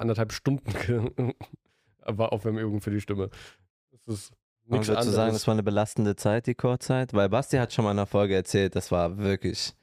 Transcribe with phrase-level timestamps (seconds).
[0.00, 0.72] anderthalb Stunden
[2.04, 3.30] war Aufwärmübung für die Stimme.
[3.90, 4.32] Das ist
[4.66, 5.16] Man nichts würde anderes.
[5.16, 8.06] sagen, das war eine belastende Zeit, die Chorzeit, weil Basti hat schon mal in einer
[8.06, 9.74] Folge erzählt, das war wirklich,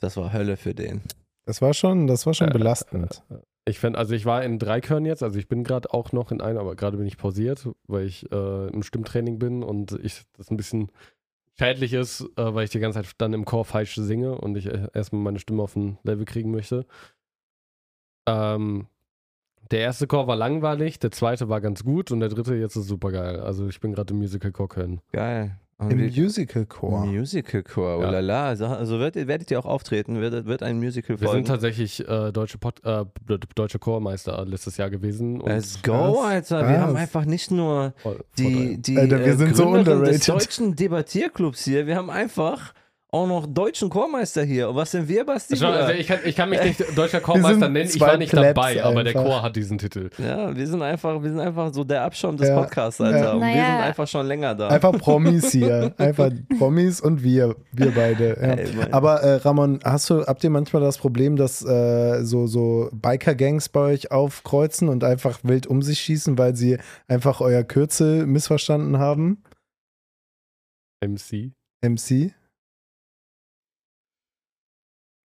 [0.00, 1.02] das war Hölle für den.
[1.44, 3.22] Das war schon, das war schon Äh, belastend.
[3.68, 6.30] Ich finde, also ich war in drei Chören jetzt, also ich bin gerade auch noch
[6.30, 10.22] in einer, aber gerade bin ich pausiert, weil ich äh, im Stimmtraining bin und ich
[10.36, 10.90] das ein bisschen
[11.58, 14.66] schädlich ist, äh, weil ich die ganze Zeit dann im Chor falsch singe und ich
[14.66, 16.86] äh, erstmal meine Stimme auf ein Level kriegen möchte.
[18.26, 18.86] Ähm,
[19.70, 22.86] der erste Chor war langweilig, der zweite war ganz gut und der dritte jetzt ist
[22.88, 23.40] super geil.
[23.40, 25.00] Also ich bin gerade im Musical Chor Köln.
[25.12, 25.58] Geil.
[25.78, 27.04] Und Im wie- Musical-Chor.
[27.04, 28.08] Musical Chor, oh Ja.
[28.08, 28.46] la la.
[28.46, 30.18] Also, also werdet, werdet ihr auch auftreten?
[30.22, 31.44] Wird, wird ein Musical Wir folgen?
[31.44, 33.04] sind tatsächlich äh, deutsche, Pod, äh,
[33.54, 35.38] deutsche Chormeister letztes Jahr gewesen.
[35.38, 35.92] und Let's go,
[36.22, 36.24] Was?
[36.24, 36.60] Alter.
[36.66, 36.80] Wir Was?
[36.82, 37.92] haben einfach nicht nur
[38.38, 40.28] die, die Alter, wir äh, sind so Gründerin des underrated.
[40.30, 41.86] deutschen Debattierclubs hier.
[41.86, 42.72] Wir haben einfach
[43.16, 44.68] auch noch deutschen Chormeister hier.
[44.68, 45.56] Und was sind wir, Basti?
[45.56, 48.54] Schau, also ich, kann, ich kann mich nicht deutscher Chormeister nennen, ich war nicht Plebs
[48.54, 49.24] dabei, aber der einfach.
[49.24, 50.10] Chor hat diesen Titel.
[50.18, 52.60] ja, wir sind einfach, wir sind einfach so der Abschaum des Ja.
[52.60, 53.18] Podcasts, Alter.
[53.18, 53.32] Ja.
[53.32, 53.66] Und wir Naja.
[53.66, 54.68] sind einfach schon länger da.
[54.68, 55.94] Einfach Promis hier.
[55.98, 58.28] Einfach Promis und wir, wir beide.
[58.28, 58.34] Ja.
[58.54, 58.68] Ey.
[58.92, 63.68] Aber äh, Ramon, hast du, habt ihr manchmal das Problem, dass äh, so, so Biker-Gangs
[63.70, 68.98] bei euch aufkreuzen und einfach wild um sich schießen, weil sie einfach euer Kürzel missverstanden
[68.98, 69.42] haben?
[71.04, 71.52] MC.
[71.82, 72.32] MC?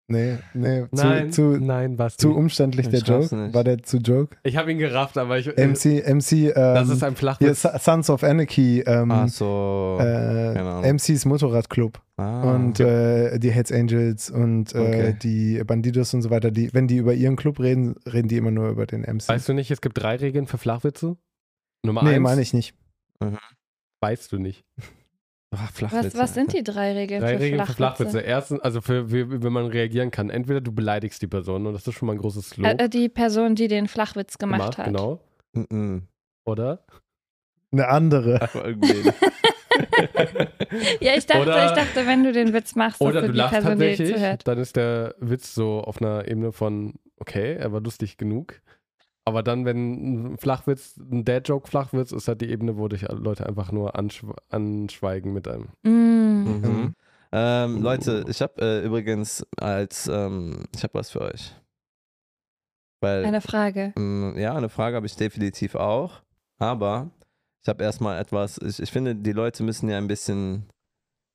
[0.08, 2.16] Nee, nee, Nein, zu, zu, nein, was?
[2.16, 3.34] zu umständlich Ich der Joke.
[3.34, 3.54] nicht.
[3.54, 4.36] War der zu Joke?
[4.44, 5.48] Ich habe ihn gerafft, aber ich.
[5.48, 7.62] MC, MC, das ähm, ist ein hier, Flachwitz.
[7.62, 9.98] Sa- Sons of Anarchy, ähm, Ach so.
[10.00, 10.04] äh,
[10.58, 10.84] Ahnung.
[10.94, 12.00] MCs Motorradclub.
[12.18, 12.54] ah.
[12.54, 15.16] und äh, die Hells Angels und äh, Okay.
[15.20, 18.52] die Bandidos und so weiter, die, wenn die über ihren Club reden, reden die immer
[18.52, 19.28] nur über den MC.
[19.28, 21.16] Weißt du nicht, es gibt drei Regeln für Flachwitze?
[21.84, 22.22] Nummer nee, eins.
[22.22, 22.76] meine ich nicht.
[24.00, 24.64] Weißt du nicht.
[25.58, 26.58] Ach, Was, Flachwitze, was sind Alter.
[26.58, 28.10] die drei Regeln Drei für Regeln für Flachwitze?
[28.10, 28.20] Flachwitze.
[28.28, 30.30] Erstens, also für, wie, wenn man reagieren kann.
[30.30, 32.66] Entweder du beleidigst die Person und das ist schon mal ein großes Lob.
[32.66, 34.86] Äh, äh, die Person, die den Flachwitz gemacht hat.
[34.86, 35.20] Genau.
[35.52, 36.02] Mhm.
[36.44, 36.84] Oder?
[37.72, 38.48] Eine andere.
[41.00, 43.52] Ja, ich dachte, Oder- ich dachte, wenn du den Witz machst, Oder du die lachst
[43.52, 44.46] Person, tatsächlich, zuhört.
[44.48, 48.60] dann ist der Witz so auf einer Ebene von, okay, er war lustig genug.
[49.28, 53.72] Aber dann, wenn ein Flachwitz, ein Dad-Joke-Flachwitz, ist halt die Ebene, wo dich Leute einfach
[53.72, 55.68] nur anschw anschweigen mit einem.
[55.82, 56.44] Mm.
[56.44, 56.94] Mhm.
[57.32, 61.56] Ähm, Leute, ich habe äh, übrigens als, ähm, ich habe was für euch.
[63.00, 63.92] Weil, Eine Frage.
[63.96, 66.22] ähm, ja, eine Frage habe ich definitiv auch.
[66.58, 67.10] Aber
[67.62, 70.66] ich habe erstmal etwas, ich, ich finde, die Leute müssen ja ein bisschen,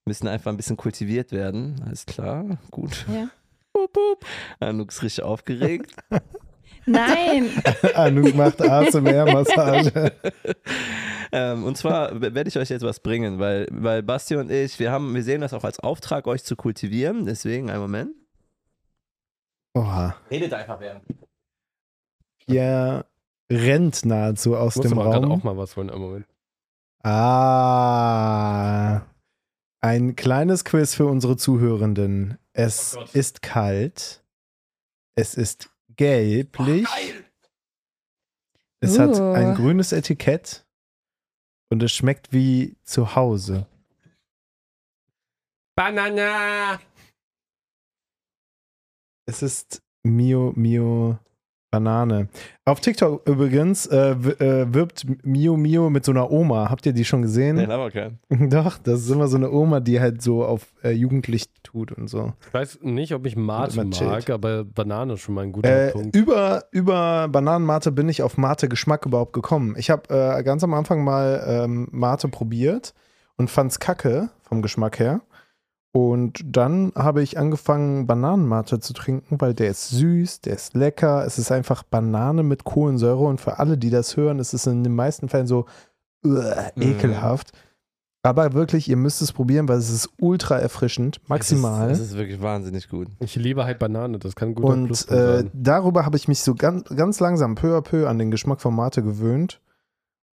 [0.07, 1.81] müssen einfach ein bisschen kultiviert werden.
[1.85, 3.05] Alles klar, gut.
[3.13, 3.29] Ja.
[3.73, 4.25] Boop, boop.
[4.59, 5.93] Anouk ist richtig aufgeregt.
[6.85, 7.49] Nein.
[7.95, 10.11] Anouk macht ASMR-Massage.
[11.31, 14.91] ähm, und zwar werde ich euch jetzt was bringen, weil, weil Basti und ich, wir
[14.91, 17.25] haben, wir sehen das auch als Auftrag, euch zu kultivieren.
[17.25, 18.11] Deswegen, einen Moment.
[19.73, 20.15] Oha.
[20.29, 21.03] Redet einfach während.
[22.45, 23.05] Pierre
[23.51, 25.39] rennt nahezu aus Ich muss dem aber gerade Raum.
[25.39, 26.25] auch mal was holen im Moment.
[27.03, 29.01] Ah.
[29.81, 32.37] Ein kleines Quiz für unsere Zuhörenden.
[32.53, 34.23] Es Oh ist kalt.
[35.15, 36.87] Es ist gelblich.
[38.79, 39.33] es hat Uh.
[39.33, 40.65] ein grünes Etikett.
[41.69, 43.65] Und es schmeckt wie zu Hause.
[45.75, 46.81] Banana!
[49.25, 51.17] Es ist Mio Mio
[51.71, 52.27] Banane.
[52.65, 56.69] Auf TikTok übrigens äh, äh, wirbt Mio Mio mit so einer Oma.
[56.69, 57.55] Habt ihr die schon gesehen?
[57.55, 58.19] Nee, aber kein.
[58.29, 62.09] Doch, das ist immer so eine Oma, die halt so auf äh, Jugendlich tut und
[62.09, 62.33] so.
[62.47, 65.91] Ich weiß nicht, ob ich Mate mag, aber Banane ist schon mal ein guter Äh,
[65.91, 66.15] Punkt.
[66.15, 69.75] über, über Bananenmate bin ich auf Mate-Geschmack überhaupt gekommen.
[69.77, 72.93] Ich habe äh, ganz am Anfang mal ähm, Mate probiert
[73.37, 75.21] und fand's kacke vom Geschmack her.
[75.93, 81.25] Und dann habe ich angefangen, Bananenmate zu trinken, weil der ist süß, der ist lecker.
[81.25, 84.83] Es ist einfach Banane mit Kohlensäure und für alle, die das hören, ist es in
[84.85, 85.65] den meisten Fällen so
[86.25, 86.81] uah, Mhm.
[86.83, 87.51] ekelhaft.
[88.23, 91.89] Aber wirklich, ihr müsst es probieren, weil es ist ultra erfrischend, maximal.
[91.89, 93.07] Das ist, das ist wirklich wahnsinnig gut.
[93.19, 95.51] Ich liebe halt Banane, das kann guter Und Pluspunkt äh, sein.
[95.53, 98.75] darüber habe ich mich so ganz, ganz langsam peu à peu an den Geschmack von
[98.75, 99.59] Mate gewöhnt.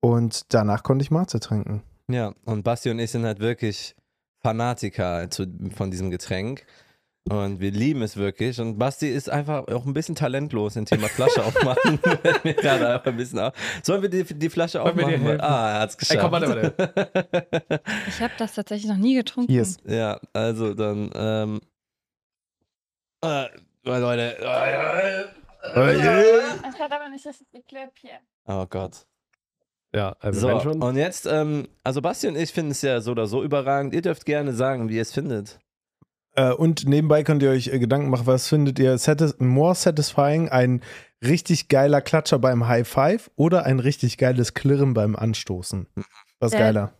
[0.00, 1.82] Und danach konnte ich Mate trinken.
[2.08, 3.96] Ja, und Basti und ich sind halt wirklich
[4.48, 5.46] Fanatiker zu,
[5.76, 6.64] von diesem Getränk.
[7.28, 8.58] Und wir lieben es wirklich.
[8.58, 11.98] Und Basti ist einfach auch ein bisschen talentlos im Thema Flasche aufmachen.
[12.44, 13.52] Mir gerade einfach ein bisschen auf.
[13.82, 15.40] Sollen wir die, die Flasche Wollen aufmachen?
[15.42, 16.20] ah, er hat es Ey, geschafft.
[16.20, 17.82] komm, warte, warte.
[18.08, 19.52] Ich habe das tatsächlich noch nie getrunken.
[19.52, 21.60] Ist ja, also dann, ähm,
[23.22, 23.48] äh,
[23.84, 24.36] Leute.
[25.60, 28.18] Es hat aber nicht das Klöppchen.
[28.46, 29.04] Oh Gott.
[29.98, 30.80] Ja, also So, wenn schon.
[30.80, 33.92] und jetzt, ähm, also Basti und ich finden es ja so oder so überragend.
[33.94, 35.58] Ihr dürft gerne sagen, wie ihr es findet.
[36.36, 40.50] Äh, und nebenbei könnt ihr euch äh, Gedanken machen, was findet ihr satis more satisfying?
[40.50, 40.82] Ein
[41.20, 45.88] richtig geiler Klatscher beim High Five oder ein richtig geiles Klirren beim Anstoßen?
[46.38, 46.92] Was Äh, geiler?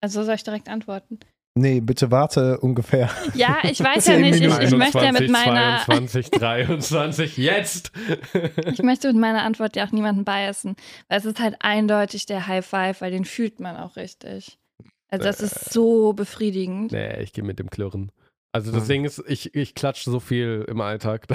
[0.00, 1.18] Also soll ich direkt antworten?
[1.58, 3.08] Nee, bitte warte ungefähr.
[3.34, 4.40] Ja, ich weiß ja nicht.
[4.42, 7.92] Ich, ich möchte ja mit 21, meiner, 22, 23, jetzt!
[8.66, 10.76] ich möchte mit meiner Antwort ja auch niemanden biasen.
[11.08, 14.58] Weil es ist halt eindeutig der High Five, weil den fühlt man auch richtig.
[15.08, 16.92] Also das ist so befriedigend.
[16.92, 18.12] nee, ich gehe mit dem Klirren.
[18.52, 18.88] Also das Hm.
[18.88, 21.26] Ding ist, ich, ich klatsche so viel im Alltag.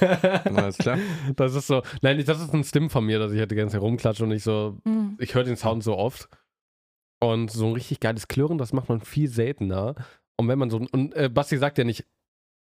[0.44, 0.98] Alles klar.
[1.34, 3.72] Das ist so, nein, das ist ein Stim von mir, dass ich halt die ganze
[3.74, 5.16] Zeit rumklatsche und ich so, Mhm.
[5.18, 6.28] ich höre den Sound so oft.
[7.22, 9.94] Und so ein richtig geiles Klirren, das macht man viel seltener.
[10.38, 12.04] Und wenn man so, und äh, Basti sagt ja nicht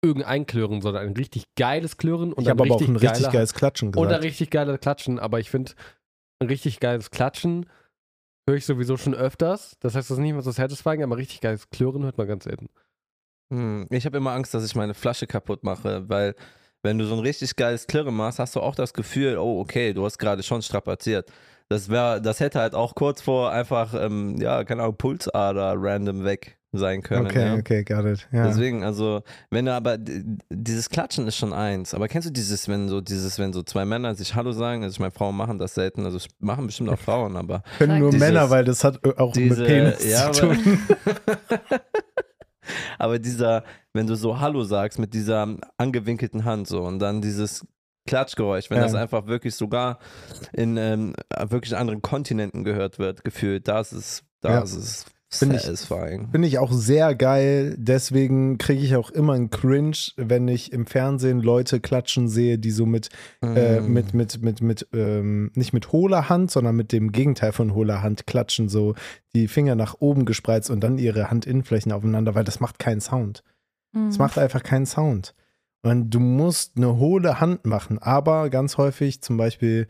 [0.05, 3.23] irgendein Klirren, sondern ein richtig geiles Klirren und Ich habe ein aber auch ein richtig
[3.23, 4.25] geiler- geiles Klatschen Oder gesagt.
[4.25, 5.73] richtig geiles Klatschen, aber ich finde,
[6.41, 7.67] ein richtig geiles Klatschen
[8.49, 9.77] höre ich sowieso schon öfters.
[9.81, 12.45] Das heißt, das ist nicht mehr so satisfying, aber richtig geiles Klirren hört man ganz
[12.45, 12.69] selten.
[13.53, 16.35] Hm, Ich habe immer Angst, dass ich meine Flasche kaputt mache, weil
[16.83, 19.95] wenn du so ein richtig geiles Klirren machst, hast du auch das Gefühl, oh, okay,
[19.95, 21.31] du hast gerade schon strapaziert.
[21.69, 26.25] Das wäre, das hätte halt auch kurz vor einfach, ähm, ja, keine Ahnung, Pulsader random
[26.25, 27.26] weg sein können.
[27.26, 27.55] Okay, ja.
[27.55, 28.28] okay, got it.
[28.32, 28.46] Ja.
[28.46, 31.94] Deswegen, also, wenn du aber, dieses Klatschen ist schon eins.
[31.94, 34.82] Aber kennst du dieses, wenn so, dieses, wenn so zwei Männer sich Hallo sagen?
[34.82, 38.11] Also, ich meine, Frauen machen das selten, also, machen bestimmt auch Frauen, aber Können nur
[38.11, 40.78] Dieses- Männer, weil das hat äh, auch diese, mit Penis ja, zu aber, tun.
[42.99, 47.64] aber dieser, wenn du so Hallo sagst mit dieser angewinkelten Hand so und dann dieses
[48.06, 48.85] Klatschgeräusch, wenn Ja.
[48.85, 49.99] das einfach wirklich sogar
[50.53, 51.15] in ähm,
[51.49, 54.61] wirklich anderen Kontinenten gehört wird, gefühlt, das ist, Ja.
[54.61, 56.29] das ist Find ich- satisfying.
[56.31, 57.75] Finde ich auch sehr geil.
[57.77, 62.71] Deswegen kriege ich auch immer einen Cringe, wenn ich im Fernsehen Leute klatschen sehe, die
[62.71, 63.09] so mit,
[63.43, 63.93] äh, Mm.
[63.93, 68.00] mit, mit, mit, mit, ähm, nicht mit hohler Hand, sondern mit dem Gegenteil von hohler
[68.03, 68.95] Hand klatschen, so
[69.35, 73.43] die Finger nach oben gespreizt und dann ihre Handinnenflächen aufeinander, weil das macht keinen Sound.
[74.09, 75.35] Es macht einfach keinen Sound.
[75.85, 79.87] Und du musst eine hohle Hand machen, aber ganz häufig, zum Beispiel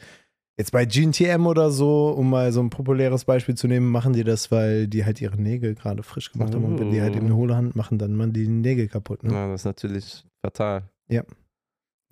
[0.56, 4.24] jetzt bei GNTM oder so, um mal so ein populäres Beispiel zu nehmen, machen die
[4.24, 6.64] das, weil die halt ihre Nägel gerade frisch gemacht haben.
[6.64, 9.22] Und wenn die halt eben eine hohle Hand machen, dann machen die die Nägel kaputt.
[9.22, 9.32] Ne?
[9.32, 10.82] Ja, das ist natürlich fatal.
[11.08, 11.22] Ja.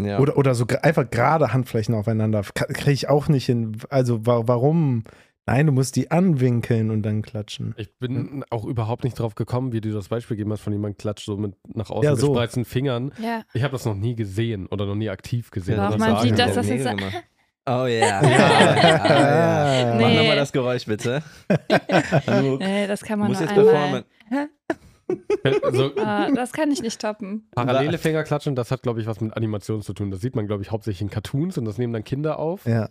[0.00, 0.18] Ja.
[0.18, 2.42] Oder, oder so einfach gerade Handflächen aufeinander.
[2.42, 3.76] Kriege ich auch nicht hin.
[3.90, 5.04] Also wa warum?
[5.46, 7.74] Nein, du musst die anwinkeln und dann klatschen.
[7.76, 10.98] Ich bin auch überhaupt nicht drauf gekommen, wie du das Beispiel gegeben hast, von jemandem
[10.98, 12.28] klatscht so mit nach außen Ja, so.
[12.28, 13.12] gespreizten Fingern.
[13.20, 13.42] Ja.
[13.52, 15.76] Ich habe das noch nie gesehen oder noch nie aktiv gesehen.
[15.78, 16.86] Doch, man sieht das, Ja, das ist-.
[17.64, 17.86] Oh ja.
[17.86, 19.94] ja, ja, ja.
[20.00, 20.16] Mach Nee.
[20.16, 21.22] nochmal das Geräusch bitte.
[22.26, 24.04] Anouk, Nee, das kann man muss nur jetzt einmal.
[24.28, 25.72] performen.
[25.72, 27.48] so, Ah, das kann ich nicht toppen.
[27.54, 30.10] parallele Fingerklatschen, das hat, glaube ich, was mit Animation zu tun.
[30.10, 32.66] Das sieht man, glaube ich, hauptsächlich in Cartoons und das nehmen dann Kinder auf.
[32.66, 32.88] Ja,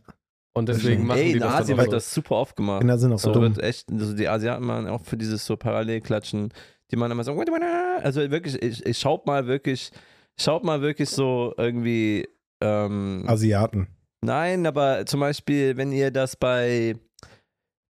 [0.53, 1.95] Und deswegen machen Ey, die in das Asien dann auch wird so.
[1.95, 2.79] das super oft gemacht.
[2.81, 3.55] Kinder sind auch so So dumm.
[3.55, 6.53] wird echt, also die Asiaten machen auch für dieses so Parallelklatschen,
[6.91, 7.31] die man immer so,
[8.03, 9.91] also wirklich, ich, ich schaut mal wirklich,
[10.37, 12.27] schaut mal wirklich so irgendwie,
[12.61, 13.87] ähm, Asiaten.
[14.21, 16.95] nein, aber zum Beispiel, wenn ihr das bei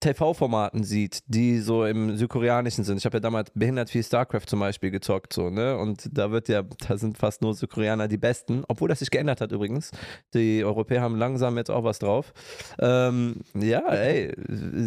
[0.02, 2.98] TV-Formaten sieht, die so im Südkoreanischen sind.
[2.98, 5.78] Ich habe ja damals behindert viel StarCraft zum Beispiel gezockt, so, ne?
[5.78, 9.40] Und da wird ja, da sind fast nur Südkoreaner die Besten, obwohl das sich geändert
[9.40, 9.90] hat übrigens.
[10.34, 12.32] Die Europäer haben langsam jetzt auch was drauf.
[12.80, 14.34] Ähm, ja, ey,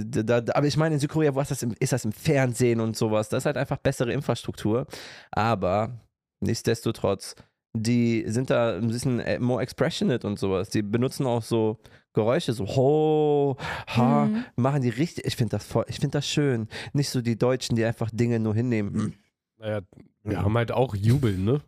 [0.05, 2.79] da, da, aber ich meine, in Südkorea wo ist das, im, ist das im Fernsehen
[2.79, 3.29] und sowas.
[3.29, 4.85] Das ist halt einfach bessere Infrastruktur.
[5.31, 5.99] Aber
[6.41, 7.35] nichtsdestotrotz,
[7.75, 10.69] die sind da ein bisschen äh, more expressionate und sowas.
[10.69, 11.77] Die benutzen auch so
[12.13, 13.57] Geräusche, so ho,
[13.87, 14.45] ha, Mhm.
[14.55, 15.25] machen die richtig.
[15.25, 16.67] Ich finde das voll, ich finde das schön.
[16.93, 19.15] Nicht so die Deutschen, die einfach Dinge nur hinnehmen.
[19.57, 19.81] Naja,
[20.23, 21.61] wir haben halt auch Jubeln, ne?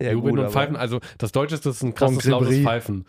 [0.00, 0.76] Ja, Jubeln gut, und Pfeifen.
[0.76, 2.58] Also das Deutscheste ist ein krasses, lautes.
[2.58, 3.06] Pfeifen.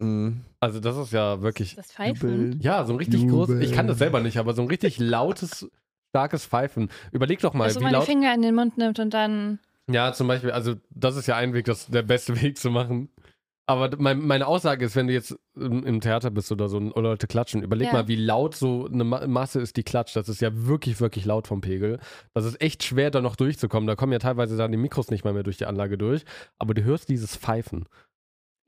[0.00, 0.40] Mhm.
[0.58, 2.58] Also das ist ja wirklich, Das Pfeifen.
[2.60, 5.68] ja, so ein richtig großes, ich kann das selber nicht, aber so ein richtig lautes,
[6.08, 6.90] starkes Pfeifen.
[7.12, 8.06] Überleg doch mal, Also wie man die laut...
[8.06, 9.58] Finger in den Mund nimmt und dann.
[9.92, 13.08] Ja, zum Beispiel, also das ist ja ein Weg, das der beste Weg zu machen.
[13.66, 16.96] Aber mein, meine Aussage ist, wenn du jetzt im, im Theater bist oder so und
[16.96, 17.92] Leute klatschen, überleg Ja.
[17.92, 20.16] mal, wie laut so eine Ma Masse ist, die klatscht.
[20.16, 22.00] Das ist ja wirklich, wirklich laut vom Pegel.
[22.34, 23.86] Das ist echt schwer, da noch durchzukommen.
[23.86, 26.24] Da kommen ja teilweise dann die Mikros nicht mal mehr durch die Anlage durch.
[26.58, 27.86] Aber du hörst dieses Pfeifen.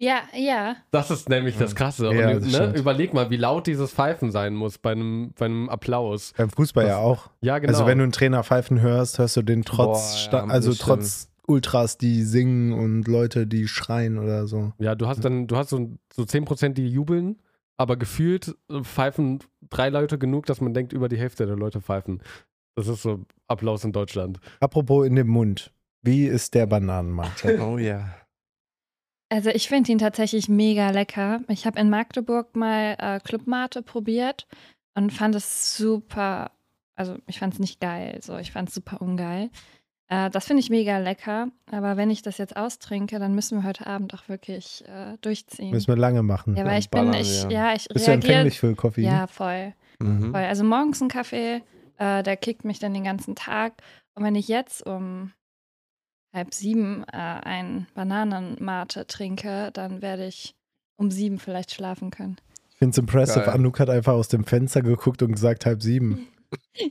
[0.03, 0.75] Ja, ja.
[0.91, 2.13] Das ist nämlich das Krasse.
[2.13, 5.45] Ja, und, das ne, überleg mal, wie laut dieses Pfeifen sein muss bei einem, bei
[5.47, 6.33] einem Applaus.
[6.37, 7.31] Beim Fußball ja Das- auch.
[7.41, 7.73] Ja, genau.
[7.73, 11.29] Also wenn du einen Trainer pfeifen hörst, hörst du den trotz, Boah, ja, also trotz
[11.47, 14.73] Ultras, die singen und Leute, die schreien oder so.
[14.81, 17.41] Ja, du hast dann, du hast so, so 10%, die jubeln,
[17.77, 19.39] aber gefühlt äh, pfeifen
[19.71, 22.23] drei Leute genug, dass man denkt, über die Hälfte der Leute pfeifen.
[22.75, 24.41] Das ist so Applaus in Deutschland.
[24.59, 25.73] Apropos in dem Mund.
[26.03, 27.59] Wie ist der Bananenmate?
[27.63, 28.17] Oh ja.
[29.33, 31.41] Also ich finde ihn tatsächlich mega lecker.
[31.49, 34.47] Ich habe in Magdeburg mal äh, Clubmate probiert
[34.95, 36.51] und fand es super,
[36.97, 39.49] also ich fand es nicht geil, so ich fand es super ungeil.
[40.09, 41.49] Äh, das finde ich mega lecker.
[41.71, 45.71] Aber wenn ich das jetzt austrinke, dann müssen wir heute Abend auch wirklich äh, durchziehen.
[45.71, 46.55] Müssen wir lange machen.
[46.55, 47.51] ja, weil dann ich bin, ballern ich, wir.
[47.51, 48.33] ja, ich Bist du reagiere.
[48.35, 49.05] empfänglich für Koffein?
[49.05, 49.73] Ja, voll.
[49.99, 50.33] Mhm.
[50.33, 50.43] voll.
[50.43, 51.62] Also morgens ein Kaffee,
[51.97, 53.83] äh, der kickt mich dann den ganzen Tag.
[54.15, 55.33] Und wenn ich jetzt um
[56.33, 60.55] halb sieben äh, ein Bananenmate trinke, dann werde ich
[60.97, 62.37] um sieben vielleicht schlafen können.
[62.71, 63.45] Ich finde es impressive.
[63.45, 63.55] Geil.
[63.55, 66.27] Anouk hat einfach aus dem Fenster geguckt und gesagt halb sieben.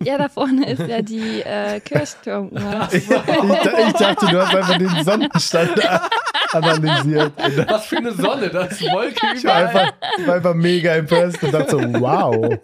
[0.04, 2.88] Ja, da vorne ist ja die äh, Kirchturmuhr.
[2.92, 5.72] ich, ich, ich dachte, du hast einfach den Sonnenstand
[6.52, 7.34] analysiert.
[7.70, 11.44] Was für eine Sonne, das ist Wolke Ich war einfach, ich war einfach mega impressed
[11.44, 12.58] und dachte so, wow,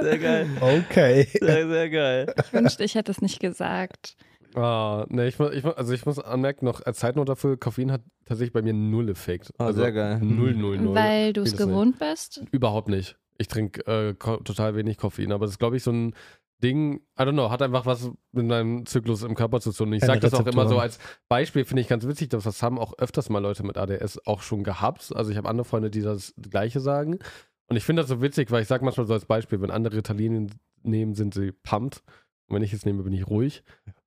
[0.00, 0.46] Sehr geil.
[0.60, 1.28] okay.
[1.40, 2.34] Sehr, sehr geil.
[2.42, 4.16] Ich wünschte, ich hätte es nicht gesagt.
[4.54, 8.52] Ah, ne, ich, ich, also ich muss anmerken, noch als Zeitnot dafür, Koffein hat tatsächlich
[8.52, 9.52] bei mir null Effekt.
[9.58, 10.20] Ah, also sehr geil.
[10.22, 10.94] Null, null, null.
[10.94, 11.68] Weil du es Vieles nicht.
[11.68, 12.42] gewohnt bist.
[12.52, 13.16] Überhaupt nicht.
[13.36, 16.14] Ich trinke äh, total wenig Koffein, aber das ist, glaube ich, so ein
[16.62, 19.92] Ding, I don't know, hat einfach was mit deinem Zyklus im Körper zu tun.
[19.92, 22.62] Ich Keine sage das auch immer so als Beispiel, finde ich ganz witzig, dass das
[22.62, 25.12] haben auch öfters mal Leute mit ADS auch schon gehabt.
[25.14, 27.18] Also ich habe andere Freunde, die das Gleiche sagen.
[27.66, 29.96] Und ich finde das so witzig, weil ich sage manchmal so als Beispiel, wenn andere
[29.96, 30.50] Ritalin
[30.82, 32.02] nehmen, sind sie pumped.
[32.46, 33.64] Und wenn ich es nehme, bin ich ruhig.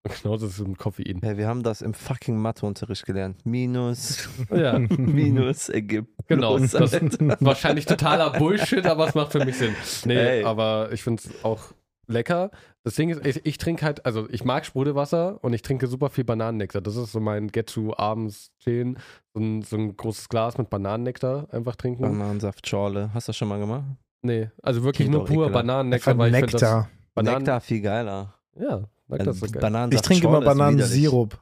[0.10, 1.20] Und genauso ist es mit Koffein.
[1.22, 3.46] Hey, wir haben das im fucking Matheunterricht gelernt.
[3.46, 6.10] Minus, Ja, Minus ergibt.
[6.28, 6.58] genau.
[6.58, 9.76] Das ist wahrscheinlich totaler Bullshit, aber es macht für mich Sinn.
[10.06, 10.44] Nee, Ey.
[10.44, 11.74] aber ich finde es auch
[12.08, 12.52] lecker.
[12.84, 16.10] Das Ding ist, ich, ich trinke halt, also ich mag Sprudelwasser und ich trinke super
[16.10, 16.82] viel Bananennektar.
[16.82, 18.98] Das ist so mein Get-to abends chillen.
[19.34, 22.04] So ein, so ein großes Glas mit Bananennektar einfach trinken.
[22.04, 23.12] Bananensaft, Schorle.
[23.14, 23.84] Hast du das schon mal gemacht?
[24.22, 25.50] Nee, also wirklich Geht nur pur.
[25.50, 26.62] Bananennektar, weil ich finde das.
[26.62, 26.90] Nektar.
[27.14, 28.36] Bananen, Nektar viel geiler.
[28.58, 29.62] Ja, Nektar ist so geil.
[29.62, 31.40] Bananensaft, Ich trinke immer Bananensirup.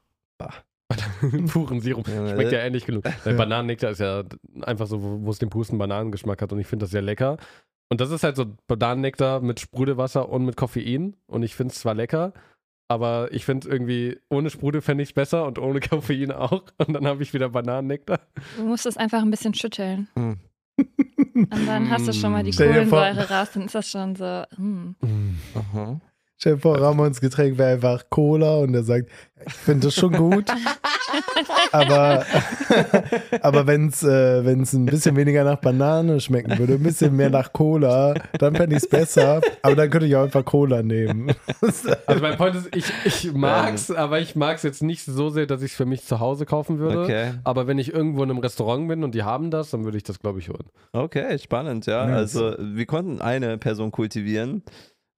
[1.48, 2.08] Puren Sirup.
[2.08, 2.58] Ja, Schmeckt ne?
[2.58, 3.04] ja ähnlich genug.
[3.24, 4.24] Weil Bananennektar ist ja
[4.62, 7.38] einfach so, wo es den pusten Bananengeschmack hat und ich finde das sehr lecker.
[7.90, 11.80] Und das ist halt so Bananennektar mit Sprudelwasser und mit Koffein und ich finde es
[11.80, 12.34] zwar lecker,
[12.88, 16.64] aber ich finde irgendwie, ohne Sprudel fände ich es besser und ohne Koffein auch.
[16.78, 18.20] Und dann habe ich wieder Bananennektar.
[18.58, 20.08] Du musst es einfach ein bisschen schütteln.
[20.16, 20.38] Hm.
[21.36, 24.44] Und dann hast du schon mal die Kohlensäure raus, dann ist das schon so.
[24.56, 24.96] Hm.
[25.56, 26.00] Aha.
[26.38, 29.10] Stell dir vor, Ramons Getränk wäre einfach Cola und er sagt,
[29.46, 30.52] ich finde das schon gut,
[31.72, 32.26] aber,
[33.42, 37.30] aber wenn es äh, wenn's ein bisschen weniger nach Banane schmecken würde, ein bisschen mehr
[37.30, 41.32] nach Cola, dann fände ich es besser, aber dann könnte ich auch einfach Cola nehmen.
[42.08, 45.62] Also mein Point ist, ich, ich mag's, aber ich mag's jetzt nicht so sehr, dass
[45.62, 47.04] ich es für mich zu Hause kaufen würde.
[47.04, 47.34] Okay.
[47.44, 50.04] Aber wenn ich irgendwo in einem Restaurant bin und die haben das, dann würde ich
[50.04, 50.70] das, glaube ich, holen.
[50.94, 52.06] Okay, spannend, ja.
[52.06, 52.36] Nice.
[52.36, 54.64] Also wir konnten eine Person kultivieren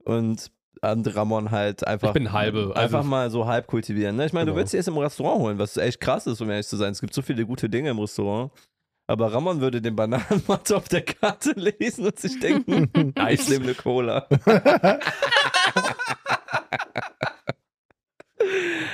[0.03, 4.15] und and Ramon halt einfach Ich bin halbe, also- einfach mal so halb kultivieren.
[4.15, 4.25] Ne?
[4.25, 4.55] Ich meine, Genau.
[4.55, 6.91] du willst sie erst im Restaurant holen, was echt krass ist, um ehrlich zu sein.
[6.91, 8.51] Es gibt so viele gute Dinge im Restaurant.
[9.09, 12.91] Aber Ramon würde den Bananenmatte auf der Karte lesen und sich denken,
[13.29, 14.27] ich nehme eine Cola.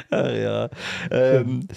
[0.09, 0.69] Ach ja.
[1.11, 1.67] Ähm,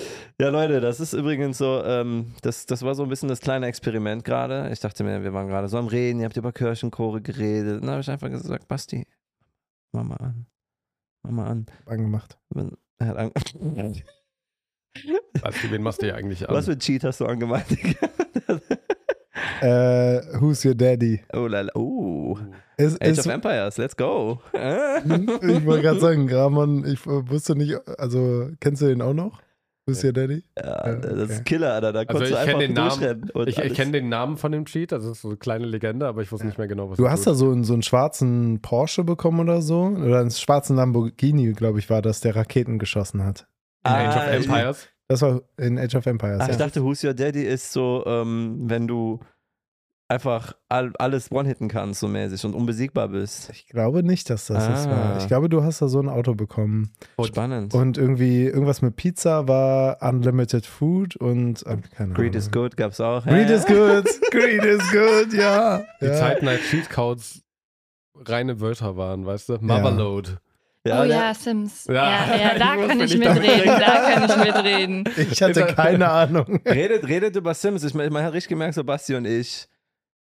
[0.41, 3.67] ja, Leute, das ist übrigens so, ähm, das, das war so ein bisschen das kleine
[3.67, 4.69] Experiment gerade.
[4.73, 7.83] Ich dachte mir, wir waren gerade so am Reden, ihr habt über Kirchenchore geredet.
[7.83, 9.07] Dann habe ich einfach gesagt, Basti,
[9.93, 10.47] mach mal an.
[11.23, 11.67] Mach mal an.
[11.87, 12.39] Angemacht.
[12.99, 13.33] Er hat an
[15.43, 16.55] Also, wen machst du hier eigentlich an?
[16.55, 17.67] Was für Cheat hast du angemacht?
[19.61, 21.21] Äh, who's your daddy?
[21.33, 21.71] oh, lala.
[21.75, 22.39] Oh.
[22.77, 24.41] Es, Age es, of Empires, let's go.
[24.53, 29.41] ich wollte gerade sagen, Ramon, ich wusste nicht, also kennst du den auch noch?
[29.89, 30.43] Who's your daddy?
[30.59, 31.93] Ja, das ist Killer, Alter.
[31.93, 32.75] Da konntest ich du einfach Namen.
[32.75, 33.31] durchrennen.
[33.31, 35.65] und Ich, ich kenne den Namen von dem Cheat, also das ist so eine kleine
[35.67, 37.83] Legende, aber ich wusste nicht mehr genau, was Du hast da so einen, so einen
[37.83, 39.83] schwarzen Porsche bekommen oder so?
[39.85, 43.47] Oder einen schwarzen Lamborghini, glaube ich, war das, der Raketen geschossen hat.
[43.87, 44.89] In Age of Ah, Empires.
[45.09, 46.41] Das war in Age of Empires.
[46.41, 46.67] Ach, ich ja.
[46.67, 49.21] dachte, Who's Your Daddy ist so, ähm, wenn du
[50.09, 53.51] einfach all, alles one-hitten kannst, so mäßig und unbesiegbar bist.
[53.51, 54.91] Ich glaube nicht, dass das Ah.
[54.91, 55.19] war.
[55.19, 56.93] Ich glaube, du hast da so ein Auto bekommen.
[57.25, 57.75] Spannend.
[57.75, 62.39] Und irgendwie irgendwas mit Pizza war Unlimited Food und äh, keine Greed Ahnung.
[62.39, 63.25] is good gab's auch.
[63.25, 64.05] Greed is good.
[64.31, 65.83] Greed is good, ja.
[66.01, 66.15] Die ja.
[66.15, 67.43] Zeiten, als Cheatcodes
[68.25, 69.59] reine Wörter waren, weißt du?
[69.61, 70.37] Motherload.
[70.87, 71.85] Ja, oh der- ja, Sims.
[71.89, 73.39] Ja, Ja, ja, da kann ich mitreden.
[73.43, 73.67] reden.
[73.67, 75.05] Da kann ich mitreden.
[75.33, 76.61] Ich hatte keine Ahnung.
[76.65, 77.83] Redet, redet über Sims.
[77.83, 79.67] Ich meine, man hat richtig gemerkt, so Basti und ich,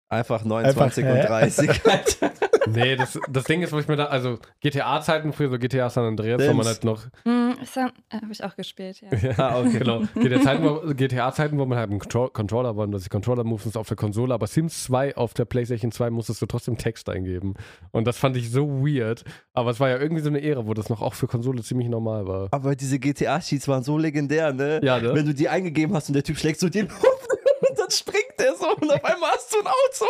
[0.08, 1.26] einfach 29 Einfach, und hä?
[1.26, 1.70] 30.
[1.86, 2.32] Alter.
[2.66, 6.04] Nee, das, das Ding ist, wo ich mir da, also GTA-Zeiten, früher so GTA San
[6.04, 9.10] Andreas, wo man halt noch, Hm, Habe ich auch gespielt, ja.
[9.38, 9.78] Ah, okay.
[9.78, 13.76] genau, GTA-Zeiten, wo, GTA-Zeiten, wo man halt einen Contro Controller war und dass die Controller-Moves
[13.76, 17.54] auf der Konsole, aber Sims 2 auf der PlayStation 2 musstest du trotzdem Text eingeben.
[17.92, 20.74] Und das fand ich so weird, aber es war ja irgendwie so eine Ära, wo
[20.74, 22.48] das noch auch für Konsole ziemlich normal war.
[22.50, 24.80] Aber diese GTA-Sheets waren so legendär, ne?
[24.82, 25.14] Ja, ne?
[25.14, 27.23] Wenn du die eingegeben hast und der Typ schlägt so den dann
[27.98, 30.06] springt der so und auf einmal hast du ein Auto.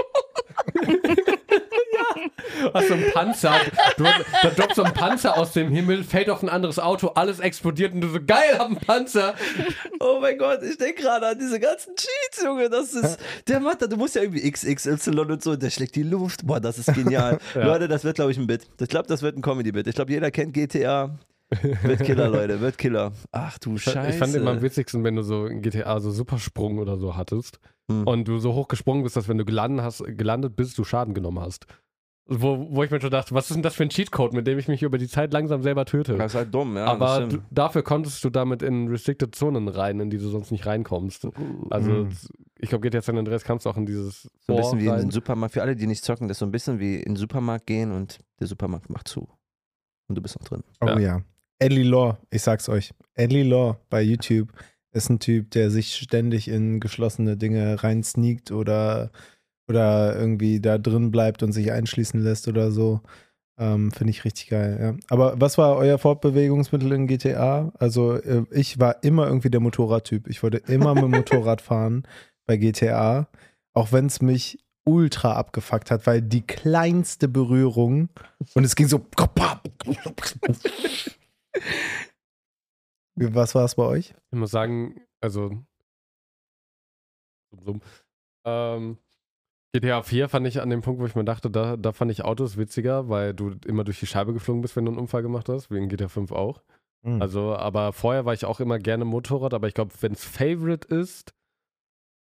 [2.75, 3.55] hast so einen Panzer,
[3.97, 7.41] du, da droppt so ein Panzer aus dem Himmel, fällt auf ein anderes Auto, alles
[7.41, 9.35] explodiert und du so, geil, hab einen Panzer.
[10.00, 12.69] Oh mein Gott, ich denke gerade an diese ganzen Cheats, Junge.
[12.71, 16.03] Das ist, der macht da, du musst ja irgendwie XXY und so, der schlägt die
[16.03, 16.47] Luft.
[16.47, 17.38] Boah, das ist genial.
[17.55, 17.67] Ja.
[17.67, 18.67] Leute, das wird, glaube ich, ein Bit.
[18.81, 19.87] Ich glaube, das wird ein Comedy-Bit.
[19.87, 21.17] Ich glaube, jeder kennt GTA.
[21.83, 23.13] Wird Killer, Leute, wird Killer.
[23.33, 24.11] Ach du Scheiße.
[24.11, 27.59] Ich fand immer am witzigsten, wenn du so in GTA so Supersprung oder so hattest
[27.91, 28.07] Hm.
[28.07, 31.13] und du so hoch gesprungen bist, dass wenn du gelandet hast, gelandet bist, du Schaden
[31.13, 31.67] genommen hast.
[32.27, 34.59] Wo, wo ich mir schon dachte, was ist denn das für ein Cheatcode, mit dem
[34.59, 36.17] ich mich über die Zeit langsam selber töte?
[36.17, 36.87] Das ist halt dumm, ja.
[36.87, 40.65] Aber du, dafür konntest du damit in restricted Zonen rein, in die du sonst nicht
[40.65, 41.29] reinkommst.
[41.69, 42.09] Also Mhm.
[42.59, 44.91] ich glaube, GTA San Andreas kannst du auch in dieses so ein bisschen wie in
[44.93, 45.01] rein.
[45.03, 45.53] den Supermarkt.
[45.53, 47.93] Für alle, die nicht zocken, das ist so ein bisschen wie in den Supermarkt gehen
[47.93, 49.29] und der Supermarkt macht zu.
[50.09, 50.63] Und du bist noch drin.
[50.81, 50.99] Oh Ja.
[50.99, 51.21] ja.
[51.59, 52.93] Ellie Law, ich sag's euch.
[53.15, 54.53] Ellie Law bei YouTube
[54.93, 59.11] ist ein Typ, der sich ständig in geschlossene Dinge reinsneakt oder,
[59.69, 63.01] oder irgendwie da drin bleibt und sich einschließen lässt oder so.
[63.59, 64.97] Ähm, Finde ich richtig geil, ja.
[65.09, 67.73] Aber was war euer Fortbewegungsmittel in GTA?
[67.79, 70.27] Also, äh, ich war immer irgendwie der Motorradtyp.
[70.29, 72.03] Ich wollte immer mit dem Motorrad fahren
[72.47, 73.29] bei GTA,
[73.73, 78.09] auch wenn es mich ultra abgefuckt hat, weil die kleinste Berührung
[78.55, 79.01] und es ging so.
[83.17, 84.15] Was war es bei euch?
[84.33, 85.65] Ich muss sagen, also
[88.45, 88.99] ähm,
[89.75, 92.25] GTA 4 fand ich an dem Punkt, wo ich mir dachte, da, da fand ich
[92.25, 95.49] Autos witziger, weil du immer durch die Scheibe geflogen bist, wenn du einen Unfall gemacht
[95.49, 96.63] hast, wie in GTA 5 auch.
[97.05, 97.21] Hm.
[97.21, 100.95] Also, aber vorher war ich auch immer gerne Motorrad, aber ich glaube, wenn es Favorite
[100.95, 101.35] ist,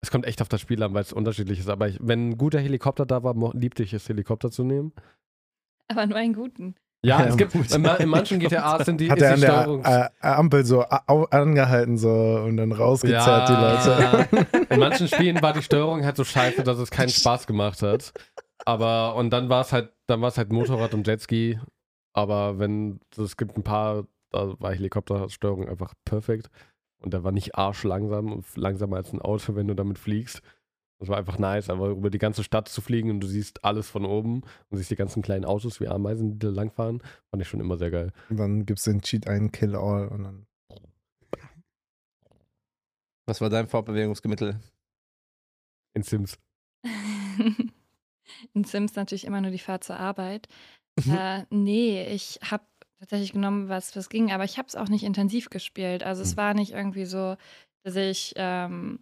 [0.01, 1.69] es kommt echt auf das Spiel an, weil es unterschiedlich ist.
[1.69, 4.93] Aber ich, wenn ein guter Helikopter da war, liebte ich es, Helikopter zu nehmen.
[5.87, 6.75] Aber nur einen guten.
[7.01, 9.51] Ja, Ja, es gibt, in, in manchen GTAs sind die, Hat er an die der
[9.63, 9.85] Steuerung.
[9.85, 14.27] äh, Ampel so angehalten so und dann rausgezerrt die Leute.
[14.69, 18.11] In manchen Spielen war die Steuerung halt so scheiße, dass es keinen Spaß gemacht hat.
[18.65, 21.59] Aber und dann war es halt, dann war es halt Motorrad und Jetski.
[22.13, 26.49] Aber wenn es gibt ein paar, da war Helikoptersteuerung einfach perfekt.
[27.01, 30.41] Und der war nicht arschlangsam, langsamer als ein Auto, wenn du damit fliegst.
[30.99, 33.89] Das war einfach nice, aber über die ganze Stadt zu fliegen und du siehst alles
[33.89, 37.47] von oben und siehst die ganzen kleinen Autos wie Ameisen, die da langfahren, fand ich
[37.47, 38.11] schon immer sehr geil.
[38.29, 40.45] Und dann gibt's den Cheat ein, Kill All und dann.
[43.27, 44.59] Was war dein Fortbewegungsmittel?
[45.93, 46.37] In Sims.
[48.53, 50.47] In Sims natürlich immer nur die Fahrt zur Arbeit.
[51.03, 51.13] Mhm.
[51.15, 52.63] äh, nee, ich habe
[52.99, 56.03] tatsächlich genommen, was was ging, aber ich habe es auch nicht intensiv gespielt.
[56.03, 56.37] Also es Mhm.
[56.37, 57.37] war nicht irgendwie so,
[57.83, 58.99] dass ich ähm,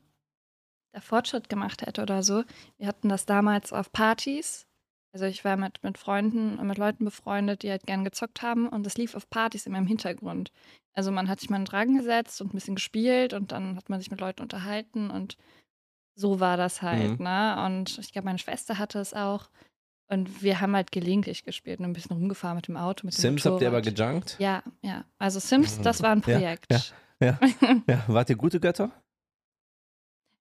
[0.94, 2.44] da Fortschritt gemacht hätte oder so.
[2.78, 4.66] Wir hatten das damals auf Partys.
[5.14, 8.68] Also ich war mit, mit Freunden und mit Leuten befreundet, die halt gern gezockt haben
[8.68, 10.52] und das lief auf Partys immer im Hintergrund.
[10.94, 14.00] Also man hat sich mal dran gesetzt und ein bisschen gespielt und dann hat man
[14.00, 15.38] sich mit Leuten unterhalten und
[16.16, 17.26] so war das halt, Mhm.
[17.26, 17.64] ne?
[17.66, 19.50] Und ich glaube, meine Schwester hatte es auch.
[20.10, 23.22] Und wir haben halt gelegentlich gespielt und ein bisschen rumgefahren mit dem Auto, mit dem
[23.22, 23.96] Sims habt ihr aber Motorrad.
[23.98, 24.36] gejunkt?
[24.40, 25.04] Ja, ja.
[25.20, 26.72] Also Sims, das war ein Ja, Projekt.
[26.72, 26.80] ja.
[27.20, 27.40] Ja.
[27.88, 28.92] Ja, wart ihr gute Götter?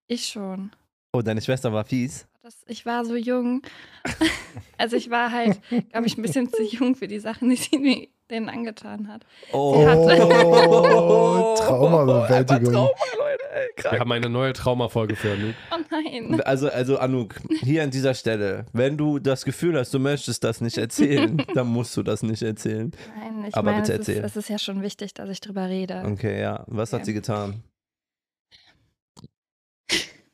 [0.07, 0.71] Ich schon.
[1.13, 2.27] Oh, deine Schwester war fies.
[2.43, 3.61] Das, ich war so jung.
[4.77, 5.59] also ich war halt,
[5.91, 9.25] glaube ich, ein bisschen zu jung für die Sachen, die sie mir- denen angetan hat.
[9.53, 12.73] Oh, Oh, Traumabewältigung.
[12.73, 15.53] Trauma, Leute, ey, Wir haben eine neue Traumafolge für Anouk.
[15.71, 16.41] Oh nein.
[16.41, 20.59] Also, also Anouk, hier an dieser Stelle, wenn du das Gefühl hast, du möchtest das
[20.59, 22.91] nicht erzählen, dann musst du das nicht erzählen.
[23.17, 24.25] Nein, ich Aber meine, bitte es ist, erzähl.
[24.25, 26.03] es ist ja schon wichtig, dass ich drüber rede.
[26.05, 26.65] Okay, ja.
[26.67, 27.05] Was hat Okay.
[27.05, 27.63] sie getan?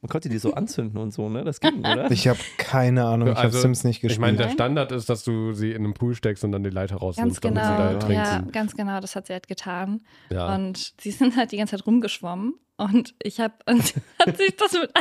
[0.03, 1.43] Man konnte die so anzünden und so, ne?
[1.45, 2.11] Das ging, oder?
[2.11, 4.19] Ich habe keine Ahnung, ich Also, habe Sims nicht Ich gespielt.
[4.21, 4.49] meine, der.
[4.49, 7.41] Standard ist, dass du sie in einen Pool steckst und dann die Leiter Ganz rausnimmst,
[7.41, 7.99] genau, damit sie da ja.
[7.99, 8.45] trinken.
[8.45, 10.01] ja, ganz genau, das hat sie halt getan.
[10.29, 10.53] Ja.
[10.53, 14.73] Und sie sind halt die ganze Zeit rumgeschwommen und ich habe und hat sich das
[14.73, 14.91] mit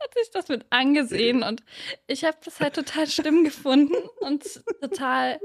[0.00, 1.62] hat sich das mit angesehen und
[2.06, 4.44] ich habe das halt total schlimm gefunden und
[4.80, 5.38] total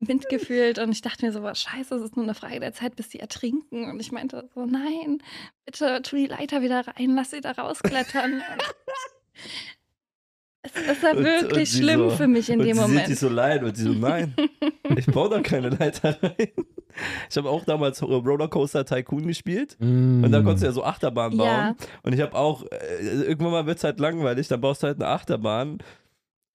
[0.00, 2.96] mitgefühlt und ich dachte mir so, was scheiße, es ist nur eine Frage der Zeit,
[2.96, 5.22] bis die ertrinken und ich meinte so, nein,
[5.66, 8.42] bitte tu die Leiter wieder rein, lass sie da rausklettern.
[10.62, 12.98] es, es war Und- wirklich und schlimm so- für mich in und dem sie Moment.
[13.00, 14.34] sieht sich so leid und sie so, nein,
[14.96, 16.48] ich baue da keine Leiter rein.
[17.30, 20.24] Ich habe auch damals Rollercoaster Tycoon gespielt Mm.
[20.24, 21.46] und da konntest du ja so Achterbahn bauen.
[21.46, 21.76] Ja.
[22.02, 25.00] Und ich habe auch, äh, irgendwann mal wird es halt langweilig, dann baust du halt
[25.00, 25.78] eine Achterbahn.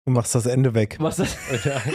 [0.06, 0.98] Du machst das Ende weg.
[1.00, 1.36] Was das?
[1.64, 1.82] Ja.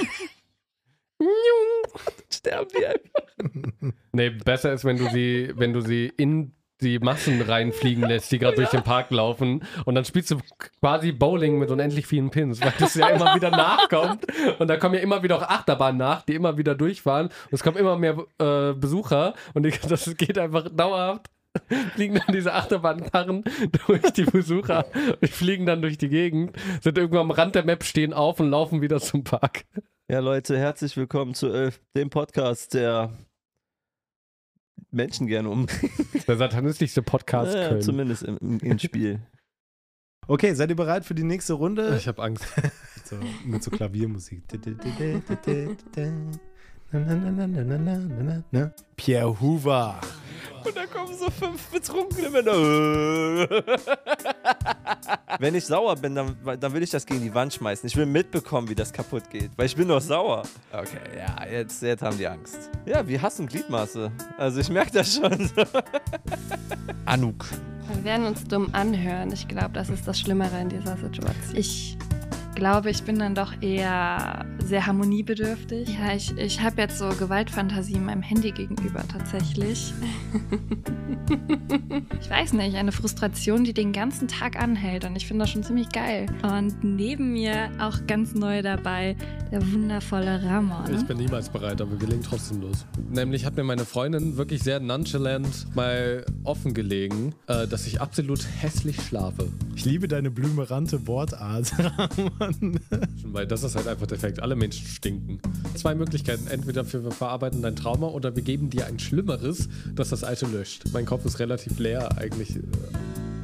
[2.33, 3.93] Sterben die einfach.
[4.13, 8.39] Nee, besser ist, wenn du sie, wenn du sie in die Massen reinfliegen lässt, die
[8.39, 9.65] gerade durch den Park laufen.
[9.85, 10.39] Und dann spielst du
[10.81, 14.27] quasi Bowling mit unendlich vielen Pins, weil das ja immer wieder nachkommt.
[14.59, 17.27] Und da kommen ja immer wieder auch Achterbahnen nach, die immer wieder durchfahren.
[17.27, 19.35] Und es kommen immer mehr äh, Besucher.
[19.55, 21.27] Und die, das geht einfach dauerhaft.
[21.95, 23.43] Fliegen dann diese Achterbahnkarren
[23.87, 24.87] durch die Besucher.
[25.21, 28.51] Und fliegen dann durch die Gegend, sind irgendwo am Rand der Map, stehen auf und
[28.51, 29.65] laufen wieder zum Park.
[30.11, 33.17] Ja, Leute, herzlich willkommen zu Elf, dem Podcast, der
[34.91, 35.93] Menschen gerne umbringt.
[36.27, 37.83] Der satanistische Podcast Ja, Köln.
[37.83, 39.21] zumindest im, im, im Spiel.
[40.27, 41.97] Okay, seid ihr bereit für die nächste Runde?
[41.97, 42.45] Ich habe Angst.
[43.05, 44.43] so, mit so Klaviermusik.
[48.97, 50.01] Pierre Hoover.
[50.65, 52.53] Und da kommen so fünf betrunkene Männer.
[55.39, 57.87] Wenn ich sauer bin, dann, dann will ich das gegen die Wand schmeißen.
[57.87, 59.51] Ich will mitbekommen, wie das kaputt geht.
[59.57, 60.43] Weil ich bin doch sauer.
[60.73, 62.71] Okay, ja, jetzt, jetzt haben die Angst.
[62.85, 64.11] Ja, wir hassen Gliedmaße.
[64.37, 65.33] Also ich merke das schon.
[67.07, 67.47] Anouk.
[67.95, 69.33] Wir werden uns dumm anhören.
[69.33, 71.31] Ich glaube, das ist das Schlimmere in dieser Situation.
[71.55, 71.97] Ich
[72.55, 75.89] glaube, ich bin dann doch eher sehr harmoniebedürftig.
[75.99, 79.93] Ja, ich, ich habe jetzt so Gewaltfantasien meinem Handy gegenüber tatsächlich.
[82.21, 85.63] ich weiß nicht, eine Frustration, die den ganzen Tag anhält und ich finde das schon
[85.63, 86.27] ziemlich geil.
[86.43, 89.17] Und neben mir auch ganz neu dabei
[89.51, 90.95] der wundervolle Ramon.
[90.95, 92.87] Ich bin niemals bereit, aber wir legen trotzdem los.
[93.11, 99.01] Nämlich hat mir meine Freundin wirklich sehr nonchalant mal offengelegen, äh, dass ich absolut hässlich
[99.03, 99.49] schlafe.
[99.75, 101.73] Ich liebe deine blümerante Wortart,
[103.25, 104.43] Weil das ist halt einfach der Fakt.
[104.43, 105.41] Alle Menschen stinken.
[105.75, 106.47] Zwei Möglichkeiten.
[106.49, 110.85] Entweder wir verarbeiten dein Trauma oder wir geben dir ein schlimmeres, das das alte löscht.
[110.93, 112.63] Mein Kopf ist relativ leer eigentlich äh,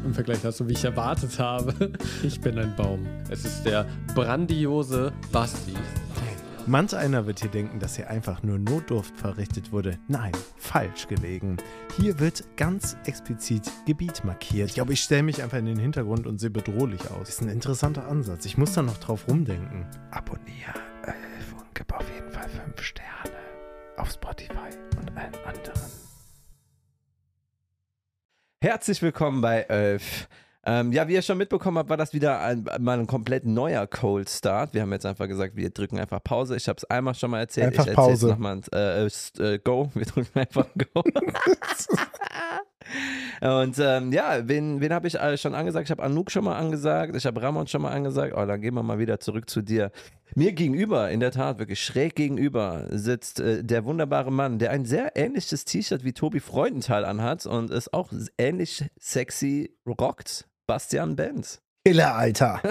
[0.05, 1.75] im Vergleich dazu, wie ich erwartet habe.
[2.23, 3.07] Ich bin ein Baum.
[3.31, 5.75] Es ist der grandiose Basti.
[6.69, 10.01] Manch einer wird hier denken, dass hier einfach nur Notdurft verrichtet wurde.
[10.09, 11.59] Nein, falsch gelegen.
[11.97, 14.71] Hier wird ganz explizit Gebiet markiert.
[14.71, 17.29] Ich glaube, ich stelle mich einfach in den Hintergrund und sehe bedrohlich aus.
[17.29, 18.47] Ist ein interessanter Ansatz.
[18.47, 19.87] Ich muss da noch drauf rumdenken.
[20.11, 20.75] Abonniere
[21.05, 23.37] Elf und gib auf jeden Fall 5 Sterne
[23.97, 25.91] auf Spotify und allen anderen.
[28.61, 30.29] Herzlich willkommen bei Elf.
[30.69, 33.87] Ähm, ja, wie ihr schon mitbekommen habt, war das wieder ein, mal ein komplett neuer
[33.87, 34.75] Cold Start.
[34.75, 36.57] Wir haben jetzt einfach gesagt, wir drücken einfach Pause.
[36.57, 37.69] Ich habe es einmal schon mal erzählt.
[37.69, 38.27] Einfach ich Pause.
[38.27, 39.91] nochmal äh, äh, Go.
[39.95, 41.05] Wir drücken einfach Go.
[43.41, 45.87] Und ähm, ja, wen, wen habe ich alles schon angesagt?
[45.87, 48.35] Ich habe Anouk schon mal angesagt, ich habe Ramon schon mal angesagt.
[48.37, 49.91] Oh, dann gehen wir mal wieder zurück zu dir.
[50.35, 54.85] Mir gegenüber, in der Tat, wirklich schräg gegenüber, sitzt äh, der wunderbare Mann, der ein
[54.85, 60.47] sehr ähnliches T-Shirt wie Tobi Freudenthal anhat und es auch ähnlich sexy rockt.
[60.67, 61.61] Bastian Benz.
[61.85, 62.61] Killer, Alter.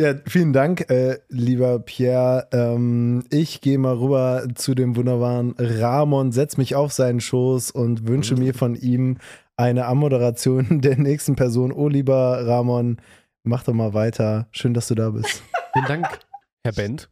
[0.00, 2.48] Ja, vielen Dank, äh, lieber Pierre.
[2.52, 8.08] Ähm, ich gehe mal rüber zu dem wunderbaren Ramon, setz mich auf seinen Schoß und
[8.08, 9.18] wünsche mir von ihm
[9.58, 11.70] eine Ammoderation der nächsten Person.
[11.70, 12.96] Oh, lieber Ramon,
[13.42, 14.48] mach doch mal weiter.
[14.52, 15.42] Schön, dass du da bist.
[15.74, 16.06] Vielen Dank,
[16.64, 17.10] Herr Bent.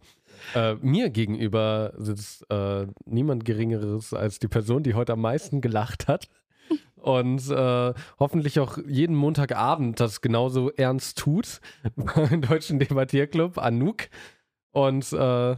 [0.54, 6.08] Äh, mir gegenüber sitzt äh, niemand Geringeres als die Person, die heute am meisten gelacht
[6.08, 6.30] hat.
[7.08, 11.62] Und äh, hoffentlich auch jeden Montagabend das genauso ernst tut
[11.96, 14.10] beim Deutschen Debattierclub, Anouk.
[14.72, 15.56] Und äh,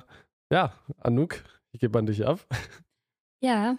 [0.52, 2.46] ja, Anouk, ich gebe an dich ab.
[3.42, 3.78] Ja.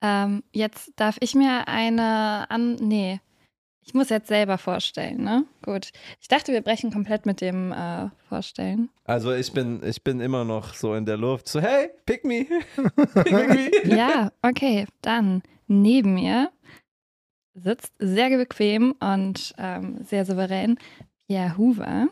[0.00, 2.74] Ähm, jetzt darf ich mir eine an.
[2.76, 3.20] Nee.
[3.80, 5.44] Ich muss jetzt selber vorstellen, ne?
[5.62, 5.90] Gut.
[6.20, 8.90] Ich dachte, wir brechen komplett mit dem äh, Vorstellen.
[9.04, 11.48] Also ich bin, ich bin immer noch so in der Luft.
[11.48, 12.46] So, hey, pick me.
[13.14, 13.70] pick me.
[13.96, 14.86] Ja, okay.
[15.00, 16.50] Dann neben mir
[17.54, 20.78] sitzt sehr bequem und ähm, sehr souverän
[21.26, 22.08] Pierre Hoover,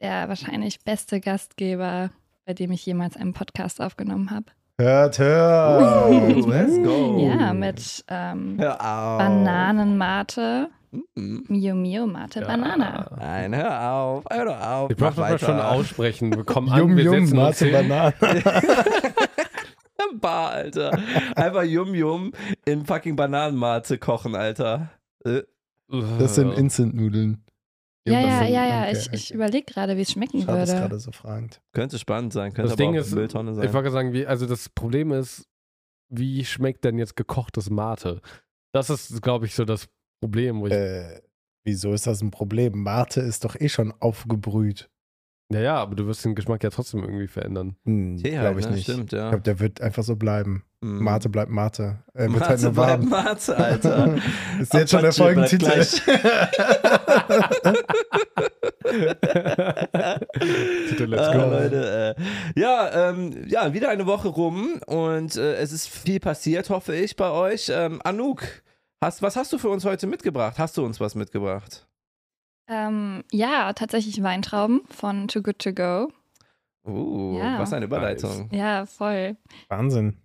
[0.00, 2.10] der wahrscheinlich beste Gastgeber,
[2.46, 4.46] bei dem ich jemals einen Podcast aufgenommen habe.
[4.80, 6.46] Hört, hört.
[6.46, 7.24] Let's go.
[7.24, 8.56] Ja, mit ähm.
[8.56, 10.68] Bananenmate.
[11.14, 13.10] Mio Mio Mate Banana.
[13.18, 14.24] Nein, hör auf.
[14.30, 14.90] Hör doch auf.
[14.90, 16.34] Ich brauche das schon aussprechen.
[16.34, 18.14] Wir kommen an, wir setzen uns Mate, hin.
[20.20, 20.98] Bar, Alter.
[21.36, 22.32] Einfach Yum Yum
[22.64, 24.90] in fucking Bananenmate kochen, Alter.
[25.24, 25.42] Äh,
[26.18, 27.44] Das sind Instant-Nudeln.
[28.06, 28.82] Ja, ja, ja, ja.
[28.82, 30.80] okay, Ich, ich überlege gerade, wie es schmecken Schade, dass würde.
[30.80, 31.62] gerade so fragend.
[31.72, 33.72] könnte spannend sein, könnte Das aber Ding auch ist, Mülltonne ich sein.
[33.72, 35.46] wollte sagen, wie, also das Problem ist,
[36.10, 38.20] wie schmeckt denn jetzt gekochtes Mate?
[38.72, 39.88] Das ist, glaube ich, so das
[40.20, 40.72] Problem, wo ich.
[40.74, 41.22] Äh,
[41.64, 42.82] wieso ist das ein Problem?
[42.82, 44.90] Mate ist doch eh schon aufgebrüht.
[45.54, 47.76] Naja, aber du wirst den Geschmack ja trotzdem irgendwie verändern.
[47.84, 48.72] Hm, Tee Glaube halt, ich ne?
[48.72, 48.82] nicht.
[48.84, 49.26] Stimmt, ja.
[49.26, 50.64] Ich glaube, der wird einfach so bleiben.
[50.80, 51.04] Mhm.
[51.04, 52.00] Mate bleibt Mate.
[52.12, 53.04] Wird Mate halt bleibt.
[53.04, 54.16] Mate, Alter.
[54.60, 55.70] ist jetzt schon der Folgentitel.
[60.88, 61.50] Titel, let's ah, go.
[61.50, 66.68] Leute, äh, ja, ähm, ja, wieder eine Woche rum und äh, es ist viel passiert,
[66.68, 67.70] hoffe ich, bei euch.
[67.72, 68.42] Ähm, Anouk,
[69.00, 70.58] hast, was hast du für uns heute mitgebracht?
[70.58, 71.86] Hast du uns was mitgebracht?
[72.66, 76.12] Ähm, ja, tatsächlich Weintrauben von Too Good To Go.
[76.86, 77.58] Uh, Ja.
[77.58, 78.48] was eine Überleitung.
[78.52, 79.36] Ja, voll.
[79.68, 80.16] Wahnsinn.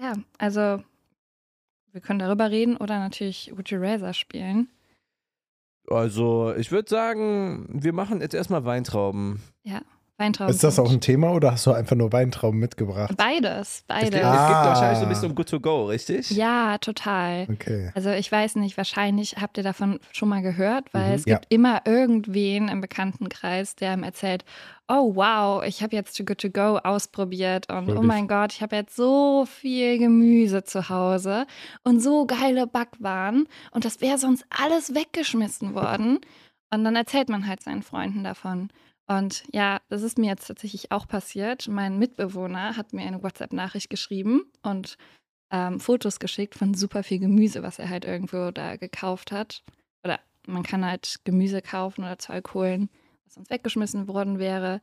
[0.00, 0.82] Ja, also
[1.92, 4.68] wir können darüber reden oder natürlich Would You Rather spielen.
[5.88, 9.40] Also, ich würde sagen, wir machen jetzt erstmal Weintrauben.
[10.18, 10.50] Weintrauben.
[10.54, 13.14] Ist das auch ein Thema oder hast du einfach nur Weintrauben mitgebracht?
[13.18, 14.14] Beides, Es beides.
[14.14, 14.46] es Ah.
[14.48, 16.30] geht wahrscheinlich so ein bisschen um Good to Go, richtig?
[16.30, 17.46] Ja, total.
[17.52, 17.90] Okay.
[17.94, 21.14] Also ich weiß nicht, wahrscheinlich habt ihr davon schon mal gehört, weil Mhm.
[21.16, 21.34] es Ja.
[21.36, 24.46] gibt immer irgendwen im Bekanntenkreis, der ihm erzählt,
[24.88, 28.06] oh wow, ich habe jetzt Too Good To Go ausprobiert und oh Wirklich?
[28.06, 31.46] mein Gott, ich habe jetzt so viel Gemüse zu Hause
[31.84, 36.20] und so geile Backwaren und das wäre sonst alles weggeschmissen worden.
[36.72, 38.70] Und dann erzählt man halt seinen Freunden davon.
[39.08, 41.68] Und ja, das ist mir jetzt tatsächlich auch passiert.
[41.68, 44.96] Mein Mitbewohner hat mir eine WhatsApp-Nachricht geschrieben und
[45.52, 49.62] ähm, Fotos geschickt von super viel Gemüse, was er halt irgendwo da gekauft hat.
[50.04, 52.88] Oder man kann halt Gemüse kaufen oder Zeug holen,
[53.24, 54.80] was sonst weggeschmissen worden wäre.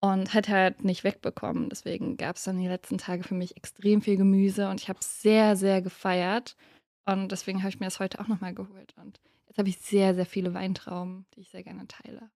[0.00, 1.68] Und hat halt nicht wegbekommen.
[1.68, 4.98] Deswegen gab es dann die letzten Tage für mich extrem viel Gemüse und ich habe
[5.00, 6.56] sehr, sehr gefeiert.
[7.04, 8.94] Und deswegen habe ich mir das heute auch nochmal geholt.
[8.96, 12.30] Und jetzt habe ich sehr, sehr viele Weintrauben, die ich sehr gerne teile.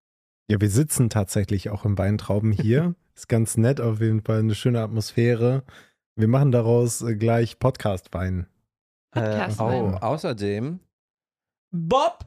[0.49, 2.95] Ja, wir sitzen tatsächlich auch im Weintrauben hier.
[3.17, 5.65] Ist ganz nett, auf jeden Fall eine schöne Atmosphäre.
[6.17, 8.47] Wir machen daraus äh, gleich Podcast-Wein.
[9.11, 9.95] Podcast äh, au, Wein.
[10.03, 10.81] außerdem,
[11.73, 12.27] Bob!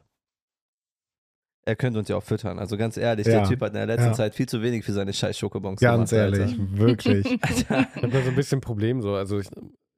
[1.65, 2.57] Er könnte uns ja auch füttern.
[2.57, 3.39] Also ganz ehrlich, Ja.
[3.41, 4.13] der Typ hat in der letzten Ja.
[4.13, 7.25] Zeit viel zu wenig für seine scheiß Schokobons Ganz gemacht, ehrlich, wirklich.
[7.43, 7.87] Alter.
[7.95, 9.13] Ich habe da so ein bisschen Problem so.
[9.13, 9.47] Also ich,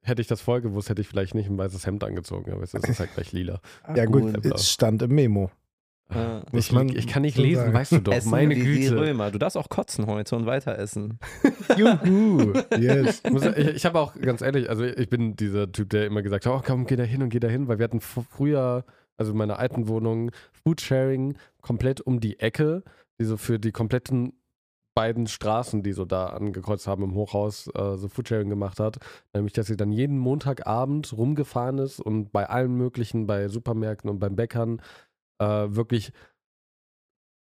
[0.02, 2.74] hätte ich das voll gewusst, hätte ich vielleicht nicht ein weißes Hemd angezogen, aber es
[2.74, 3.60] ist halt gleich lila.
[3.94, 4.44] Ja, gut, Gut.
[4.46, 5.50] es stand im Memo.
[6.14, 6.42] Ja.
[6.52, 7.74] Ich, man ich kann nicht so lesen, sagen.
[7.74, 8.12] weißt du doch.
[8.12, 8.96] Essen meine wie die Güte.
[9.00, 9.30] Römer.
[9.30, 11.18] Du darfst auch kotzen heute und weiter essen.
[11.76, 13.22] Juhu, yes.
[13.24, 16.22] Ich, muss- ich, ich habe auch ganz ehrlich, also ich bin dieser Typ, der immer
[16.22, 18.84] gesagt hat, oh komm, geh da hin und geh da hin, weil wir hatten früher,
[19.16, 20.30] also in meiner alten Wohnung,
[20.64, 22.82] Foodsharing komplett um die Ecke,
[23.20, 24.32] die so für die kompletten
[24.94, 28.98] beiden Straßen, die so da angekreuzt haben im Hochhaus, äh, so Foodsharing gemacht hat.
[29.32, 34.18] Nämlich, dass sie dann jeden Montagabend rumgefahren ist und bei allen möglichen, bei Supermärkten und
[34.18, 34.82] beim Bäckern
[35.42, 36.12] äh, wirklich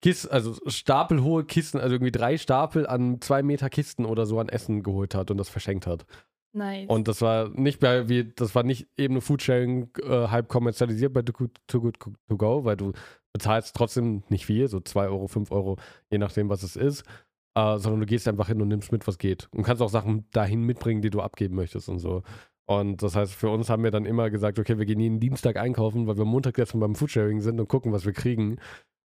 [0.02, 4.48] Kisten, also stapelhohe Kisten, also irgendwie drei Stapel an zwei Meter Kisten oder so an
[4.48, 6.06] Essen geholt hat und das verschenkt hat.
[6.54, 6.88] Nice.
[6.90, 11.14] Und das war nicht bei, wie, das war nicht eben eine Foodsharing äh, halb kommerzialisiert
[11.14, 12.94] bei Too Good, Too Good To Go, weil du
[13.34, 15.78] bezahlst trotzdem nicht viel, so 2 Euro, 5 Euro,
[16.10, 17.04] je nachdem, was es ist.
[17.56, 19.50] Äh, sondern du gehst einfach hin und nimmst mit, was geht.
[19.52, 22.24] Und kannst auch Sachen dahin mitbringen, die du abgeben möchtest und so.
[22.70, 25.58] Und das heißt, für uns haben wir dann immer gesagt, okay, wir gehen jeden Dienstag
[25.58, 28.60] einkaufen, weil wir Montag jetzt schon beim Foodsharing sind und gucken, was wir kriegen.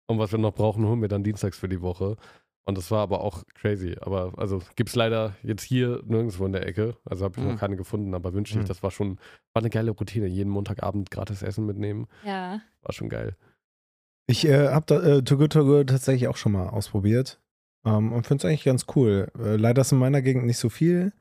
[0.08, 2.16] Und was wir noch brauchen, holen wir dann dienstags für die Woche.
[2.64, 3.96] Und das war aber auch crazy.
[4.00, 6.96] Aber also gibt es leider jetzt hier nirgendwo in der Ecke.
[7.04, 7.50] Also habe ich Mhm.
[7.52, 8.68] noch keine gefunden, aber wünschte ich, Mhm.
[8.68, 9.18] das war schon,
[9.52, 10.26] war eine geile Routine.
[10.26, 12.06] Jeden Montagabend gratis Essen mitnehmen.
[12.24, 12.60] ja.
[12.82, 13.36] War schon geil.
[14.26, 17.42] Ich äh, habe da äh, Too Good To Go tatsächlich auch schon mal ausprobiert
[17.84, 19.28] ähm, und finde es eigentlich ganz cool.
[19.38, 21.12] Äh, leider ist in meiner Gegend nicht so viel,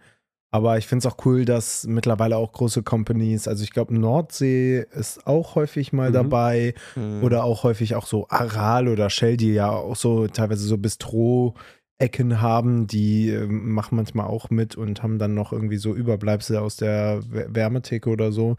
[0.52, 4.86] aber ich finde es auch cool, dass mittlerweile auch große Companies, also ich glaube Nordsee
[4.94, 6.14] ist auch häufig mal Mhm.
[6.14, 7.24] dabei Hm.
[7.24, 12.42] oder auch häufig auch so Aral oder Shell, die ja auch so teilweise so Bistro-Ecken
[12.42, 16.78] haben, die äh, machen manchmal auch mit und haben dann noch irgendwie so Überbleibsel aus
[16.78, 18.56] der Wär- Wärmetheke oder so.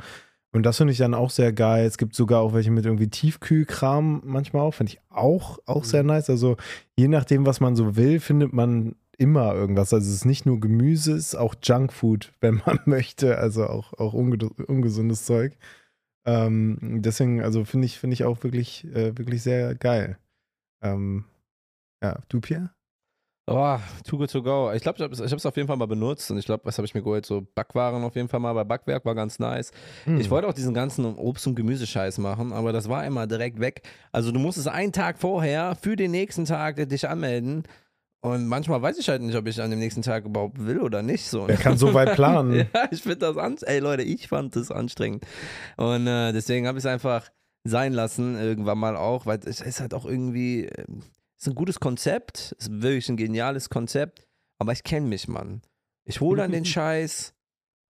[0.53, 1.87] Und das finde ich dann auch sehr geil.
[1.87, 4.75] Es gibt sogar auch welche mit irgendwie Tiefkühlkram manchmal auch.
[4.75, 6.29] Finde ich auch, auch sehr nice.
[6.29, 6.57] Also
[6.97, 9.93] je nachdem, was man so will, findet man immer irgendwas.
[9.93, 13.39] Also es ist nicht nur Gemüse, es ist auch Junkfood, wenn man möchte.
[13.39, 15.57] Also auch, auch unge ungesundes Zeug.
[16.27, 20.19] Ähm, deswegen, also finde ich, finde ich auch wirklich, äh, wirklich sehr geil.
[20.83, 21.25] Ähm,
[22.03, 22.71] ja, du, Pierre?
[23.47, 24.73] Oh, Too Good To Go.
[24.73, 26.87] Ich glaube, ich habe es auf jeden Fall mal benutzt und ich glaube, was habe
[26.87, 27.27] ich mir geholt?
[27.27, 28.53] So Backwaren auf jeden Fall mal.
[28.53, 29.73] Bei Backwerk war ganz nice.
[30.05, 30.21] Hm.
[30.21, 33.83] Ich wollte auch diesen ganzen Obst- und Gemüsescheiß machen, aber das war immer direkt weg.
[34.13, 37.65] Also du musstest einen Tag vorher für den nächsten Tag dich anmelden.
[38.23, 41.03] Und manchmal weiß ich halt nicht, ob ich an dem nächsten Tag überhaupt will oder
[41.03, 41.27] nicht.
[41.27, 41.49] So.
[41.49, 42.53] Wer kann so weit planen?
[42.75, 43.57] ja, ich finde das an.
[43.63, 45.25] Ey Leute, ich fand das anstrengend.
[45.79, 47.31] Und äh, deswegen habe ich es einfach
[47.65, 50.85] sein lassen, irgendwann mal auch, weil es ist halt auch irgendwie, äh,
[51.39, 54.27] ist ein gutes Konzept, ist wirklich ein geniales Konzept,
[54.59, 55.63] aber ich kenne mich, Mann.
[56.05, 57.33] Ich hole dann den Scheiß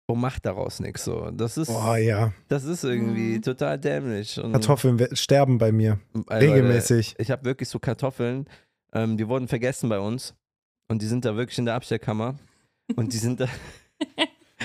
[0.08, 1.30] und mach daraus nichts so.
[1.32, 3.42] Das ist, Oh ja, das ist irgendwie Mhm.
[3.44, 4.40] total dämlich.
[4.40, 6.00] Und, Kartoffeln sterben bei mir.
[6.14, 7.16] Ey, Leute, Regelmäßig.
[7.20, 8.48] ich habe wirklich so Kartoffeln,
[8.96, 10.34] ähm, die wurden vergessen bei uns
[10.88, 12.36] und die sind da wirklich in der Abstellkammer
[12.96, 13.48] und die sind da.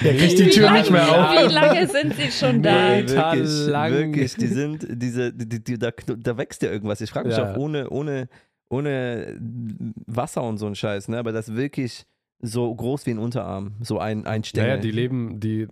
[0.03, 1.51] Der kriegt die Wie Tür lange- nicht mehr auf.
[1.51, 2.91] Wie lange sind sie schon da?
[2.97, 3.09] Nee.
[3.09, 7.01] wirklich, wirklich, die sind, diese, die, die, da, da wächst ja irgendwas.
[7.03, 7.53] Ich frage mich Ja.
[7.53, 8.29] auch ohne, ohne,
[8.71, 9.37] ohne
[10.07, 11.19] Wasser und so ein Scheiß, ne?
[11.19, 12.07] aber das ist wirklich
[12.41, 14.71] so groß wie ein Unterarm, so ein, ein Stängel.
[14.71, 15.67] Naja, die leben, die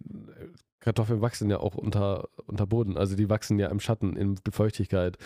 [0.80, 2.98] Kartoffeln wachsen ja auch unter, unter Boden.
[2.98, 5.16] Also die wachsen ja im Schatten, in Feuchtigkeit.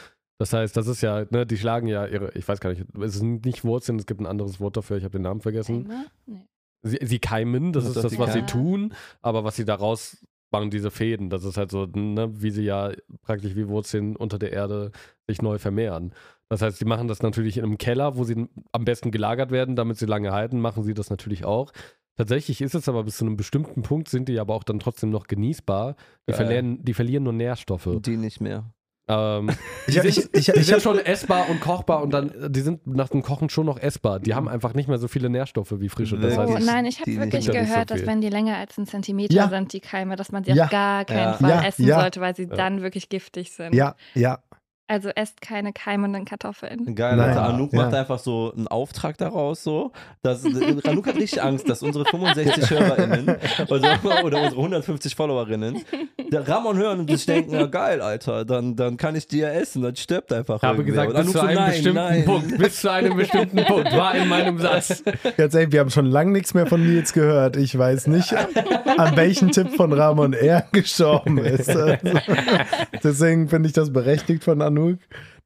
[0.43, 3.15] Das heißt, das ist ja, ne, die schlagen ja ihre, ich weiß gar nicht, es
[3.15, 5.89] sind nicht Wurzeln, es gibt ein anderes Wort dafür, ich habe den Namen vergessen.
[6.27, 6.49] Nee.
[6.83, 9.65] Sie, sie keimen, das Das ist ist das, die was sie tun, aber was sie
[9.65, 11.31] daraus machen diese Fäden.
[11.31, 14.91] Das ist halt so, ne, wie sie ja praktisch wie Wurzeln unter der Erde
[15.29, 16.13] sich neu vermehren.
[16.49, 19.77] Das heißt, sie machen das natürlich in einem Keller, wo sie am besten gelagert werden,
[19.77, 21.71] damit sie lange halten, machen sie das natürlich auch.
[22.17, 25.11] Tatsächlich ist es aber bis zu einem bestimmten Punkt, sind die aber auch dann trotzdem
[25.11, 25.95] noch genießbar.
[26.29, 27.89] Die, verlieren, die verlieren nur Nährstoffe.
[28.01, 28.75] Die nicht mehr.
[29.09, 29.51] Ähm,
[29.89, 32.87] Ich, ich, ich, die ich, sind hab, schon essbar und kochbar und dann, die sind
[32.87, 34.21] nach dem Kochen schon noch essbar.
[34.21, 36.17] Die haben einfach nicht mehr so viele Nährstoffe wie frische.
[36.17, 36.49] Das Wirklich?
[36.51, 38.79] Oh heißt, nein, ich habe die wirklich nicht so gehört, dass wenn die länger als
[38.79, 39.49] einen Zentimeter Ja.
[39.49, 40.65] sind, die Keime, dass man sie Ja.
[40.65, 41.33] auf gar keinen Ja.
[41.35, 42.01] Fall Ja, essen ja.
[42.01, 42.55] sollte, weil sie Ja.
[42.55, 43.75] dann wirklich giftig sind.
[43.75, 44.39] ja, ja.
[44.89, 46.95] Also esst keine keimenden Kartoffeln.
[46.95, 47.31] Geil, Nein.
[47.31, 47.45] Alter.
[47.45, 47.83] Anouk Ja.
[47.83, 49.93] macht einfach so einen Auftrag daraus, so.
[50.23, 53.37] Dass, Anouk hat richtig Angst, dass unsere 65 HörerInnen
[53.69, 55.83] oder, oder unsere 150 FollowerInnen
[56.31, 59.49] der Ramon hören und sich denken, ja geil, Alter, dann, dann kann ich die ja
[59.51, 61.07] essen, dann stirbt einfach ich habe irgendwer.
[61.07, 62.25] gesagt, Und bis zu einem nein, bestimmten nein.
[62.25, 62.59] Punkt.
[62.59, 65.03] Bis zu einem bestimmten Punkt war in meinem Satz.
[65.37, 67.57] Ganz ehrlich, wir haben schon lange nichts mehr von Nils gehört.
[67.57, 71.69] Ich weiß nicht, an welchen Tipp von Ramon er gestorben ist.
[71.71, 71.95] Also,
[73.03, 74.72] deswegen finde ich das berechtigt von Anouk,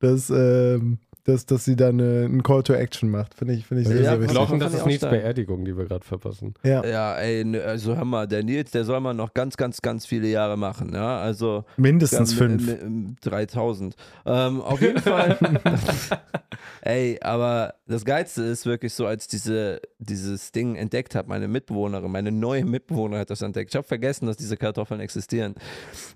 [0.00, 3.34] dass, ähm, dass, dass sie da eine, einen Call to Action macht.
[3.34, 4.48] Finde ich, finde ich sehr, Ja, sehr Ich wichtig.
[4.48, 5.10] Fand das ist stark.
[5.12, 6.54] Beerdigung, die wir gerade verpassen.
[6.62, 9.82] Ja, Ja, ey, ne, also hör mal, der Nils, der soll mal noch ganz, ganz,
[9.82, 12.68] ganz viele Jahre machen, ja, also mindestens Ja, fünf.
[12.68, 13.96] m- m- 3000.
[14.24, 15.36] Ähm, auf jeden Fall.
[16.82, 22.10] Ey, aber das Geilste ist wirklich so, als diese, dieses Ding entdeckt habe, meine Mitbewohnerin,
[22.12, 23.70] meine neue Mitbewohnerin hat das entdeckt.
[23.72, 25.54] Ich habe vergessen, dass diese Kartoffeln existieren.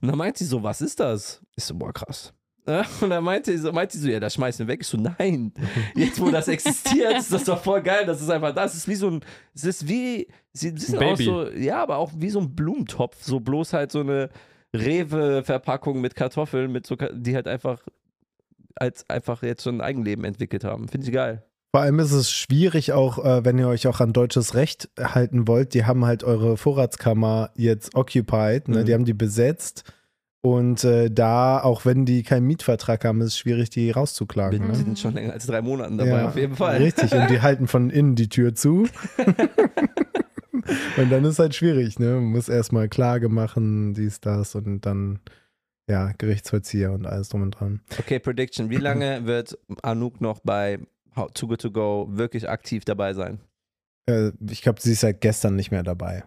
[0.01, 1.41] Und dann meint sie so, was ist das?
[1.57, 2.33] Ich so, boah, krass.
[2.71, 4.81] Ja, Und dann meinte sie so, meinte sie so, ja, das schmeißen wir weg.
[4.83, 5.53] Ich so, nein,
[5.95, 8.07] jetzt wo das existiert, ist das doch voll geil.
[8.07, 8.73] Das ist einfach das.
[8.73, 9.21] Es ist wie so ein,
[9.55, 13.23] es ist wie, sie sind auch so, ja, aber auch wie so ein Blumentopf.
[13.23, 14.31] So bloß halt so eine
[14.75, 17.81] Rewe-Verpackung mit Kartoffeln, mit so, die halt einfach
[18.77, 20.89] als einfach jetzt schon ein Eigenleben entwickelt haben.
[20.89, 21.43] Finde ich geil.
[21.73, 25.47] Vor allem ist es schwierig auch, äh, wenn ihr euch auch an deutsches Recht halten
[25.47, 25.75] wollt.
[25.75, 28.81] Die haben halt eure Vorratskammer jetzt occupied, ne?
[28.81, 28.85] Mhm.
[28.87, 29.85] die haben die besetzt.
[30.43, 34.59] Und äh, da, auch wenn die keinen Mietvertrag haben, ist es schwierig, die rauszuklagen.
[34.63, 34.75] Die Ne?
[34.75, 36.79] sind schon länger als drei Monaten dabei, Ja, auf jeden Fall.
[36.79, 38.87] Richtig, und die halten von innen die Tür zu.
[40.97, 42.15] und dann ist halt schwierig, ne?
[42.15, 45.19] Man muss erstmal Klage machen, dies, das und dann,
[45.89, 47.81] ja, Gerichtsvollzieher und alles drum und dran.
[47.99, 48.71] Okay, Prediction.
[48.71, 50.79] Wie lange wird Anouk noch bei
[51.17, 53.41] How- Too Good To Go wirklich aktiv dabei sein?
[54.07, 56.25] Äh, ich glaube, sie ist seit gestern nicht mehr dabei.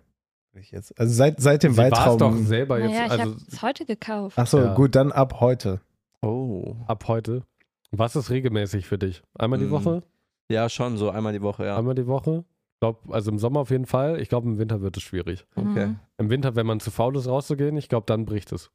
[0.56, 0.98] Ich Jetzt.
[1.00, 2.46] Also seit, seit dem Sie war es doch Weitraum.
[2.46, 4.38] selber jetzt, Naja, ich also habe es heute gekauft.
[4.38, 4.74] Achso, Ja.
[4.76, 5.82] gut, dann ab heute.
[6.22, 6.76] Oh.
[6.88, 7.44] ab heute.
[7.92, 9.22] Was ist regelmäßig für dich?
[9.38, 10.04] Einmal die Mm, Woche?
[10.50, 11.78] Ja, schon so einmal die Woche, ja.
[11.78, 12.46] Einmal die Woche?
[12.76, 14.20] Ich glaube, also im Sommer auf jeden Fall.
[14.20, 15.46] Ich glaube, im Winter wird es schwierig.
[15.56, 15.88] Okay.
[15.88, 16.00] Mhm.
[16.18, 18.72] Im Winter, wenn man zu faul ist, rauszugehen, ich glaube, dann bricht es.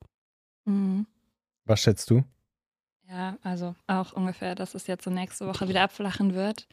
[0.67, 1.07] Mhm.
[1.65, 2.23] Was schätzt du?
[3.09, 6.67] Ja, also auch ungefähr, dass es jetzt so nächste Woche wieder abflachen wird.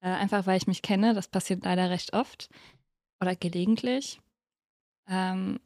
[0.00, 2.48] Äh, einfach weil ich mich kenne, das passiert leider recht oft
[3.20, 4.20] oder gelegentlich.
[5.08, 5.60] Ähm,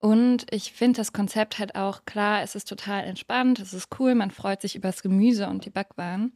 [0.00, 4.14] und ich finde das Konzept halt auch klar, es ist total entspannt, es ist cool,
[4.14, 6.32] man freut sich über das Gemüse und die Backwaren.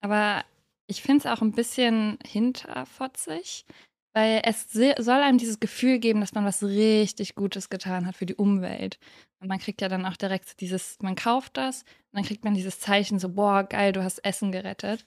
[0.00, 0.44] Aber
[0.86, 3.66] ich finde es auch ein bisschen hinterfotzig,
[4.14, 8.26] weil es soll einem dieses Gefühl geben, dass man was richtig Gutes getan hat für
[8.26, 8.98] die Umwelt.
[9.40, 12.54] Und man kriegt ja dann auch direkt dieses, man kauft das und dann kriegt man
[12.54, 15.04] dieses Zeichen so, boah, geil, du hast Essen gerettet.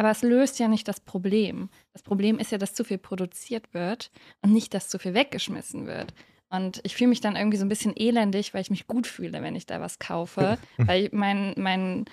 [0.00, 1.68] Aber es löst ja nicht das Problem.
[1.92, 4.10] Das Problem ist ja, dass zu viel produziert wird
[4.40, 6.14] und nicht, dass zu viel weggeschmissen wird.
[6.48, 9.42] Und ich fühle mich dann irgendwie so ein bisschen elendig, weil ich mich gut fühle,
[9.42, 12.06] wenn ich da was kaufe, weil mein, mein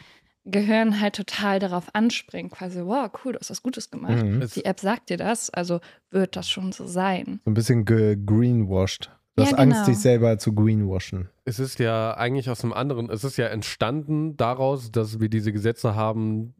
[0.43, 4.21] Gehirn halt total darauf anspringt, quasi, wow, cool, du hast was Gutes gemacht.
[4.21, 4.45] Mhm.
[4.53, 5.79] Die App sagt dir das, also
[6.11, 7.39] wird das schon so sein.
[7.45, 9.11] So ein bisschen gegreenwashed.
[9.37, 9.85] Du Ja, hast Angst, genau.
[9.85, 11.29] dich selber zu greenwashen.
[11.45, 15.53] es ist ja eigentlich aus einem anderen, es ist ja entstanden daraus, dass wir diese
[15.53, 16.53] Gesetze haben,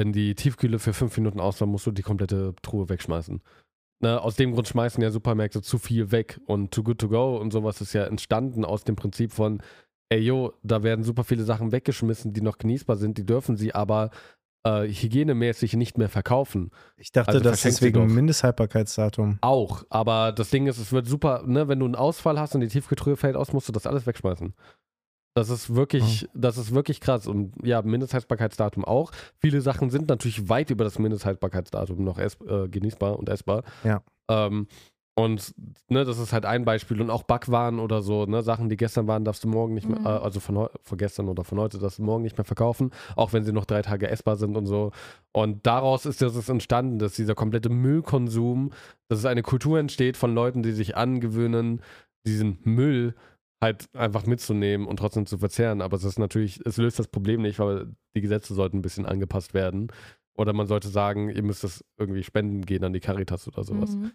[0.00, 3.42] wenn die Tiefkühle für fünf Minuten aus war, musst du die komplette Truhe wegschmeißen.
[4.02, 7.36] Ne, aus dem Grund schmeißen ja Supermärkte zu viel weg und Too Good To Go
[7.36, 9.62] und sowas ist ja entstanden aus dem Prinzip von,
[10.08, 13.74] ey yo, da werden super viele Sachen weggeschmissen, die noch genießbar sind, die dürfen sie
[13.74, 14.08] aber
[14.64, 16.70] äh, hygienemäßig nicht mehr verkaufen.
[16.96, 18.06] Ich dachte, Also das ist wegen.
[18.14, 19.36] Mindesthaltbarkeitsdatum.
[19.42, 22.62] Auch, aber das Ding ist, es wird super, ne, wenn du einen Ausfall hast und
[22.62, 24.54] die Tiefkühltruhe fällt aus, musst du das alles wegschmeißen.
[25.34, 27.26] Das ist wirklich, das ist wirklich krass.
[27.26, 29.12] Und ja, Mindesthaltbarkeitsdatum auch.
[29.38, 33.62] Viele Sachen sind natürlich weit über das Mindesthaltbarkeitsdatum noch ess, äh, genießbar und essbar.
[33.84, 34.02] Ja.
[34.28, 34.66] Ähm,
[35.16, 35.54] und
[35.88, 37.00] ne, das ist halt ein Beispiel.
[37.00, 40.00] Und auch Backwaren oder so, ne, Sachen, die gestern waren, darfst du morgen nicht mehr,
[40.00, 40.06] Mhm.
[40.06, 43.32] äh, also von, von gestern oder von heute, darfst du morgen nicht mehr verkaufen, auch
[43.32, 44.92] wenn sie noch drei Tage essbar sind und so.
[45.32, 48.70] Und daraus ist das entstanden, dass dieser komplette Müllkonsum,
[49.08, 51.82] dass es eine Kultur entsteht von Leuten, die sich angewöhnen,
[52.26, 53.14] diesen Müll
[53.60, 55.82] halt einfach mitzunehmen und trotzdem zu verzehren.
[55.82, 59.06] Aber es ist natürlich, es löst das Problem nicht, weil die Gesetze sollten ein bisschen
[59.06, 59.88] angepasst werden.
[60.34, 63.94] Oder man sollte sagen, ihr müsst das irgendwie spenden gehen an die Caritas oder sowas.
[63.94, 64.12] Mhm.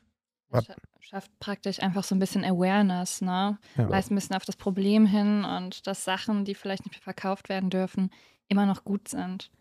[1.00, 3.60] Schafft praktisch einfach so ein bisschen Awareness, ne?
[3.78, 3.90] Ja.
[3.90, 7.50] Weist ein bisschen auf das Problem hin und dass Sachen, die vielleicht nicht mehr verkauft
[7.50, 8.10] werden dürfen,
[8.48, 9.52] immer noch gut sind.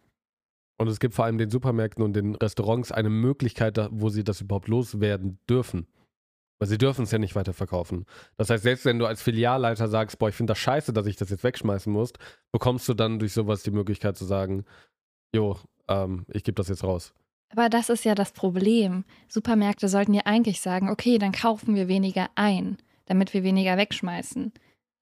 [0.78, 4.24] Und es gibt vor allem den Supermärkten und den Restaurants eine Möglichkeit, da- wo sie
[4.24, 5.86] das überhaupt loswerden dürfen.
[6.58, 8.06] Weil sie dürfen es ja nicht weiterverkaufen.
[8.36, 11.16] Das heißt, selbst wenn du als Filialleiter sagst, boah, ich finde das scheiße, dass ich
[11.16, 12.12] das jetzt wegschmeißen muss,
[12.52, 14.64] bekommst du dann durch sowas die Möglichkeit zu sagen,
[15.34, 17.12] jo, ähm, ich gebe das jetzt raus.
[17.50, 19.04] Aber das ist ja das Problem.
[19.28, 24.52] Supermärkte sollten ja eigentlich sagen, okay, dann kaufen wir weniger ein, damit wir weniger wegschmeißen.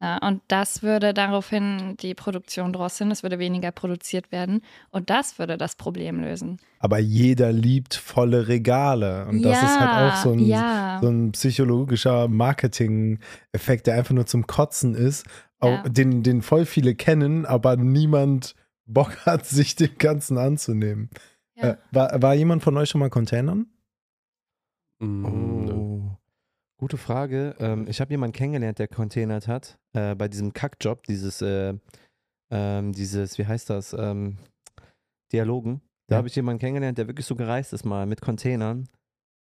[0.03, 5.39] Ja, und das würde daraufhin die Produktion drosseln, es würde weniger produziert werden und das
[5.39, 6.59] würde das Problem lösen.
[6.81, 9.27] Aber jeder liebt volle Regale.
[9.29, 10.99] Und das ist halt auch so ein, ja.
[11.01, 15.25] so ein psychologischer Marketing-Effekt, der einfach nur zum Kotzen ist,
[15.61, 15.89] auch, Ja.
[15.89, 21.11] den, den voll viele kennen, aber niemand Bock hat, sich dem Ganzen anzunehmen.
[21.55, 21.71] Ja.
[21.71, 23.67] Äh, war, war jemand von euch schon mal Containern?
[24.99, 25.25] Mm.
[25.71, 26.19] Oh.
[26.83, 27.55] Gute Frage.
[27.61, 31.74] Ähm, ich habe jemanden kennengelernt, der containert hat, äh, bei diesem Kackjob, dieses, äh,
[32.51, 34.39] ähm, dieses, wie heißt das, ähm,
[35.33, 35.80] Dialogen.
[36.09, 36.18] Da Ja.
[36.18, 38.89] habe ich jemanden kennengelernt, der wirklich so gereist ist mal mit Containern.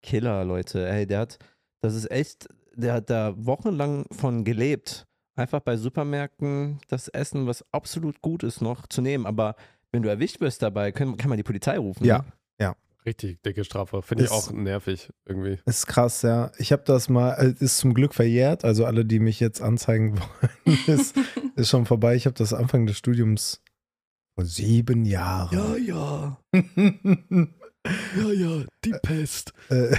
[0.04, 0.88] Killer, Leute.
[0.88, 1.40] Ey, der hat,
[1.82, 5.08] das ist echt, der hat da wochenlang von gelebt.
[5.36, 9.26] Einfach bei Supermärkten das Essen, was absolut gut ist, noch zu nehmen.
[9.26, 9.56] Aber
[9.92, 12.06] wenn du erwischt wirst dabei, können, kann man die Polizei rufen.
[12.06, 12.20] Ja.
[12.20, 12.26] Ne?
[13.06, 14.02] Richtig dicke Strafe.
[14.02, 15.58] Finde ich auch nervig irgendwie.
[15.66, 16.52] Ist krass, ja.
[16.58, 20.20] Ich habe das mal, äh, ist zum Glück verjährt, also alle, die mich jetzt anzeigen
[20.66, 21.16] wollen, ist,
[21.56, 22.16] ist schon vorbei.
[22.16, 23.62] Ich habe das Anfang des Studiums
[24.36, 25.84] vor sieben Jahren.
[25.86, 26.38] ja.
[28.16, 29.54] Ja, ja, die Pest.
[29.70, 29.96] Äh,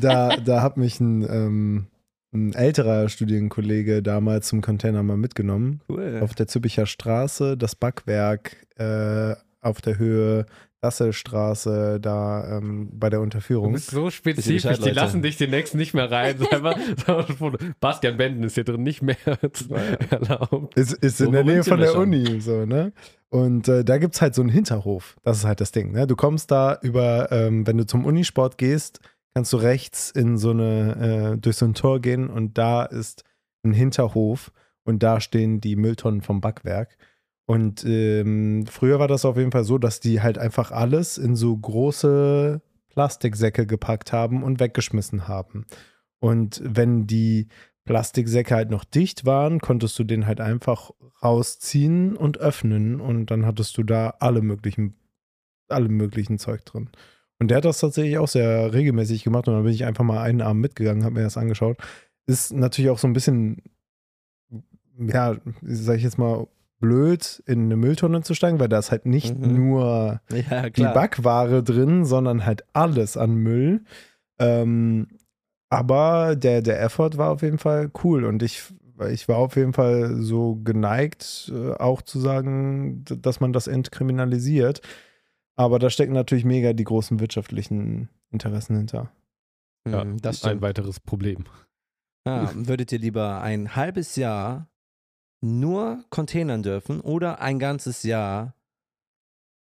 [0.00, 1.86] da, da hat mich ein, ähm,
[2.32, 5.80] ein älterer Studienkollege damals zum Container mal mitgenommen.
[5.88, 6.20] Cool.
[6.22, 10.46] Auf der Züppicher Straße, das Backwerk äh, auf der Höhe
[10.86, 13.72] Dasselstraße, da ähm, bei der Du Unterführung.
[13.72, 16.36] bist so spezifisch, Bescheid, die lassen dich demnächst nicht mehr rein.
[17.80, 19.16] Bastian Benden ist hier drin nicht mehr
[20.10, 20.76] erlaubt.
[20.76, 22.02] Ist, ist So, in der Nähe von der schon?
[22.14, 22.92] Uni, so, ne?
[23.28, 25.16] Und äh, da gibt es halt so einen Hinterhof.
[25.24, 26.06] Das ist halt das Ding, ne?
[26.06, 29.00] Du kommst da über, ähm, wenn du zum Unisport gehst,
[29.34, 33.24] kannst du rechts in so eine, äh, durch so ein Tor gehen und da ist
[33.64, 34.52] ein Hinterhof
[34.84, 36.96] und da stehen die Mülltonnen vom Backwerk.
[37.46, 41.36] Und ähm, früher war das auf jeden Fall so, dass die halt einfach alles in
[41.36, 45.64] so große Plastiksäcke gepackt haben und weggeschmissen haben.
[46.18, 47.48] Und wenn die
[47.84, 50.90] Plastiksäcke halt noch dicht waren, konntest du den halt einfach
[51.22, 54.96] rausziehen und öffnen und dann hattest du da alle möglichen,
[55.68, 56.90] alle möglichen Zeug drin.
[57.38, 60.22] Und der hat das tatsächlich auch sehr regelmäßig gemacht und dann bin ich einfach mal
[60.22, 61.76] einen Abend mitgegangen, habe mir das angeschaut.
[62.26, 63.62] Ist natürlich auch so ein bisschen,
[64.98, 66.48] ja, sag ich jetzt mal,
[66.78, 69.54] blöd, in eine Mülltonne zu steigen, weil da ist halt nicht Mhm.
[69.54, 70.20] nur
[70.50, 70.82] Ja, die.
[70.82, 73.84] Backware drin, sondern halt alles an Müll.
[74.38, 75.08] Ähm,
[75.70, 78.62] aber der, der Effort war auf jeden Fall cool und ich,
[79.10, 84.80] ich war auf jeden Fall so geneigt, äh, auch zu sagen, dass man das entkriminalisiert.
[85.56, 89.10] Aber da stecken natürlich mega die großen wirtschaftlichen Interessen hinter.
[89.88, 90.62] Ja, Mhm, das ein stimmt.
[90.62, 91.44] weiteres Problem.
[92.26, 94.68] Ja, würdet ihr lieber ein halbes Jahr
[95.40, 98.54] nur containern dürfen oder ein ganzes Jahr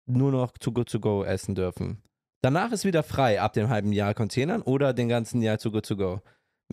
[0.05, 2.01] nur noch to go to go essen dürfen?
[2.41, 5.81] Danach ist wieder frei ab dem halben Jahr containern oder den ganzen Jahr to go
[5.81, 6.21] to go.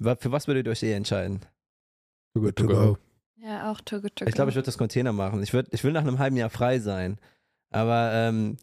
[0.01, 1.41] Für was würdet ihr euch eher entscheiden?
[2.35, 2.99] Too good to go.
[3.37, 4.51] Ja, auch too good to Ich glaube, go.
[4.51, 5.43] ich würde das Container machen.
[5.43, 7.19] Ich, würd, ich will nach einem halben Jahr frei sein.
[7.71, 8.57] Aber ähm,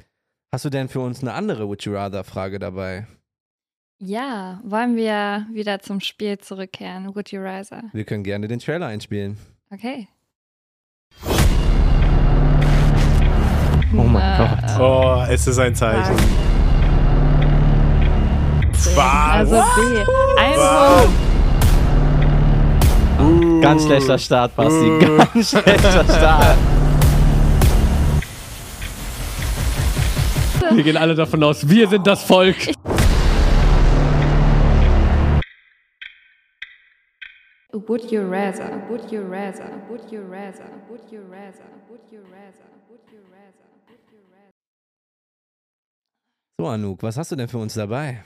[0.52, 3.08] hast du denn für uns eine andere Would You Rather Frage dabei?
[4.00, 7.16] Ja, wollen wir wieder zum Spiel zurückkehren?
[7.16, 7.84] Would you rather?
[7.94, 9.38] Wir können gerne den Trailer einspielen.
[9.70, 10.08] Okay.
[13.98, 14.80] Oh mein Äh, Gott.
[14.80, 16.16] Oh, es ist ein Zeichen.
[18.98, 19.60] Also B.
[20.38, 21.08] Ein Was?
[23.18, 23.62] Punkt.
[23.64, 25.00] Ganz schlechter Start, Basti.
[25.00, 26.58] Ganz schlechter Start.
[30.72, 32.56] Wir gehen alle davon aus, wir sind das Volk.
[37.76, 38.82] Would you rather?
[38.90, 39.70] Would you rather?
[39.90, 40.72] Would you rather?
[40.90, 41.68] Would you rather?
[41.90, 42.64] Would you rather?
[42.90, 43.68] Would you rather?
[43.90, 44.54] Would you rather?
[46.58, 48.24] So, Anouk, was hast du denn für uns dabei?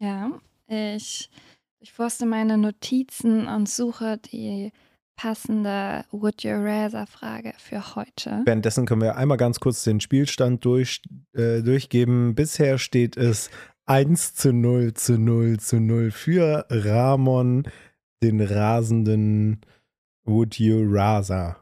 [0.00, 0.32] Ja,
[0.66, 1.30] ich,
[1.78, 4.72] ich forste meine Notizen und suche die
[5.14, 8.42] passende Would you rather Frage für heute.
[8.46, 11.02] Währenddessen können wir einmal ganz kurz den Spielstand durch,
[11.34, 12.34] äh, durchgeben.
[12.34, 13.48] Bisher steht es
[13.86, 17.64] 1 zu 0 zu 0 zu 0 für Ramon,
[18.22, 19.60] den rasenden
[20.24, 21.56] Would You Rather.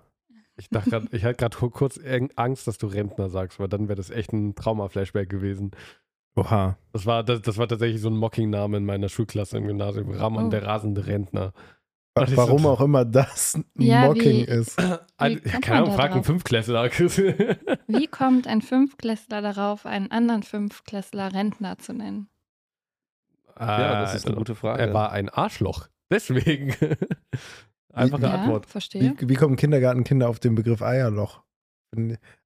[0.57, 2.00] Ich dachte grad, ich hatte gerade kurz
[2.36, 5.72] Angst, dass du Rentner sagst, weil dann wäre das echt ein Trauma-Flashback gewesen.
[6.34, 6.76] Oha.
[6.92, 10.11] Das war, das, das war tatsächlich so ein Mocking-Name in meiner Schulklasse im Gymnasium.
[10.11, 10.50] Ramon, Oh.
[10.50, 11.52] der rasende Rentner.
[12.18, 14.78] Ist Warum so- auch immer das ein Ja, Mocking wie- ist.
[15.18, 16.24] Also, kommt keine Ahnung, frag einen.
[16.90, 17.18] Chris.
[17.86, 22.28] Wie kommt ein Fünftklässler darauf, einen anderen Fünftklässler Rentner zu nennen?
[23.59, 24.82] Ja, das ist eine gute Frage.
[24.82, 25.88] Er war ein Arschloch.
[26.12, 26.74] Deswegen.
[27.92, 28.66] Einfache ja, Antwort.
[28.66, 29.14] verstehe.
[29.18, 31.42] Wie, wie kommen Kindergartenkinder auf den Begriff Eierloch?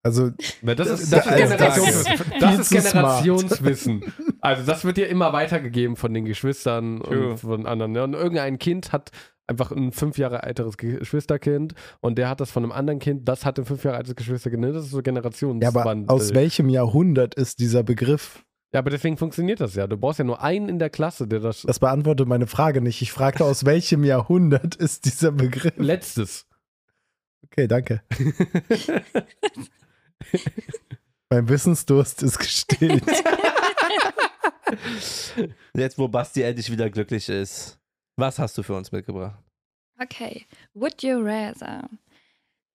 [0.02, 0.30] Also,
[0.62, 2.04] Na, das, Das- ist, das, das- ist Generations,
[2.40, 2.70] das- ist.
[2.70, 4.04] Generationswissen.
[4.42, 7.32] Also das wird ja immer weitergegeben von den Geschwistern True.
[7.32, 7.92] und von anderen.
[7.92, 8.02] ne?
[8.04, 9.11] Und irgendein Kind hat
[9.46, 13.44] einfach ein fünf Jahre älteres Geschwisterkind und der hat das von einem anderen Kind, das
[13.44, 14.62] hat ein fünf Jahre älteres Geschwisterkind.
[14.62, 14.72] Ne?
[14.72, 15.68] Das ist so ja, Generationswandel.
[16.06, 18.42] aber aus welchem Jahrhundert ist dieser Begriff?
[18.72, 19.86] Ja, aber deswegen funktioniert das ja.
[19.88, 21.62] Du brauchst ja nur einen in der Klasse, der das.
[21.62, 23.02] Das beantwortet meine Frage nicht.
[23.02, 25.72] Ich fragte, aus welchem Jahrhundert ist dieser Begriff?
[25.76, 26.46] Letztes.
[27.44, 28.02] Okay, danke.
[31.30, 33.04] Mein Wissensdurst ist gestillt.
[35.74, 37.80] Jetzt, wo Basti endlich wieder glücklich ist.
[38.16, 39.42] Was hast du für uns mitgebracht?
[40.00, 40.46] Okay.
[40.74, 41.88] Would you rather?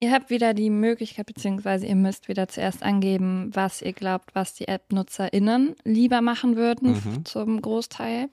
[0.02, 4.54] Ihr habt wieder die Möglichkeit, beziehungsweise ihr müsst wieder zuerst angeben, was ihr glaubt, was
[4.54, 7.26] die App-NutzerInnen lieber machen würden Mhm.
[7.26, 8.30] zum Großteil.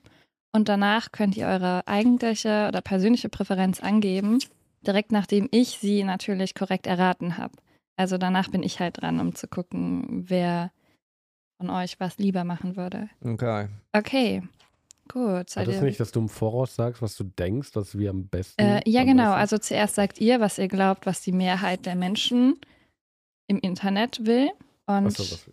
[0.54, 4.38] Und danach könnt ihr eure eigentliche oder persönliche Präferenz angeben,
[4.86, 7.54] direkt nachdem ich sie natürlich korrekt erraten habe.
[7.96, 10.72] Also danach bin ich halt dran, um zu gucken, wer
[11.58, 13.08] von euch was lieber machen würde.
[13.24, 13.68] Okay.
[13.92, 14.42] Okay,
[15.08, 15.50] gut.
[15.50, 18.26] Seid das ihr nicht, dass du im Voraus sagst, was du denkst, was wir am
[18.28, 18.60] besten.
[18.60, 19.22] Äh, ja, am genau.
[19.24, 22.56] besten- Also zuerst sagt ihr, was ihr glaubt, was die Mehrheit der Menschen
[23.48, 24.50] im Internet will.
[24.86, 25.50] Und so, was,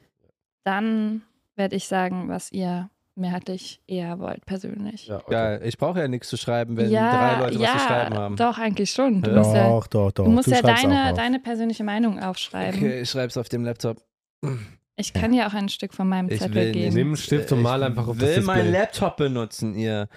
[0.64, 1.22] dann
[1.56, 5.08] werde ich sagen, was ihr mehrheitlich eher wollt, persönlich.
[5.08, 5.32] ja, okay.
[5.32, 5.62] Geil.
[5.66, 8.36] Ich brauche ja nichts zu schreiben, wenn ja, drei Leute ja, was zu schreiben haben.
[8.38, 9.22] Doch, eigentlich schon.
[9.22, 9.38] Du Ja.
[9.40, 10.24] musst ja, Doch, doch, doch.
[10.24, 12.80] du musst ja schreibst deine, deine persönliche Meinung aufschreiben.
[12.80, 13.98] Okay, ich schreib's auf dem Laptop.
[15.00, 16.74] Ich kann dir auch ein Stück von meinem Ich Zettel will nicht.
[16.74, 16.96] geben.
[16.96, 18.56] Nimm einen Stift und mal einfach auf ich das will Display.
[18.64, 20.08] meinen Laptop benutzen, ihr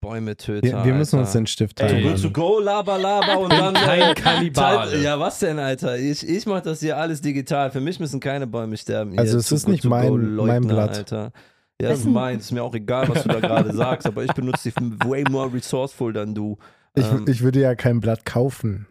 [0.00, 0.66] Bäumetöter.
[0.66, 1.40] Wir, wir müssen uns Alter.
[1.40, 2.02] den Stift Ey, teilen.
[2.02, 3.72] du willst du go, laber, laber und dann.
[3.74, 5.00] kein äh, Kannibale.
[5.02, 5.96] Ja, was denn, Alter?
[5.98, 7.70] Ich, ich mach das hier alles digital.
[7.70, 9.18] Für mich müssen keine Bäume sterben.
[9.18, 10.96] Also ihr es Too ist Good nicht To mein- Go mein Leugner, Blatt.
[10.98, 11.32] Alter.
[11.80, 12.44] Ja, das ist Wissen- meins.
[12.46, 15.52] Ist mir auch egal, was du da gerade sagst, aber ich benutze die way more
[15.52, 16.58] resourceful than du.
[16.94, 18.86] Ich, Ähm, ich würde ja kein Blatt kaufen.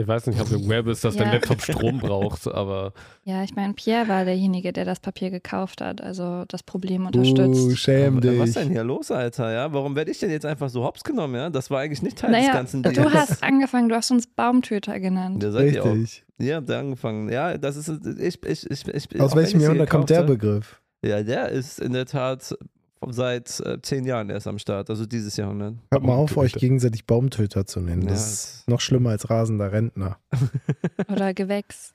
[0.00, 1.32] Ich weiß nicht, ob du aware bist, dass dein Ja.
[1.34, 2.92] Laptop Strom braucht, aber
[3.24, 7.60] Ja, ich meine, Pierre war derjenige, der das Papier gekauft hat, also das Problem unterstützt.
[7.60, 8.54] Uh, schäm äh, was dich.
[8.62, 9.52] denn hier los, Alter?
[9.52, 11.34] Ja, warum werde ich denn jetzt einfach so hops genommen?
[11.34, 13.12] Ja, das war eigentlich nicht Teil des naja, ganzen du Deals.
[13.12, 15.42] hast angefangen, du hast uns Baumtöter genannt.
[15.42, 15.92] Ja, seid ihr auch.
[15.92, 16.24] Richtig.
[16.38, 17.28] Ihr habt da angefangen.
[17.32, 17.88] Ja, das ist
[18.20, 20.80] ich, ich, ich, ich Aus welchem Jahrhundert kommt der Begriff?
[21.04, 22.56] Ja, der ist in der Tat
[23.08, 25.74] seit äh, zehn Jahren erst am Start, also dieses Jahrhundert.
[25.92, 28.02] Hört mal auf, euch gegenseitig Baumtöter zu nennen.
[28.02, 30.18] Ja, Das ist noch schlimmer als rasender Rentner.
[31.12, 31.94] Oder Gewächs.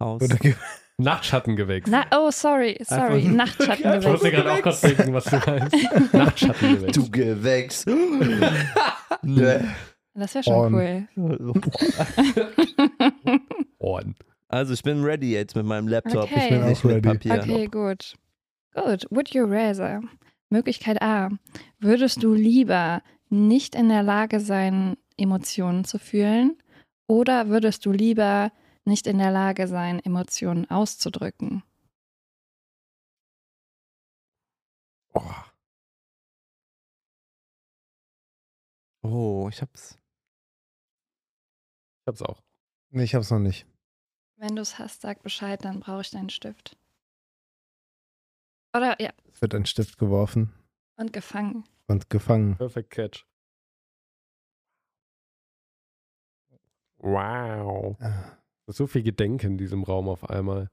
[0.00, 0.22] Haus.
[0.22, 0.54] Oder ge-
[1.00, 1.88] Nachtschattengewächs.
[1.90, 4.04] Na, oh, sorry, sorry, Einfach- Nachtschattengewächs.
[4.04, 6.12] ich musste gerade auch kurz denken, was du meinst.
[6.12, 6.92] Nachtschattengewächs.
[6.92, 7.84] du Gewächs.
[9.22, 9.60] Nee.
[10.14, 10.74] Das wäre schon On.
[10.74, 11.08] cool.
[13.78, 14.14] Ohren.
[14.48, 16.24] Also ich bin ready jetzt mit meinem Laptop.
[16.24, 16.40] Okay.
[16.44, 17.00] Ich bin Auch mit ready.
[17.28, 17.34] Papier.
[17.42, 18.14] Okay, gut.
[18.74, 20.00] Gut, would you rather?
[20.50, 21.30] Möglichkeit A.
[21.78, 26.56] Würdest du lieber nicht in der Lage sein, Emotionen zu fühlen?
[27.06, 28.52] Oder würdest du lieber
[28.84, 31.62] nicht in der Lage sein, Emotionen auszudrücken?
[35.14, 35.44] oh,
[39.02, 39.96] Oh, ich hab's.
[42.02, 42.40] Ich hab's auch.
[42.90, 43.66] nee, ich hab's noch nicht.
[44.36, 46.76] Wenn du es hast, sag Bescheid, dann brauche ich deinen Stift.
[48.78, 50.52] Oder ja, Es wird ein Stift geworfen
[50.96, 51.64] und gefangen.
[51.88, 52.56] und gefangen.
[52.56, 53.24] Perfect Catch.
[56.98, 57.96] Wow.
[58.00, 58.38] Ah.
[58.66, 60.70] So viel Gedenken in diesem Raum auf einmal.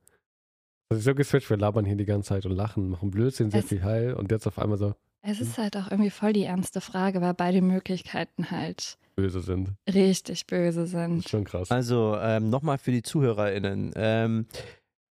[0.90, 3.62] Das ist so geswitcht, wir labern hier die ganze Zeit und lachen, machen Blödsinn, sehr
[3.62, 6.44] Es- viel Heil und jetzt auf einmal so Es ist halt auch irgendwie voll die
[6.44, 9.74] ernste Frage, weil beide Möglichkeiten halt böse sind.
[9.92, 11.20] richtig böse Das sind.
[11.20, 11.72] ist schon krass.
[11.72, 13.94] Also ähm, nochmal für die ZuhörerInnen.
[13.96, 14.48] Ähm,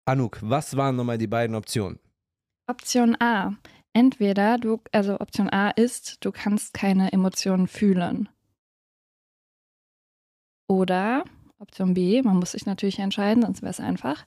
[0.06, 1.98] Anouk, was waren nochmal die beiden Optionen?
[2.68, 3.56] Option A.
[3.94, 8.28] Entweder du, also Option A ist, du kannst keine Emotionen fühlen.
[10.68, 11.24] Oder
[11.60, 14.26] Option B, man muss sich natürlich entscheiden, sonst wäre es einfach.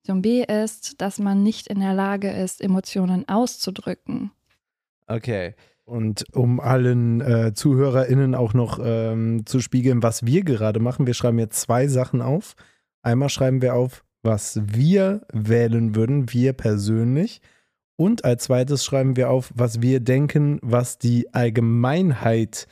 [0.00, 4.32] Option B ist, dass man nicht in der Lage ist, Emotionen auszudrücken.
[5.06, 5.54] Okay.
[5.84, 11.14] Und um allen äh, ZuhörerInnen auch noch ähm, zu spiegeln, was wir gerade machen, wir
[11.14, 12.56] schreiben jetzt zwei Sachen auf.
[13.00, 17.40] Einmal schreiben wir auf, was wir wählen würden, wir persönlich.
[18.00, 22.68] Und als zweites schreiben wir auf, was wir denken, was die Allgemeinheit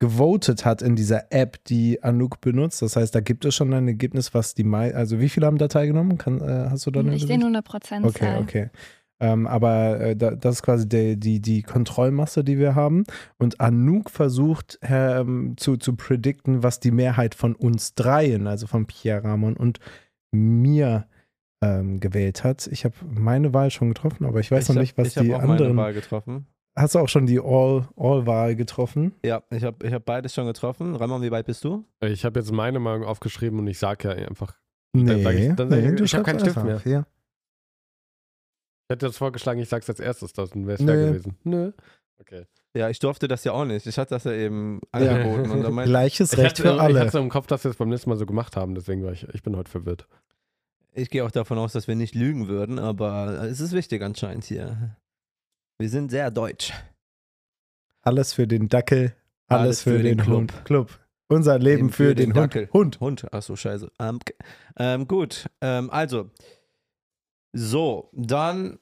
[0.00, 2.82] gewotet hat in dieser App, die Anouk benutzt.
[2.82, 5.56] Das heißt, da gibt es schon ein Ergebnis, was die mei also wie viele haben
[5.56, 6.18] da teilgenommen?
[6.18, 8.10] Kann, äh, hast du da eine Ich sehe nur eine Prozentzahl.
[8.10, 8.70] Okay, okay.
[9.18, 13.04] Ähm, aber äh, da, das ist quasi die, die, die Kontrollmasse, die wir haben.
[13.38, 18.84] Und Anouk versucht ähm, zu, zu predikten, was die Mehrheit von uns dreien, also von
[18.84, 19.80] Pierre Ramon und
[20.32, 21.06] mir
[21.62, 22.66] ähm, gewählt hat.
[22.68, 25.14] Ich habe meine Wahl schon getroffen, aber ich weiß ich noch hab- nicht, was ich
[25.14, 25.76] die auch meine anderen.
[25.76, 26.46] Wahl getroffen.
[26.78, 29.14] Hast du auch schon die All- All-Wahl getroffen?
[29.24, 30.94] Ja, ich habe ich hab beides schon getroffen.
[30.94, 31.84] Ramon, wie weit bist du?
[32.00, 34.58] Ich habe jetzt meine Meinung aufgeschrieben und ich sage ja einfach,
[34.92, 36.84] Nee, sag ich- dann ich- nee du ich hab keinen Stift einfach.
[36.84, 37.00] Ja.
[37.00, 41.36] ich hätte jetzt vorgeschlagen, ich sag's als erstes, das wäre es fair gewesen.
[41.44, 41.72] Nö.
[42.20, 42.44] Okay.
[42.76, 43.86] Ja, ich durfte das ja auch nicht.
[43.86, 45.50] Ich hatte das ja eben angeboten.
[45.50, 47.00] Und dann meinte Gleiches Ich Recht hatte, für ich alle.
[47.00, 49.12] hatte so im Kopf, dass wir es beim nächsten Mal so gemacht haben, deswegen war
[49.12, 50.06] ich, ich bin heute verwirrt.
[50.96, 54.44] Ich gehe auch davon aus, dass wir nicht lügen würden, aber es ist wichtig anscheinend
[54.44, 54.96] hier.
[55.78, 56.72] Wir sind sehr deutsch.
[58.02, 59.14] Alles für den Dackel,
[59.46, 60.36] alles, Alles für, für den, den Club.
[60.36, 60.64] Hund.
[60.64, 61.00] Club.
[61.28, 62.36] Unser Leben für, den, Hund.
[62.36, 62.70] Dackel.
[62.72, 63.00] Hund.
[63.00, 63.90] Hund, achso, scheiße.
[63.98, 64.20] Ähm,
[64.78, 66.30] ähm, gut, ähm, also,
[67.52, 68.78] so, dann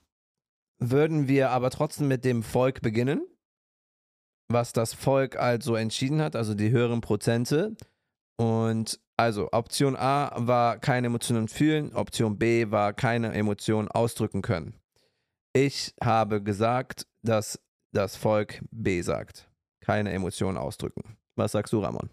[0.78, 3.26] würden wir aber trotzdem mit dem Volk beginnen.
[4.48, 7.74] Was das Volk also entschieden hat, also die höheren Prozente.
[8.36, 14.74] Und also, Option A war keine Emotionen fühlen, Option B war keine Emotionen ausdrücken können.
[15.52, 17.60] Ich habe gesagt, dass
[17.92, 19.48] das Volk B sagt.
[19.80, 21.16] Keine Emotionen ausdrücken.
[21.36, 22.10] Was sagst du, Ramon?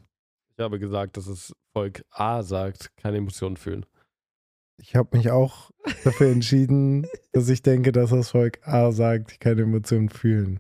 [0.55, 3.85] Ich habe gesagt, dass es Volk A sagt, keine Emotionen fühlen.
[4.77, 5.71] Ich habe mich auch
[6.03, 10.59] dafür entschieden, dass ich denke, dass das Volk A sagt, keine Emotionen fühlen.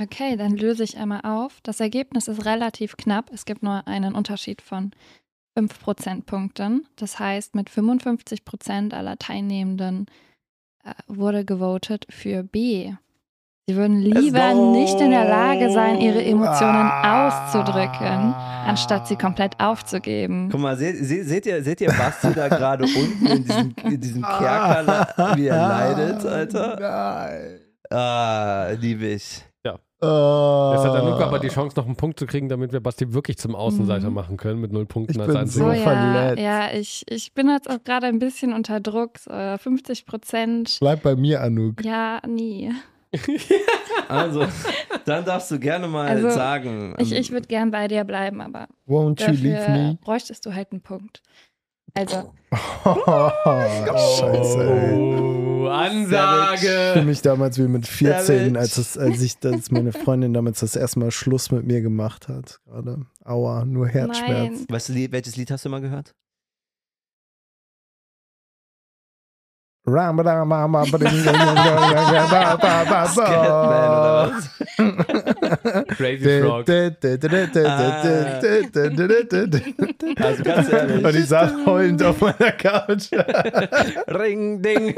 [0.00, 1.60] Okay, dann löse ich einmal auf.
[1.62, 3.30] Das Ergebnis ist relativ knapp.
[3.32, 4.90] Es gibt nur einen Unterschied von
[5.56, 6.86] 5 Prozentpunkten.
[6.96, 10.06] Das heißt, mit 55 Prozent aller Teilnehmenden
[10.84, 12.92] äh, wurde gewotet für B.
[13.66, 14.72] Sie würden lieber go.
[14.72, 17.28] nicht in der Lage sein, ihre Emotionen Ah.
[17.28, 18.34] auszudrücken,
[18.66, 20.50] anstatt sie komplett aufzugeben.
[20.50, 24.00] Guck mal, seht, seht, seht, ihr, seht ihr Basti da gerade unten in diesem, in
[24.00, 25.56] diesem Kerker, wie er
[25.96, 26.76] leidet, Alter?
[26.78, 27.60] Nein.
[27.90, 29.42] Ah, liebe ich.
[30.74, 33.38] Jetzt hat Anouk aber die Chance, noch einen Punkt zu kriegen, damit wir Basti wirklich
[33.38, 34.14] zum Außenseiter Mhm.
[34.14, 35.64] machen können mit null Punkten Ich als bin Einziger.
[35.66, 36.42] so ja, verletzt.
[36.42, 39.18] ja, ich, ich bin jetzt auch gerade ein bisschen unter Druck.
[39.18, 40.76] So 50 Prozent.
[40.80, 41.84] Bleib bei mir, Anouk.
[41.84, 42.72] Ja, nie.
[44.08, 44.44] Also,
[45.06, 46.94] dann darfst du gerne mal Also, sagen.
[46.98, 49.98] Ich, ähm, ich würde gern bei dir bleiben, aber Won't you leave dafür me?
[50.02, 51.22] bräuchtest du halt einen Punkt.
[51.94, 52.32] Also,
[54.18, 54.94] Scheiße, ey.
[54.98, 56.90] Oh, Ich Ansage!
[56.92, 58.58] fühle mich damals wie mit 14, Savage.
[58.58, 62.28] als, es, als, ich, als meine Freundin damals das erste Mal Schluss mit mir gemacht
[62.28, 62.60] hat.
[62.66, 63.06] Gerade.
[63.24, 64.50] Aua, nur Herzschmerz.
[64.58, 64.66] nein.
[64.68, 66.14] weißt du, welches Lied hast du mal gehört?
[75.96, 76.64] Crazy Frog.
[80.16, 81.04] Also ganz ehrlich.
[81.04, 83.12] Und ich saß heulend auf meiner Couch.
[84.08, 84.94] Ring, ding.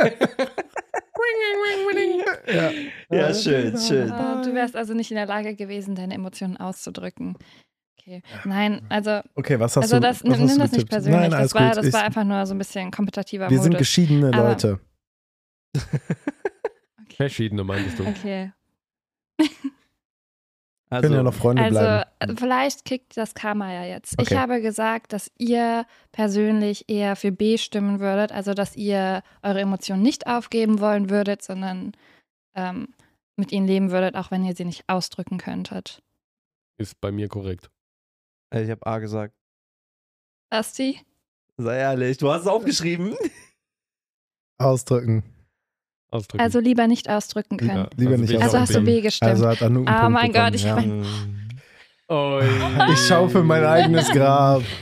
[2.46, 2.70] ja.
[3.10, 4.08] Ja, schön, schön.
[4.10, 7.36] Äh, du wärst also nicht in der Lage gewesen, deine Emotionen auszudrücken.
[8.06, 8.22] Okay.
[8.44, 11.20] Nein, also, Okay, was hast also du das, was nimm, das nicht persönlich.
[11.22, 11.76] Nein, das war, gut.
[11.78, 13.78] das Ich, war einfach nur so ein bisschen kompetitiver wir sind Modus.
[13.80, 14.80] geschiedene Aber- Leute.
[17.16, 18.06] Verschiedene meintest du.
[18.06, 18.52] Okay.
[19.38, 19.48] Wir
[21.00, 22.36] können ja noch Freunde Also, bleiben.
[22.36, 24.14] vielleicht kickt das Karma ja jetzt.
[24.18, 24.34] Okay.
[24.34, 29.60] Ich habe gesagt, dass ihr persönlich eher für B stimmen würdet, also dass ihr eure
[29.60, 31.92] Emotionen nicht aufgeben wollen würdet, sondern
[32.54, 32.88] ähm,
[33.36, 36.02] mit ihnen leben würdet, auch wenn ihr sie nicht ausdrücken könntet.
[36.78, 37.70] Ist bei mir korrekt.
[38.52, 39.34] Ich habe A gesagt.
[40.50, 41.00] Basti?
[41.56, 43.14] Sei ehrlich, du hast es aufgeschrieben.
[44.58, 45.22] Ausdrücken.
[46.10, 46.42] Ausdrücken.
[46.42, 47.76] Also lieber nicht ausdrücken können.
[47.76, 48.80] Ja, lieber nicht will ich Also hast du.
[48.82, 49.30] B gestimmt.
[49.30, 50.82] Also hat Anouk einen Ah, mein Gott, ich ja.
[52.08, 52.44] Oi.
[52.92, 54.62] Ich schaufe mein eigenes Grab.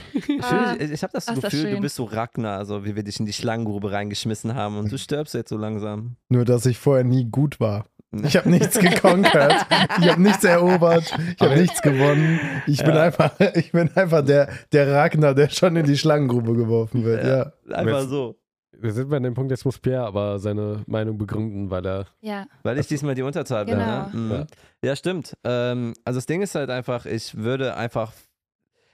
[0.41, 0.75] Ah.
[0.79, 3.03] ich ich habe das Ach, ist das Gefühl, du bist so Ragnar, also wie wir
[3.03, 6.15] dich in die Schlangengrube reingeschmissen haben und du stirbst jetzt so langsam.
[6.29, 7.85] Nur, dass ich vorher nie gut war.
[8.23, 9.65] Ich habe nichts gekonkert.
[10.01, 11.03] Ich habe nichts erobert.
[11.37, 12.39] Ich habe nichts gewonnen.
[12.67, 13.01] Ich bin Ja.
[13.03, 17.23] einfach, ich bin einfach der, der Ragnar, der schon in die Schlangengrube geworfen wird.
[17.23, 17.51] Ja.
[17.69, 17.75] Ja.
[17.75, 18.35] Einfach Jetzt- so.
[18.77, 22.07] Wir sind bei dem Punkt, jetzt muss Pierre aber seine Meinung begründen, weil er.
[22.19, 23.75] Ja, Weil ich diesmal die Unterzahl bin.
[23.75, 23.85] Genau.
[23.87, 24.09] Ne?
[24.11, 24.31] Mhm.
[24.31, 24.45] Ja.
[24.83, 24.95] Ja.
[24.97, 25.33] stimmt.
[25.45, 28.11] Ähm, also das Ding ist halt einfach, ich würde einfach.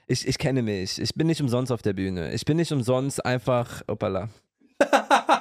[0.06, 1.00] Ich, ich kenne mich.
[1.00, 2.32] Ich bin nicht umsonst auf der Bühne.
[2.32, 3.82] Ich bin nicht umsonst einfach.
[3.88, 4.28] Opala.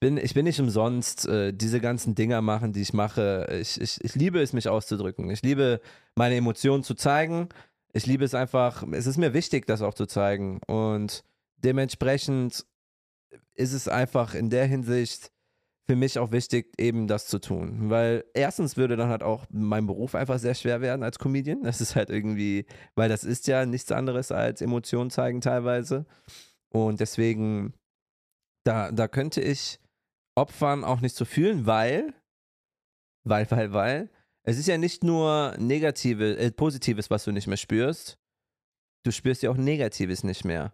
[0.00, 3.48] Bin, ich bin nicht umsonst äh, diese ganzen Dinger machen, die ich mache.
[3.60, 5.28] Ich, ich, ich liebe es, mich auszudrücken.
[5.30, 5.80] Ich liebe
[6.14, 7.48] meine Emotionen zu zeigen.
[7.92, 10.60] Ich liebe es einfach, es ist mir wichtig, das auch zu zeigen.
[10.68, 11.24] Und
[11.56, 12.64] dementsprechend
[13.54, 15.32] ist es einfach in der Hinsicht
[15.88, 17.88] für mich auch wichtig, eben das zu tun.
[17.88, 21.62] Weil erstens würde dann halt auch mein Beruf einfach sehr schwer werden als Comedian.
[21.62, 26.04] Das ist halt irgendwie, weil das ist ja nichts anderes als Emotionen zeigen teilweise.
[26.68, 27.72] Und deswegen,
[28.64, 29.80] da, da könnte ich
[30.38, 32.14] opfern, auch nicht zu fühlen, weil,
[33.24, 34.10] weil, weil, weil,
[34.44, 38.18] es ist ja nicht nur Negative, äh, Positives, was du nicht mehr spürst,
[39.04, 40.72] du spürst ja auch Negatives nicht mehr.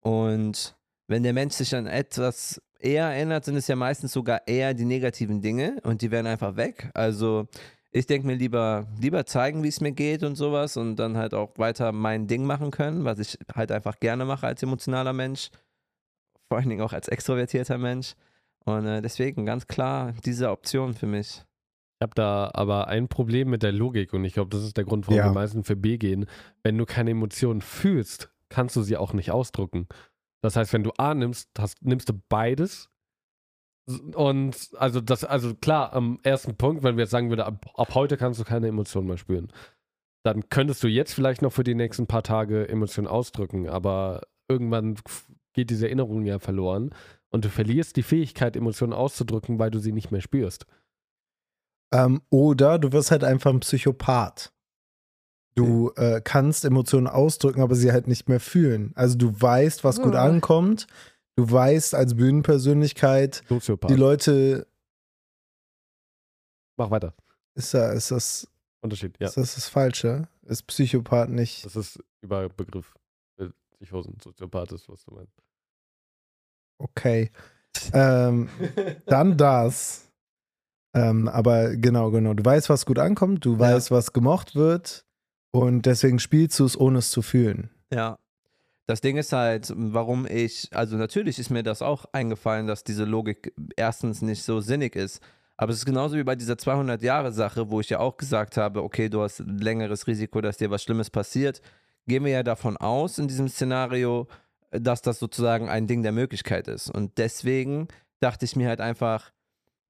[0.00, 4.74] Und wenn der Mensch sich an etwas eher erinnert, sind es ja meistens sogar eher
[4.74, 6.90] die negativen Dinge und die werden einfach weg.
[6.94, 7.46] Also
[7.90, 11.32] ich denke mir lieber, lieber zeigen, wie es mir geht und sowas und dann halt
[11.32, 15.50] auch weiter mein Ding machen können, was ich halt einfach gerne mache als emotionaler Mensch,
[16.48, 18.14] vor allen Dingen auch als extrovertierter Mensch.
[18.64, 21.44] Und äh, deswegen ganz klar diese Option für mich.
[22.00, 24.84] Ich habe da aber ein Problem mit der Logik und ich glaube, das ist der
[24.84, 25.28] Grund, warum Ja.
[25.28, 26.26] die meisten für B gehen.
[26.62, 29.86] Wenn du keine Emotionen fühlst, kannst du sie auch nicht ausdrücken.
[30.42, 32.90] Das heißt, wenn du A nimmst, hast, nimmst du beides.
[34.14, 37.94] Und also das, also klar, am ersten Punkt, wenn wir jetzt sagen würden, ab, ab
[37.94, 39.52] heute kannst du keine Emotionen mehr spüren,
[40.24, 44.96] dann könntest du jetzt vielleicht noch für die nächsten paar Tage Emotionen ausdrücken, aber irgendwann
[45.52, 46.90] geht diese Erinnerung ja verloren
[47.34, 50.66] und du verlierst die Fähigkeit, Emotionen auszudrücken, weil du sie nicht mehr spürst.
[51.92, 54.52] Ähm, oder du wirst halt einfach ein Psychopath.
[55.56, 58.92] Du äh, kannst Emotionen ausdrücken, aber sie halt nicht mehr fühlen.
[58.94, 60.18] Also du weißt, was gut Oh.
[60.18, 60.86] ankommt.
[61.36, 63.90] Du weißt als Bühnenpersönlichkeit, Soziopath.
[63.90, 64.68] die Leute,
[66.76, 67.14] Mach weiter.
[67.56, 68.48] ist, da, ist, das,
[68.80, 69.26] Unterschied, ja.
[69.26, 70.28] ist das das Falsche?
[70.42, 71.64] Ist Psychopath nicht?
[71.64, 72.94] Das ist Überbegriff.
[73.38, 75.43] äh, Psychosen, Soziopath ist, was du meinst.
[76.78, 77.30] Okay.
[77.92, 78.48] ähm,
[79.06, 80.10] dann das.
[80.94, 82.34] Ähm, aber genau, genau.
[82.34, 85.04] Du weißt, was gut ankommt, du weißt, was gemocht wird
[85.50, 87.70] und deswegen spielst du es, ohne es zu fühlen.
[87.92, 88.18] Ja.
[88.86, 93.04] Das Ding ist halt, warum ich, also natürlich ist mir das auch eingefallen, dass diese
[93.04, 95.22] Logik erstens nicht so sinnig ist.
[95.56, 99.08] Aber es ist genauso wie bei dieser 200-Jahre-Sache, wo ich ja auch gesagt habe, okay,
[99.08, 101.62] du hast ein längeres Risiko, dass dir was Schlimmes passiert.
[102.06, 104.26] Gehen wir ja davon aus in diesem Szenario,
[104.80, 106.90] dass das sozusagen ein Ding der Möglichkeit ist.
[106.90, 107.88] Und deswegen
[108.20, 109.32] dachte ich mir halt einfach,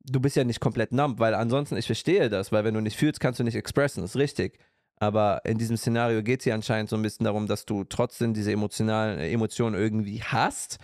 [0.05, 2.97] du bist ja nicht komplett numb, weil ansonsten, ich verstehe das, weil wenn du nicht
[2.97, 4.59] fühlst, kannst du nicht expressen, ist richtig.
[4.97, 8.33] Aber in diesem Szenario geht es ja anscheinend so ein bisschen darum, dass du trotzdem
[8.33, 10.79] diese emotionalen äh, Emotionen irgendwie hast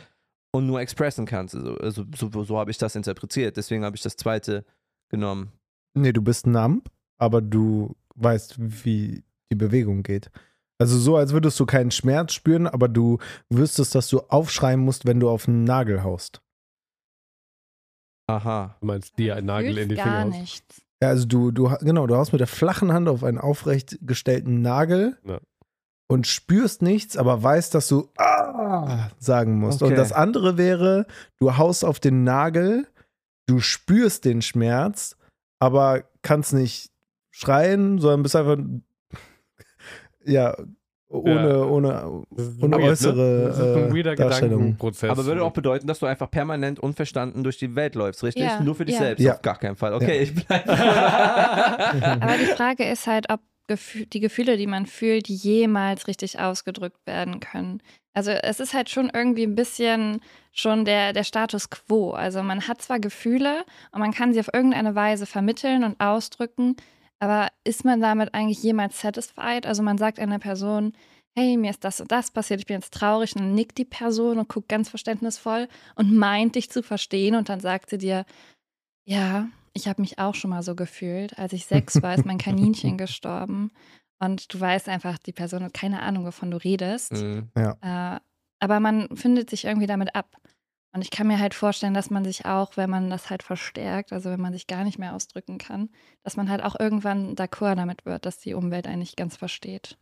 [0.53, 1.55] und nur expressen kannst.
[1.55, 3.57] Also, also so, so habe ich das interpretiert.
[3.57, 4.65] Deswegen habe ich das zweite
[5.11, 5.53] genommen.
[5.95, 6.89] Nee, du bist numb,
[7.19, 10.31] aber du weißt, wie die Bewegung geht.
[10.81, 13.19] Also so, als würdest du keinen Schmerz spüren, aber du
[13.51, 16.41] wüsstest, dass du aufschreien musst, wenn du auf einen Nagel haust.
[18.29, 18.77] Aha.
[18.81, 20.39] Du meinst dir einen Nagel in die Finger gar haust?
[20.39, 20.83] nichts.
[21.03, 24.63] Ja, also du, du, genau, du haust mit der flachen Hand auf einen aufrecht gestellten
[24.63, 25.41] Nagel Ja.
[26.09, 29.83] und spürst nichts, aber weißt, dass du ah sagen musst.
[29.83, 29.93] Okay.
[29.93, 31.07] Und das andere wäre,
[31.39, 32.87] du haust auf den Nagel,
[33.47, 35.17] du spürst den Schmerz,
[35.59, 36.91] aber kannst nicht
[37.31, 38.59] schreien, sondern bist einfach
[40.25, 40.57] ja
[41.09, 41.65] ohne, Ja.
[41.65, 42.25] ohne, ohne
[42.61, 42.77] weird, ne?
[42.79, 44.59] äußere Das ist ein äh, weirder Darstellung.
[44.59, 45.11] Gedankenprozess.
[45.11, 48.45] Aber würde auch bedeuten, dass du einfach permanent unverstanden durch die Welt läufst, richtig?
[48.45, 49.01] Ja, Nur für dich ja.
[49.01, 49.23] selbst?
[49.23, 49.35] Ja.
[49.35, 49.93] Auf gar keinen Fall.
[49.95, 50.23] Okay, Ja.
[50.23, 50.71] ich bleibe.
[52.23, 53.41] Aber die Frage ist halt, ob
[54.13, 57.81] die Gefühle, die man fühlt, jemals richtig ausgedrückt werden können.
[58.15, 60.21] Also es ist halt schon irgendwie ein bisschen
[60.53, 62.11] schon der, der Status quo.
[62.11, 66.75] Also man hat zwar Gefühle und man kann sie auf irgendeine Weise vermitteln und ausdrücken,
[67.21, 69.67] aber ist man damit eigentlich jemals satisfied?
[69.67, 70.95] Also man sagt einer Person,
[71.37, 73.85] hey, mir ist das und das passiert, ich bin jetzt traurig, und dann nickt die
[73.85, 78.25] Person und guckt ganz verständnisvoll und meint dich zu verstehen und dann sagt sie dir,
[79.07, 81.39] ja, ich habe mich auch schon mal so gefühlt.
[81.39, 83.71] Als ich sechs war, ist mein Kaninchen gestorben.
[84.19, 87.13] Und du weißt einfach, die Person hat keine Ahnung, wovon du redest.
[87.13, 87.49] Mhm.
[87.55, 88.19] Äh,
[88.59, 90.37] aber man findet sich irgendwie damit ab.
[90.93, 94.13] Und ich kann mir halt vorstellen, dass man sich auch, wenn man das halt verstärkt,
[94.13, 95.89] also wenn man sich gar nicht mehr ausdrücken kann,
[96.25, 99.99] dass man halt auch irgendwann d'accord damit wird, dass die Umwelt einen nicht ganz versteht.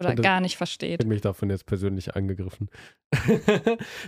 [0.00, 0.98] Oder das- gar nicht Ich versteht.
[0.98, 2.68] bin mich davon jetzt persönlich angegriffen.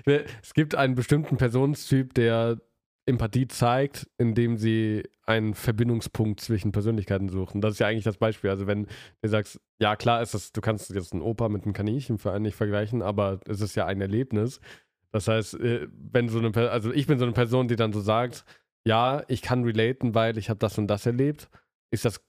[0.05, 2.59] es gibt einen bestimmten Personenstyp, der
[3.07, 7.61] Empathie zeigt, indem sie einen Verbindungspunkt zwischen Persönlichkeiten suchen.
[7.61, 8.51] Das ist ja eigentlich das Beispiel.
[8.51, 8.87] Also wenn
[9.23, 12.31] du sagst, ja klar ist das, du kannst jetzt einen Opa mit einem Kaninchen für
[12.33, 14.61] einen nicht vergleichen, aber es ist ja ein Erlebnis.
[15.13, 17.93] Das heißt, äh, wenn so eine, Per- also ich bin so eine Person, die dann
[17.93, 18.45] so sagt,
[18.87, 21.51] ja, ich kann relaten, weil ich habe das und das erlebt,
[21.91, 22.25] ist das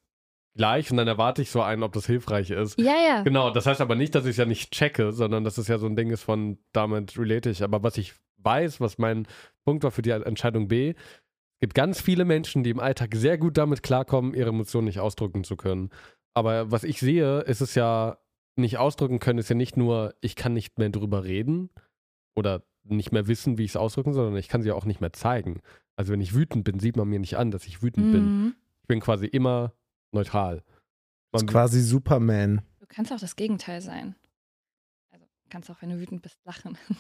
[0.58, 2.80] gleich und dann erwarte ich so einen, ob das hilfreich ist.
[2.80, 3.24] Ja, ja.
[3.24, 5.78] Genau, das heißt aber nicht, dass ich es ja nicht checke, sondern dass es ja
[5.78, 7.64] so ein Ding ist von damit relate ich.
[7.64, 9.28] Aber was ich weiß, was mein
[9.64, 13.38] Punkt war für die Entscheidung B, es gibt ganz viele Menschen, die im Alltag sehr
[13.38, 15.90] gut damit klarkommen, ihre Emotionen nicht ausdrücken zu können.
[16.34, 18.18] Aber was ich sehe, ist es ja,
[18.58, 21.70] nicht ausdrücken können, ist ja nicht nur, ich kann nicht mehr drüber reden
[22.36, 25.14] oder nicht mehr wissen, wie ich es ausdrücken, sondern ich kann sie auch nicht mehr
[25.14, 25.62] zeigen.
[25.96, 28.24] Also wenn ich wütend bin, sieht man mir nicht an, dass ich wütend bin.
[28.26, 28.56] Mhm.
[28.82, 29.74] Ich bin quasi immer
[30.12, 30.64] neutral.
[31.32, 32.62] Das Man, ist quasi Superman.
[32.80, 34.16] Du kannst auch das Gegenteil sein.
[35.12, 36.78] Also du kannst auch, wenn du wütend bist, lachen.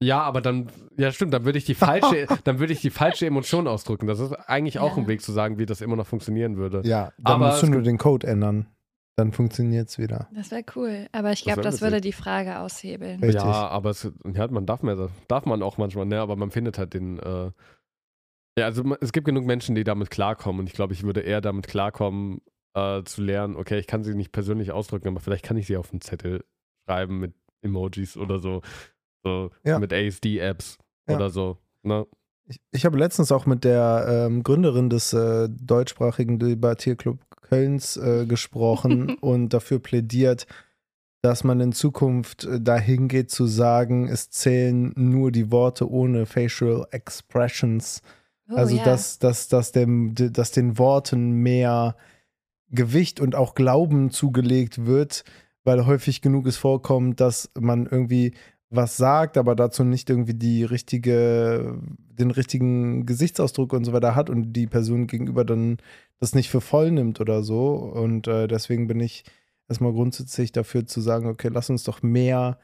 [0.00, 3.26] Ja, aber dann, ja stimmt, dann würde ich die falsche, dann würde ich die falsche
[3.26, 4.06] Emotion ausdrücken.
[4.06, 5.02] Das ist eigentlich auch Ja.
[5.02, 6.82] ein Weg zu sagen, wie das immer noch funktionieren würde.
[6.84, 8.68] Ja, dann Aber musst du nur den Code ändern.
[9.18, 10.28] Dann funktioniert es wieder.
[10.32, 11.08] Das wäre cool.
[11.10, 11.82] Aber ich Das glaube, das, witzig.
[11.82, 13.18] würde die Frage aushebeln.
[13.18, 13.42] Richtig.
[13.42, 16.78] Ja, aber es, ja, man darf mehr, darf man auch manchmal, ne, aber man findet
[16.78, 17.50] halt den, äh,
[18.56, 21.40] ja, also es gibt genug Menschen, die damit klarkommen und ich glaube, ich würde eher
[21.40, 22.42] damit klarkommen,
[22.74, 25.76] äh, zu lernen, okay, ich kann sie nicht persönlich ausdrücken, aber vielleicht kann ich sie
[25.76, 26.44] auf einen Zettel
[26.88, 28.62] schreiben mit Emojis oder so,
[29.24, 29.80] so Ja.
[29.80, 31.16] mit ASD-Apps Ja.
[31.16, 32.06] oder so, ne?
[32.48, 38.24] Ich, ich habe letztens auch mit der ähm, Gründerin des äh, deutschsprachigen Debattierclub Kölns äh,
[38.28, 40.46] gesprochen und dafür plädiert,
[41.20, 46.26] dass man in Zukunft äh, dahin geht zu sagen, es zählen nur die Worte ohne
[46.26, 48.02] Facial Expressions.
[48.50, 48.84] Oh, also ja.
[48.84, 51.96] dass, dass, dass, dem, dass den Worten mehr
[52.70, 55.24] Gewicht und auch Glauben zugelegt wird,
[55.64, 58.32] weil häufig genug es vorkommt, dass man irgendwie
[58.70, 61.78] was sagt, aber dazu nicht irgendwie die richtige,
[62.10, 65.78] den richtigen Gesichtsausdruck und so weiter hat und die Person gegenüber dann
[66.20, 67.74] das nicht für voll nimmt oder so.
[67.76, 69.24] Und äh, deswegen bin ich
[69.68, 72.58] erstmal grundsätzlich dafür zu sagen, okay, lass uns doch mehr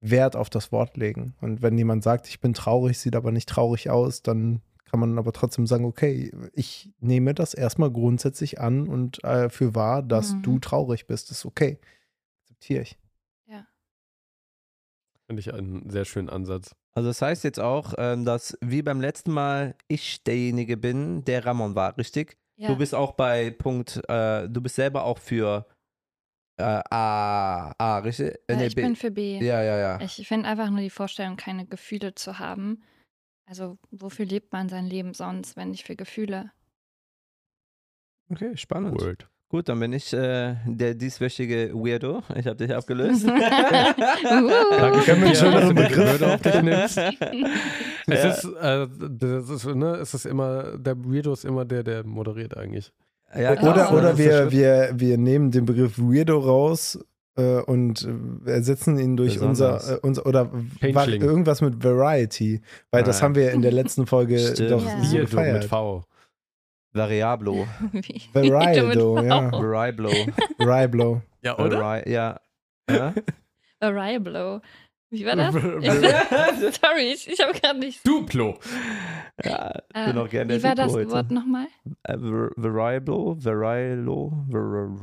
[0.00, 1.34] Wert auf das Wort legen.
[1.40, 5.18] Und wenn jemand sagt, ich bin traurig, sieht aber nicht traurig aus, dann kann man
[5.18, 10.34] aber trotzdem sagen, okay, ich nehme das erstmal grundsätzlich an und äh, für wahr, dass
[10.34, 10.42] Mhm.
[10.42, 11.30] du traurig bist.
[11.30, 11.78] Das ist okay.
[12.42, 12.98] Akzeptiere ich.
[15.28, 16.74] Finde ich einen sehr schönen Ansatz.
[16.94, 21.44] Also das heißt jetzt auch, ähm, dass wie beim letzten Mal ich derjenige bin, der
[21.44, 22.38] Ramon war, richtig?
[22.58, 22.68] ja.
[22.68, 25.66] Du bist auch bei Punkt, äh, du bist selber auch für
[26.58, 28.34] äh, A, A, richtig?
[28.48, 28.82] Äh, ja, nee, ich B.
[28.82, 29.38] bin für B.
[29.38, 30.00] ja, ja, ja.
[30.00, 32.82] Ich finde einfach nur die Vorstellung, keine Gefühle zu haben.
[33.46, 36.50] Also, wofür lebt man sein Leben sonst, wenn nicht für Gefühle?
[38.30, 39.00] Okay, spannend.
[39.00, 39.28] Word.
[39.50, 42.22] Gut, dann bin ich äh, der dieswöchige Weirdo.
[42.36, 43.26] Ich habe dich abgelöst.
[44.28, 44.50] Uh.
[44.78, 46.22] Danke dir, schöneren dass du Begriff?
[46.22, 46.98] Auf dich nimmst.
[48.10, 48.30] Es Ja.
[48.30, 52.56] ist, äh, das ist, ne, es ist immer, der Weirdo ist immer der, der moderiert
[52.56, 52.90] eigentlich.
[53.38, 56.98] ja, Oder- Oder, das wir, wir, wir nehmen den Begriff Weirdo raus
[57.36, 58.06] äh, und
[58.46, 62.60] ersetzen ihn durch unser, äh, unser oder irgendwas mit Variety.
[62.90, 63.22] Weil das Right.
[63.24, 64.70] haben wir in der letzten Folge Stimmt.
[64.70, 64.90] doch Ja.
[64.90, 65.64] so Weirdo mit gefeiert.
[65.66, 66.04] V.
[66.98, 67.66] Variablo.
[67.92, 69.52] Mit ja.
[69.52, 70.10] Variablo.
[70.60, 71.22] Riblo.
[71.42, 72.40] Ja, Vari ja.
[72.90, 73.14] ja?
[73.80, 74.60] Variablo.
[75.10, 75.54] Wie war das?
[75.54, 78.06] Ich, sorry, ich, ich habe gerade nicht.
[78.06, 78.58] Duplo.
[79.42, 81.10] ja, ich Äh, bin auch gerne wie war das heute.
[81.10, 81.66] Wort nochmal?
[82.02, 84.98] Äh, Var- Variablo, Varialo, Var-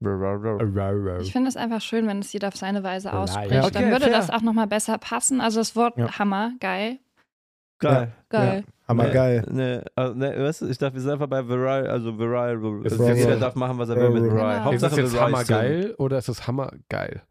[0.00, 3.52] Var- Ich finde es einfach schön, wenn es jeder auf seine Weise ausspricht.
[3.52, 4.12] Ja, Dann okay, würde fair.
[4.18, 5.40] das auch nochmal besser passen.
[5.40, 6.18] Also das Wort Ja.
[6.18, 6.98] Hammer, geil.
[7.78, 8.12] Geil.
[8.28, 8.64] Geil.
[8.86, 9.46] Hammer Nee, geil.
[9.50, 12.56] Nee, also, nee, weißt du, ich dachte, wir sind einfach bei Viral, also Viral.
[12.56, 14.22] Also das jeder jetzt- darf machen, was er will mit.
[14.24, 14.52] Viral.
[14.52, 17.22] Ist Ist Hauptsache das jetzt Viral hammergeil oder ist es hammergeil?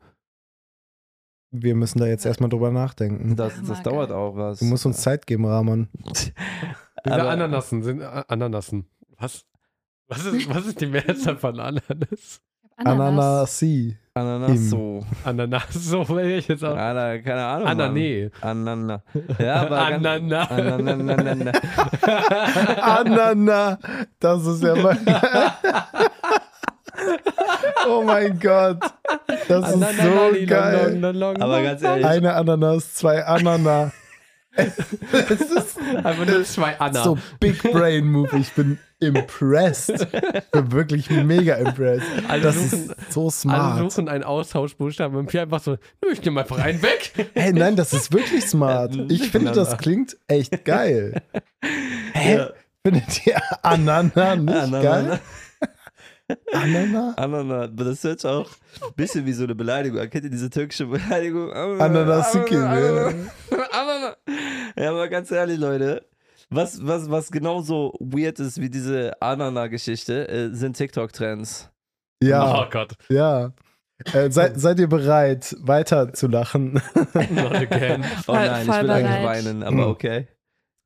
[1.52, 3.36] Wir müssen da jetzt erstmal drüber nachdenken.
[3.36, 4.60] Das, das dauert auch was.
[4.60, 5.88] Du musst uns Zeit geben, Ramon.
[5.94, 6.34] Diese
[7.06, 8.88] Aber- Ananassen sind äh, Ananassen.
[9.20, 9.46] Was?
[10.08, 12.41] Was ist, was ist die Mehrzahl von Ananas?
[12.76, 12.86] Ananasi.
[12.86, 13.60] Ananas.
[14.16, 16.78] Ananas, so will ich jetzt auch.
[16.78, 17.64] Ana, keine Ahnung.
[17.64, 17.82] Mann.
[17.82, 18.32] Anane.
[18.41, 19.01] Anana.
[19.39, 20.43] Ja, aber ganz- Anana.
[20.51, 21.51] Ananana.
[22.80, 23.80] Anana.
[24.20, 24.99] Das ist ja mal.
[27.89, 28.78] oh mein Gott.
[29.47, 31.36] Das ist so geil.
[31.39, 33.91] Aber ganz ehrlich, Eine Ananas, zwei Anana.
[34.56, 34.78] Es
[35.41, 37.04] ist Einfach nur zwei Anna.
[37.04, 38.38] so Big Brain Move.
[38.38, 39.89] Ich bin impressed.
[39.89, 42.06] Ich bin wirklich mega impressed.
[42.28, 43.91] Alle Das suchen- ist so Alle smart.
[43.91, 45.72] suchen einen Austauschbuchstaben und Pierre einfach so,
[46.04, 47.12] nö, ich nehme einfach einen weg.
[47.34, 48.95] Hey, nein, das ist wirklich smart.
[49.10, 51.22] Ich finde, das klingt echt geil.
[52.14, 52.36] Hä?
[52.38, 52.49] Ja.
[52.86, 54.82] Findet ihr Anana nicht Anana.
[54.82, 55.20] geil?
[56.53, 57.13] Anana?
[57.17, 58.49] Anana, aber das hört sich auch
[58.81, 59.99] ein bisschen wie so eine Beleidigung.
[59.99, 60.09] an.
[60.09, 61.51] Kennt ihr diese türkische Beleidigung?
[61.51, 63.13] Ananasiki, Anana.
[63.71, 64.15] Anana.
[64.77, 66.05] Ja, aber ganz ehrlich, Leute.
[66.49, 71.69] Was, was, was genauso weird ist wie diese Anana-Geschichte, äh, sind TikTok-Trends.
[72.21, 72.93] Ja, Oh Gott.
[73.09, 73.53] ja.
[74.13, 76.73] Äh, seid, seid ihr bereit, weiter zu lachen?
[77.31, 78.03] Not again.
[78.27, 79.91] Oh nein, ich will eigentlich weinen, aber Hm.
[79.91, 80.27] okay.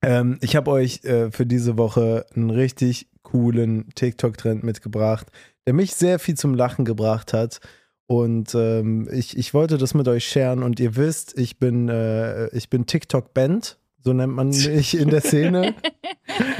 [0.03, 5.27] Ähm, ich habe euch äh, für diese Woche einen richtig coolen TikTok-Trend mitgebracht,
[5.65, 7.59] der mich sehr viel zum Lachen gebracht hat.
[8.07, 12.47] Und ähm, ich, ich wollte das mit euch sharen und ihr wisst, ich bin, äh,
[12.55, 15.75] ich bin TikTok-Band, so nennt man mich in der Szene.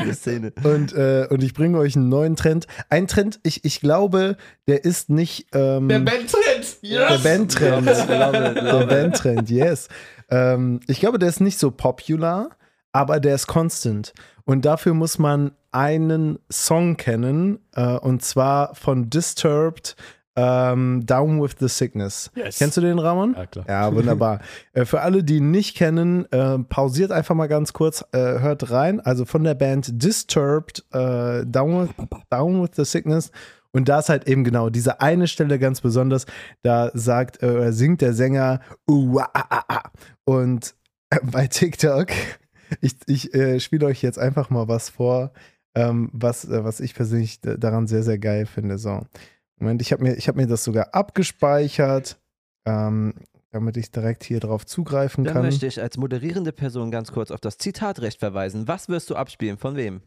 [0.04, 0.52] Diese Szene.
[0.64, 2.68] Und, äh, und ich bringe euch einen neuen Trend.
[2.90, 4.36] Ein Trend, ich, ich glaube,
[4.68, 5.48] der ist nicht.
[5.54, 6.78] Ähm, Der Bandtrend.
[6.84, 7.88] der Bandtrend.
[7.88, 8.86] Der.
[8.86, 9.88] Bandtrend, yes.
[10.30, 12.50] Ähm, ich glaube, der ist nicht so popular,
[12.92, 14.12] aber der ist constant.
[14.44, 19.96] Und dafür muss man einen Song kennen, äh, und zwar von Disturbed,
[20.36, 22.32] ähm, Down with the Sickness.
[22.36, 22.58] Yes.
[22.58, 23.36] Kennst du den, Ramon?
[23.36, 23.66] Ja, klar.
[23.68, 24.40] Ja, wunderbar.
[24.74, 28.72] äh, für alle, die ihn nicht kennen, äh, pausiert einfach mal ganz kurz, äh, hört
[28.72, 29.00] rein.
[29.00, 33.32] Also von der Band Disturbed, äh, Down, with, Down with the Sickness.
[33.72, 36.26] Und da ist halt eben genau diese eine Stelle ganz besonders.
[36.64, 39.84] Da sagt, äh, singt der Sänger uh, ah, ah, ah.
[40.24, 40.76] Und
[41.32, 42.08] bei TikTok,
[42.82, 45.32] ich, ich äh, spiele euch jetzt einfach mal was vor,
[45.78, 48.78] ähm, was, äh, was ich persönlich daran sehr, sehr geil finde.
[48.78, 49.02] So.
[49.60, 52.20] Moment, ich habe mir, ich hab mir das sogar abgespeichert.
[52.66, 53.14] Ähm,
[53.52, 55.44] damit ich direkt hier drauf zugreifen Dann kann.
[55.44, 58.68] möchte ich als moderierende Person ganz kurz auf das Zitatrecht verweisen.
[58.68, 59.58] Was wirst du abspielen?
[59.58, 60.02] Von wem?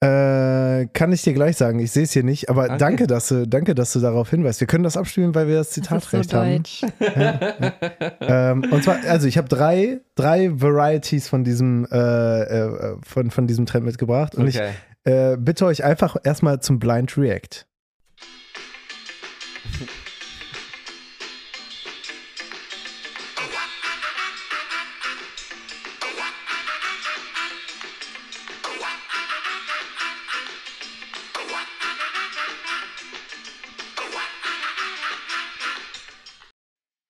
[0.00, 1.80] Äh, kann ich dir gleich sagen.
[1.80, 2.78] Ich sehe es hier nicht, aber Danke.
[2.78, 4.60] danke, dass du, danke, dass du darauf hinweist.
[4.60, 6.56] Wir können das abspielen, weil wir das Das ist so Zitatrecht haben.
[6.56, 6.82] deutsch.
[8.20, 13.46] Ähm, und zwar, also ich habe drei, drei Varieties von diesem, äh, äh, von, von
[13.46, 14.34] diesem Trend mitgebracht.
[14.34, 14.70] Und okay.
[15.04, 17.67] ich äh, bitte euch einfach erstmal zum Blind React.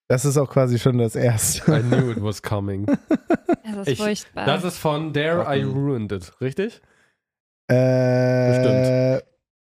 [0.09, 1.71] Das ist auch quasi schon das erste.
[1.71, 2.87] I knew it was coming.
[3.63, 4.47] Es ist Ich- furchtbar.
[4.47, 6.81] Das ist von There I Ruined It, richtig?
[7.71, 9.21] Äh,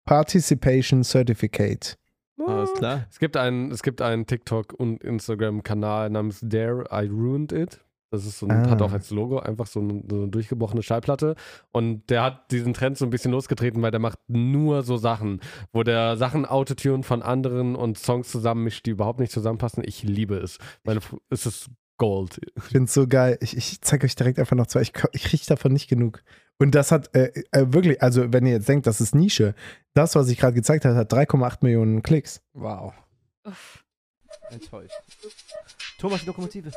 [0.05, 1.97] Participation Certificate.
[2.47, 3.05] Alles klar.
[3.09, 7.81] Es gibt einen, es gibt einen TikTok- und Instagram-Kanal namens There I Ruined It.
[8.11, 8.69] Das ist so ein, Ah.
[8.69, 11.35] hat auch als Logo einfach so eine, so eine durchgebrochene Schallplatte.
[11.71, 15.39] Und der hat diesen Trend so ein bisschen losgetreten, weil der macht nur so Sachen,
[15.71, 19.83] wo der Sachen Autotune von anderen und Songs zusammenmischt, die überhaupt nicht zusammenpassen.
[19.85, 20.57] Ich liebe es.
[20.83, 20.99] Meine,
[21.29, 22.41] es ist Gold.
[22.57, 23.37] Ich finde es so geil.
[23.41, 24.81] Ich, ich zeige euch direkt einfach noch zwei.
[24.81, 26.21] Ich, ich kriege davon nicht genug.
[26.59, 29.55] Und das hat äh, äh, wirklich, also wenn ihr jetzt denkt, das ist Nische,
[29.93, 32.41] das, was ich gerade gezeigt habe, hat 3,8 Millionen Klicks.
[32.53, 32.93] Wow.
[33.45, 33.85] Uff.
[34.49, 34.93] Enttäuscht.
[35.97, 36.71] Thomas, die Lokomotive.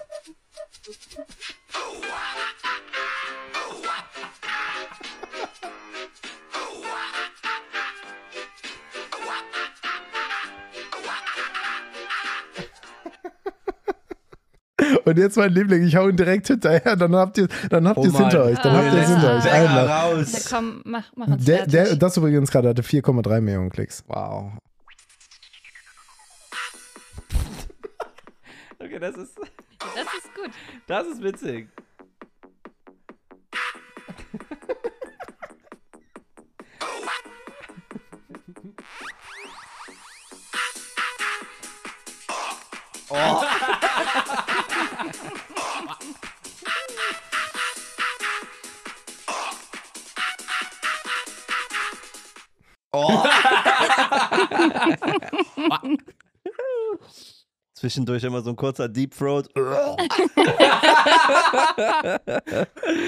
[15.05, 18.05] Und jetzt mein Liebling, ich hau ihn direkt hinterher, dann habt ihr dann habt Oh
[18.05, 18.59] ihr es hinter euch.
[18.59, 18.83] Dann Ah.
[18.83, 19.51] habt ihr es hinter euch.
[19.53, 19.87] Einmal.
[19.87, 20.47] Raus.
[20.51, 24.03] komm, mach, mach uns Der, der, das übrigens gerade hatte 4,3 Millionen Klicks.
[24.09, 24.53] Wow.
[28.79, 29.39] Okay, das ist,
[29.79, 30.51] das ist gut.
[30.87, 31.69] das ist witzig.
[52.97, 53.25] Oh.
[57.85, 59.47] Zwischendurch immer so ein kurzer Deep Throat.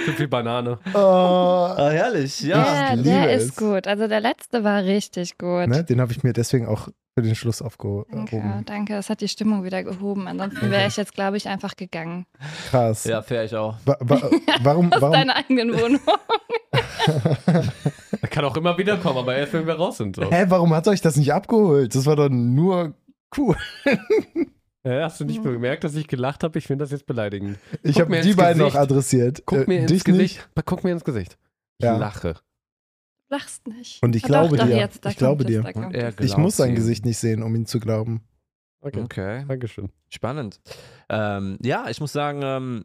[0.04, 0.78] Zu viel Banane.
[0.92, 2.90] Oh, Ah, herrlich, ja.
[2.94, 3.56] Ja, der ist es.
[3.56, 3.86] gut.
[3.86, 5.68] Also der letzte war richtig gut.
[5.68, 5.82] ne?
[5.82, 8.04] Den habe ich mir deswegen auch für den Schluss aufgehoben.
[8.12, 8.92] Danke, danke.
[8.92, 10.28] Das hat die Stimmung wieder gehoben.
[10.28, 12.26] Ansonsten wäre ich jetzt, glaube ich, einfach gegangen.
[12.68, 13.04] Krass.
[13.04, 13.76] Ja, fair ich auch.
[13.86, 14.20] Wa wa
[14.62, 16.00] warum, Aus warum, deiner eigenen Wohnung.
[18.20, 20.16] Er kann auch immer wieder kommen, aber erst wenn wir raus sind.
[20.16, 20.30] So.
[20.30, 21.94] hä, warum hat euch das nicht abgeholt?
[21.94, 22.94] Das war doch nur
[23.38, 23.56] cool.
[24.86, 26.58] Ja, hast du nicht mehr gemerkt, dass ich gelacht habe?
[26.58, 27.58] Ich finde das jetzt beleidigend.
[27.82, 28.74] Ich habe mir die beiden Gesicht.
[28.74, 29.42] noch adressiert.
[29.44, 30.48] Guck Äh, mir ins dich Gesicht.
[30.64, 31.36] Guck mir ins Gesicht.
[31.78, 31.96] Ich Ja.
[31.96, 32.36] lache.
[33.28, 34.00] Lachst nicht.
[34.02, 34.76] Und ich Ah, glaube doch, doch, dir.
[34.78, 35.64] Jetzt, Ich glaube dir.
[36.20, 38.22] Ich muss sein Gesicht nicht sehen, um ihn zu glauben.
[38.80, 39.00] Okay.
[39.00, 39.44] Okay.
[39.48, 39.90] Dankeschön.
[40.08, 40.60] Spannend.
[41.08, 42.84] Ähm, ja, ich muss sagen, ähm,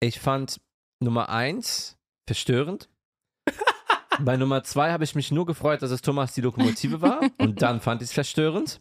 [0.00, 0.60] ich fand
[0.98, 1.96] Nummer eins
[2.26, 2.88] verstörend.
[4.20, 7.20] Bei Nummer zwei habe ich mich nur gefreut, dass es Thomas die Lokomotive war.
[7.38, 8.80] Und dann fand ich es verstörend.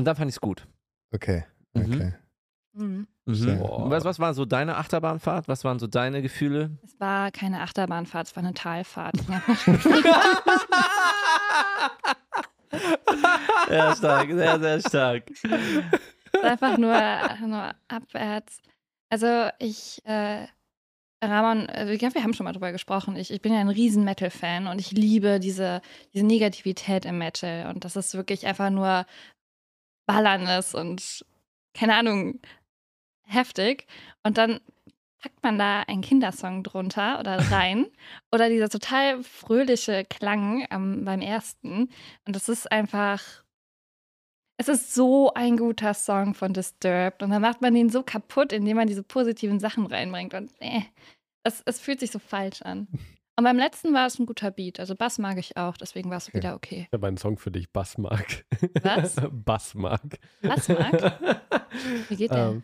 [0.00, 0.66] Und dann fand ich es gut.
[1.12, 1.44] Okay.
[1.74, 1.82] Mhm.
[1.82, 2.12] Okay.
[2.72, 3.06] Mhm.
[3.26, 3.60] Mhm.
[3.60, 5.46] Was, was war so deine Achterbahnfahrt?
[5.46, 6.70] Was waren so deine Gefühle?
[6.82, 9.16] Es war keine Achterbahnfahrt, es war eine Talfahrt.
[13.68, 15.24] Ja, stark, sehr, sehr stark.
[16.42, 16.96] Einfach nur,
[17.46, 18.60] nur abwärts.
[19.10, 20.46] Also ich, äh,
[21.22, 23.16] Ramon, äh, ich glaube, wir haben schon mal drüber gesprochen.
[23.16, 25.82] Ich, ich bin ja ein riesen Metal-Fan und ich liebe diese,
[26.14, 27.68] diese Negativität im Metal.
[27.68, 29.04] Und das ist wirklich einfach nur
[30.12, 31.24] Ballernes und
[31.72, 32.40] keine Ahnung,
[33.22, 33.86] heftig.
[34.22, 34.60] Und dann
[35.20, 37.86] packt man da einen Kindersong drunter oder rein.
[38.32, 41.90] oder dieser total fröhliche Klang am, beim ersten.
[42.26, 43.22] Und das ist einfach.
[44.56, 47.22] Es ist so ein guter Song von Disturbed.
[47.22, 50.34] Und dann macht man ihn so kaputt, indem man diese positiven Sachen reinbringt.
[50.34, 50.82] Und äh,
[51.44, 52.88] es, es fühlt sich so falsch an.
[53.36, 54.80] Und beim letzten war es ein guter Beat.
[54.80, 56.86] Also Bass mag ich auch, deswegen war es wieder okay.
[56.88, 58.44] Ich habe einen Song für dich, Bassmark.
[58.82, 59.16] Was?
[59.32, 60.18] Bassmark.
[60.42, 61.20] Bassmark?
[62.08, 62.50] Wie geht der?
[62.50, 62.62] Ähm,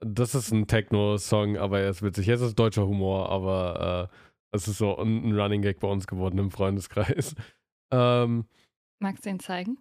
[0.00, 2.28] das ist ein Techno-Song, aber er ist witzig.
[2.28, 4.16] Es ist deutscher Humor, aber äh,
[4.52, 7.34] es ist so ein Running Gag bei uns geworden im Freundeskreis.
[7.92, 8.46] Ähm,
[8.98, 9.78] Magst du ihn zeigen?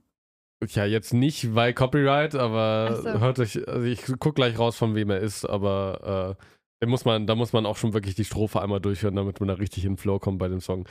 [0.68, 3.20] ja, jetzt nicht, weil Copyright, aber so.
[3.20, 6.44] hört euch, also ich guck gleich raus, von wem er ist, aber äh,
[6.80, 9.48] da muss man, da muss man auch schon wirklich die Strophe einmal durchhören, damit man
[9.48, 10.88] da richtig in den Flow kommt bei dem Song.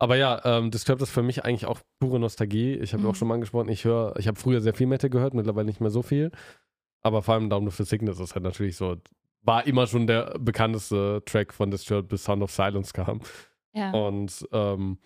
[0.00, 2.74] Aber ja, ähm, Disturbed ist für mich eigentlich auch pure Nostalgie.
[2.74, 3.08] Ich habe Mhm.
[3.10, 5.80] auch schon mal angesprochen, ich höre, ich habe früher sehr viel Metal gehört, mittlerweile nicht
[5.80, 6.30] mehr so viel.
[7.02, 8.96] Aber vor allem Down of the Sickness ist halt natürlich so,
[9.42, 13.20] war immer schon der bekannteste Track von Disturbed, bis Sound of Silence kam.
[13.72, 13.90] Ja.
[13.92, 14.98] Und ähm,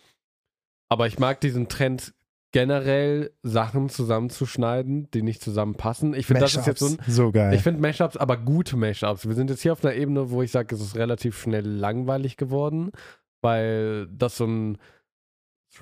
[0.89, 2.15] aber ich mag diesen Trend
[2.53, 6.15] generell Sachen zusammenzuschneiden, die nicht zusammenpassen.
[6.15, 7.55] Ich finde, das ist jetzt so ein, so geil.
[7.55, 9.27] ich finde Mashups, aber gute Mashups.
[9.27, 12.37] Wir sind jetzt hier auf einer Ebene, wo ich sage, es ist relativ schnell langweilig
[12.37, 12.93] geworden,
[13.41, 14.79] weil das so ein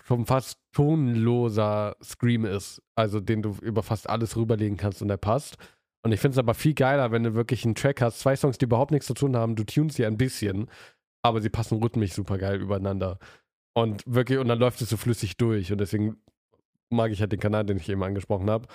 [0.06, 5.16] schon fast tonloser Scream ist, also den du über fast alles rüberlegen kannst und der
[5.16, 5.56] passt.
[6.02, 8.58] Und ich finde es aber viel geiler, wenn du wirklich einen Track hast, zwei Songs,
[8.58, 10.70] die überhaupt nichts zu tun haben, du tunst sie ein bisschen,
[11.22, 13.18] aber sie passen rhythmisch super geil übereinander.
[13.74, 15.72] Und wirklich, und dann läuft es so flüssig durch.
[15.72, 16.16] Und deswegen
[16.91, 18.68] mag ich halt den Kanal, den ich eben angesprochen habe,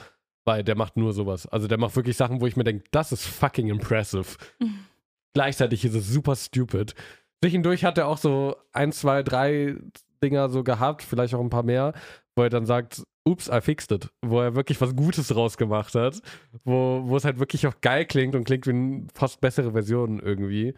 [0.46, 1.48] weil der macht nur sowas.
[1.48, 4.38] Also der macht wirklich Sachen, wo ich mir denke, das ist fucking impressive.
[4.60, 4.80] Mhm.
[5.34, 6.96] Gleichzeitig ist es super stupid.
[7.44, 9.76] Zwischendurch hat er auch so ein, zwei, drei
[10.24, 11.94] Dinger so gehabt, vielleicht auch ein paar mehr,
[12.36, 14.10] wo er dann sagt, ups, I fixed it.
[14.22, 16.22] Wo er wirklich was Gutes rausgemacht hat,
[16.64, 20.20] wo, wo es halt wirklich auch geil klingt und klingt wie eine fast bessere Version
[20.20, 20.74] irgendwie.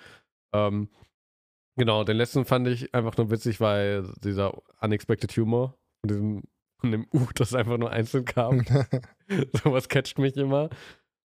[0.54, 0.90] Ähm,
[1.76, 6.44] genau, den letzten fand ich einfach nur witzig, weil dieser Unexpected Humor von diesem
[6.80, 8.66] von dem U, das einfach nur einzeln kam.
[9.64, 10.70] Sowas catcht mich immer.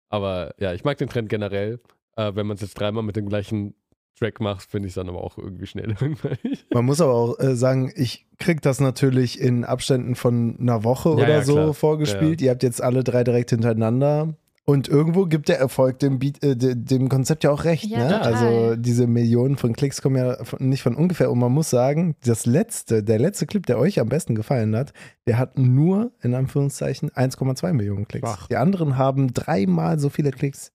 [0.10, 1.80] Aber ja, ich mag den Trend generell.
[2.16, 3.76] Äh, wenn man es jetzt dreimal mit dem gleichen
[4.18, 6.66] Track macht, finde ich es dann aber auch irgendwie schnell langweilig.
[6.74, 11.10] Man muss aber auch äh, sagen, ich krieg das natürlich in Abständen von einer Woche
[11.10, 11.74] Ja, oder ja, so klar.
[11.74, 12.42] vorgespielt.
[12.42, 14.34] Ihr habt jetzt alle drei direkt hintereinander.
[14.70, 17.86] Und irgendwo gibt der Erfolg dem, Beat, äh, de- dem Konzept ja auch recht.
[17.86, 18.10] Ja, ne?
[18.10, 18.34] total.
[18.34, 21.32] Also diese Millionen von Klicks kommen ja von, nicht von ungefähr.
[21.32, 24.92] Und man muss sagen, das letzte, der letzte Clip, der euch am besten gefallen hat,
[25.26, 28.30] der hat nur in Anführungszeichen 1,2 Millionen Klicks.
[28.30, 28.48] Ach.
[28.48, 30.74] Die anderen haben dreimal so viele Klicks.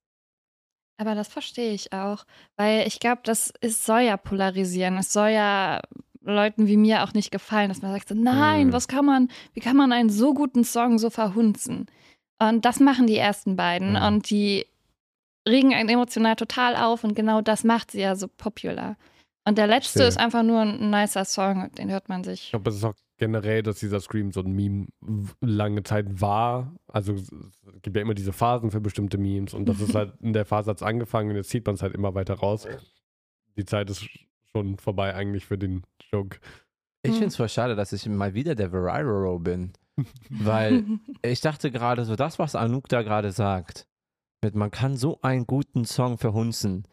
[0.98, 2.24] Aber das verstehe ich auch,
[2.56, 4.96] weil ich glaube, das ist, soll ja polarisieren.
[4.96, 5.80] Es soll ja
[6.22, 8.72] Leuten wie mir auch nicht gefallen, dass man sagt so, nein, Mhm.
[8.72, 11.86] was kann man, wie kann man einen so guten Song so verhunzen?
[12.40, 14.02] Und das machen die ersten beiden Mhm.
[14.02, 14.66] und die
[15.48, 18.96] regen einen emotional total auf und genau das macht sie ja so popular.
[19.44, 20.06] Und der letzte Verstehe.
[20.08, 22.44] ist einfach nur ein nicer Song, den hört man sich.
[22.44, 24.86] Ich glaube, es ist auch generell, dass dieser Scream so ein Meme
[25.40, 26.72] lange Zeit war.
[26.86, 30.14] Also es es gibt ja immer diese Phasen für bestimmte Memes und das ist halt
[30.20, 32.68] in der Phase hat es angefangen und jetzt zieht man es halt immer weiter raus.
[33.56, 34.06] Die Zeit ist
[34.54, 36.38] schon vorbei eigentlich für den Joke.
[37.02, 37.14] Ich Mhm.
[37.14, 39.72] finde es voll schade, dass ich mal wieder der Variro bin.
[40.30, 40.84] Weil
[41.22, 43.86] ich dachte gerade so, das, was Anouk da gerade sagt,
[44.42, 46.86] mit man kann so einen guten Song verhunzen.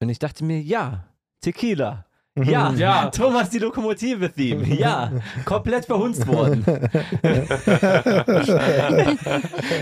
[0.00, 1.08] Und ich dachte mir, ja,
[1.40, 2.06] Tequila.
[2.36, 3.10] Ja, Ja.
[3.14, 4.66] Thomas die Lokomotive-Theme.
[4.74, 5.12] Ja,
[5.44, 6.64] komplett verhunzt worden.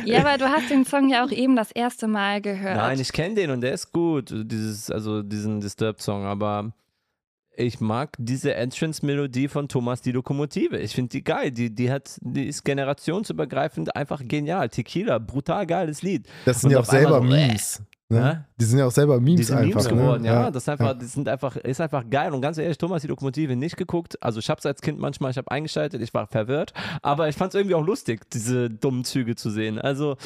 [0.04, 2.76] ja, aber du hast den Song ja auch eben das erste Mal gehört.
[2.76, 6.72] Nein, ich kenne den und der ist gut, dieses, also diesen Disturbed-Song, aber
[7.60, 10.78] ich mag diese Entrance-Melodie von Thomas die Lokomotive.
[10.78, 11.50] Ich finde die geil.
[11.50, 14.68] Die, die, hat, die ist generationsübergreifend einfach genial.
[14.68, 16.26] Tequila, brutal geiles Lied.
[16.44, 17.82] Das sind Und ja auch selber äh, Memes.
[18.08, 18.20] Ne?
[18.20, 18.44] ne?
[18.58, 19.68] Die sind ja auch selber Memes Die sind einfach.
[19.68, 19.96] Memes ne?
[19.96, 20.50] geworden, ja.
[20.50, 22.32] Das ist einfach, die sind einfach, ist einfach geil.
[22.32, 24.20] Und ganz ehrlich, Thomas die Lokomotive nicht geguckt.
[24.22, 27.36] Also ich habe es als Kind manchmal, ich habe eingeschaltet, ich war verwirrt, aber ich
[27.36, 29.78] fand es irgendwie auch lustig, diese dummen Züge zu sehen.
[29.78, 30.16] Also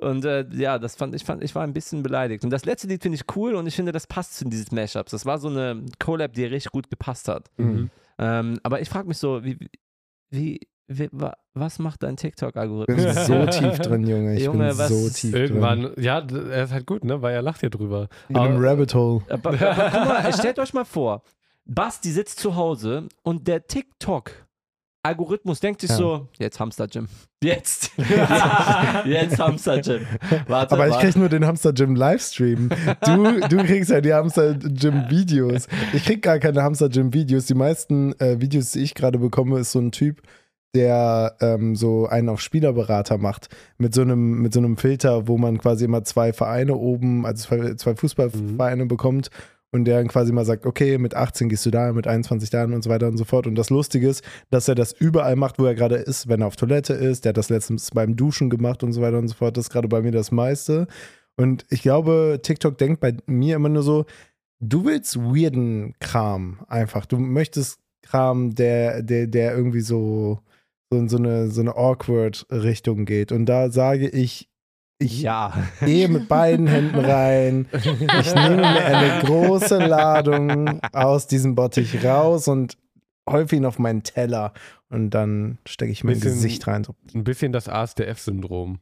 [0.00, 2.44] und äh, ja, das fand ich fand ich war ein bisschen beleidigt.
[2.44, 5.10] Und das letzte Lied finde ich cool und ich finde, das passt zu dieses Mashups.
[5.12, 7.48] Das war so eine Collab, die richtig gut gepasst hat.
[7.56, 7.90] Mhm.
[8.18, 9.56] Ähm, aber ich frage mich so, wie,
[10.30, 13.26] wie, wie wa, was macht dein Ich bin TikTok-Algorithmus?
[13.26, 14.36] so tief drin, Junge.
[14.36, 15.42] Ich Junge, bin was so tief drin.
[15.42, 17.22] Irgendwann, ja, d- er ist halt gut, ne?
[17.22, 18.08] Weil er lacht hier drüber.
[18.28, 19.22] In einem Aber- Rabbit Hole.
[19.28, 21.22] Aber, aber guck mal, stellt euch mal vor,
[21.64, 23.66] Basti sitzt zu Hause und der
[25.02, 25.96] TikTok-Algorithmus denkt sich Ja.
[25.96, 27.08] so, jetzt Hamster Jim.
[27.42, 27.90] Jetzt.
[29.06, 30.06] jetzt Hamster Jim.
[30.46, 31.06] Warte, Aber ich warte.
[31.06, 32.68] krieg nur den Hamster Gym Livestream.
[33.04, 35.68] Du, du kriegst ja die Hamster Gym Videos.
[35.92, 37.46] Ich krieg gar keine Hamster Gym Videos.
[37.46, 40.22] Die meisten äh, Videos, die ich gerade bekomme, ist so ein Typ,
[40.74, 43.48] der ähm, so einen auf Spielerberater macht.
[43.78, 47.48] Mit so einem, mit so einem Filter, wo man quasi immer zwei Vereine oben, also
[47.48, 49.30] zwei, zwei Fußballvereine bekommt.
[49.72, 52.64] Und der dann quasi mal sagt, okay, mit 18 gehst du da, mit 21 da
[52.64, 53.46] und so weiter und so fort.
[53.46, 56.48] Und das Lustige ist, dass er das überall macht, wo er gerade ist, wenn er
[56.48, 57.24] auf Toilette ist.
[57.24, 59.56] Der hat das letztens beim Duschen gemacht und so weiter und so fort.
[59.56, 60.88] Das ist gerade bei mir das meiste.
[61.36, 64.06] Und ich glaube, TikTok denkt bei mir immer nur so,
[64.58, 67.06] du willst weirden Kram einfach.
[67.06, 70.40] Du möchtest Kram, der, der, der irgendwie so,
[70.90, 73.30] so in so eine, so eine awkward Richtung geht.
[73.30, 74.49] Und da sage ich,
[75.00, 75.52] ich Ja.
[75.84, 77.66] gehe mit beiden Händen rein.
[77.72, 82.76] Ich nehme mir eine große Ladung aus diesem Bottich raus und
[83.28, 84.52] häufe ihn auf meinen Teller.
[84.88, 86.84] Und dann stecke ich mein Bisschen- Gesicht rein.
[86.84, 86.94] So.
[87.14, 88.78] Ein bisschen das ASDF-Syndrom.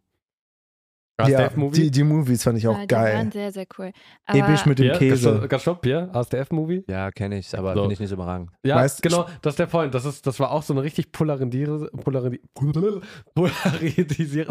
[1.27, 3.31] Ja, die, die Movies fand ich auch Ja, die waren geil.
[3.32, 3.90] sehr, sehr cool.
[4.24, 5.47] Aber Episch mit dem ja, Käse.
[5.49, 6.09] Ganz stopp, ja?
[6.12, 6.85] ASDF-Movie?
[6.89, 7.81] Ja, kenne ich, aber So.
[7.81, 8.51] finde ich nicht so überragend.
[8.65, 9.93] Ja, Weißt- genau, das ist der Point.
[9.95, 13.01] Das, ist, das war auch so eine richtig polarisiere, polarisiere, polarisierende
[13.35, 14.49] Polaroidisierend.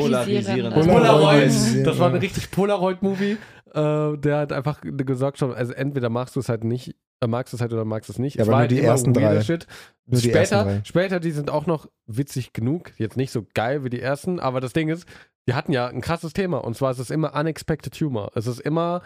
[0.00, 0.74] Polarisierend.
[0.74, 1.86] Polaroid.
[1.86, 3.36] Das war eine richtig Polaroid-Movie.
[3.72, 7.52] Äh, der hat einfach gesagt schon, also entweder magst du es halt nicht, äh, magst
[7.52, 8.34] du es halt oder magst du es nicht.
[8.36, 9.40] Ja, es aber war nur halt die ersten drei.
[9.42, 9.66] Shit.
[10.06, 10.80] Nur die ersten Später, drei.
[10.84, 12.90] später, die sind auch noch witzig genug.
[12.98, 15.06] Jetzt nicht so geil wie die ersten, aber das Ding ist,
[15.50, 16.58] die hatten ja ein krasses Thema.
[16.58, 18.30] Und zwar ist es immer unexpected humor.
[18.36, 19.02] Es ist immer,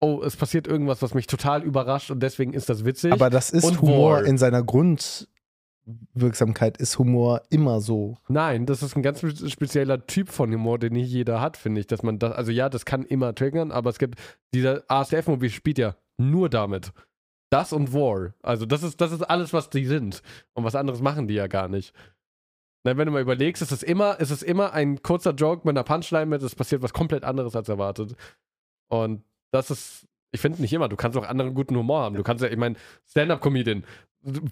[0.00, 3.12] oh, es passiert irgendwas, was mich total überrascht und deswegen ist das witzig.
[3.12, 8.16] Aber das ist Und Humor in seiner Grundwirksamkeit, ist Humor immer so.
[8.26, 11.82] Nein, das ist ein ganz spe- spezieller Typ von Humor, den nicht jeder hat, finde
[11.82, 11.86] ich.
[11.86, 14.18] Dass man das, also ja, das kann immer triggern, aber es gibt,
[14.52, 16.90] dieser ASDF-Movie spielt ja nur damit.
[17.50, 18.34] Das und War.
[18.42, 20.20] Also das ist, das ist alles, was die sind.
[20.54, 21.94] Und was anderes machen die ja gar nicht.
[22.86, 25.76] Na, wenn du mal überlegst, ist es immer, ist es immer ein kurzer Joke mit
[25.76, 28.14] einer Punchline mit, es passiert was komplett anderes als erwartet.
[28.86, 32.14] Und das ist, ich finde nicht immer, du kannst auch anderen guten Humor haben.
[32.14, 32.76] Du kannst ja, ich meine,
[33.08, 33.84] Stand-Up-Comedian.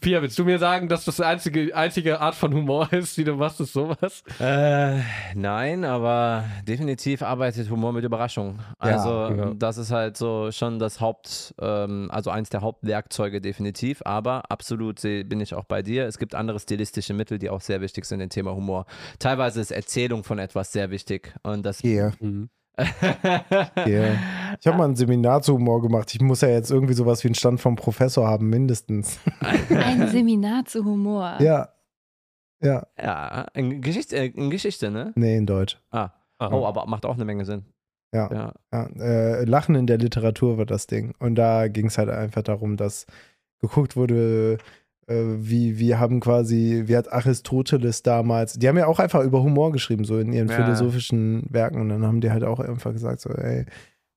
[0.01, 3.24] Pia, willst du mir sagen, dass das die einzige, einzige Art von Humor ist, die
[3.24, 4.22] du machst, ist sowas?
[4.38, 5.01] Äh,
[5.34, 8.60] nein, aber definitiv arbeitet Humor mit Überraschung.
[8.78, 9.55] Also ja.
[9.55, 15.02] das ist halt so schon das Haupt, ähm, also eins der Hauptwerkzeuge definitiv, aber absolut
[15.02, 16.06] bin ich auch bei dir.
[16.06, 18.86] Es gibt andere stilistische Mittel, die auch sehr wichtig sind im Thema Humor.
[19.18, 22.48] Teilweise ist Erzählung von etwas sehr wichtig und das Yeah, Mhm.
[23.86, 24.16] yeah.
[24.60, 26.14] Ich habe mal ein Seminar zu Humor gemacht.
[26.14, 29.18] Ich muss ja jetzt irgendwie sowas wie einen Stand vom Professor haben, mindestens.
[29.70, 31.38] ein Seminar zu Humor.
[31.40, 31.68] Ja.
[32.62, 35.12] Ja, Ja, in Geschichte, äh, in Geschichte, ne?
[35.16, 35.78] nee, in Deutsch.
[35.90, 36.10] Ah.
[36.38, 36.48] Ah.
[36.51, 37.64] Oh, aber macht auch eine Menge Sinn.
[38.12, 38.30] Ja.
[38.32, 38.52] Ja.
[38.72, 41.14] Ja, äh, Lachen in der Literatur war das Ding.
[41.18, 43.06] Und da ging es halt einfach darum, dass
[43.60, 44.59] geguckt wurde,
[45.06, 49.70] wie, wie haben quasi, wie hat Aristoteles damals, die haben ja auch einfach über Humor
[49.72, 50.55] geschrieben, so in ihren Ja.
[50.56, 51.81] philosophischen Werken.
[51.81, 53.66] Und dann haben die halt auch einfach gesagt, so, ey,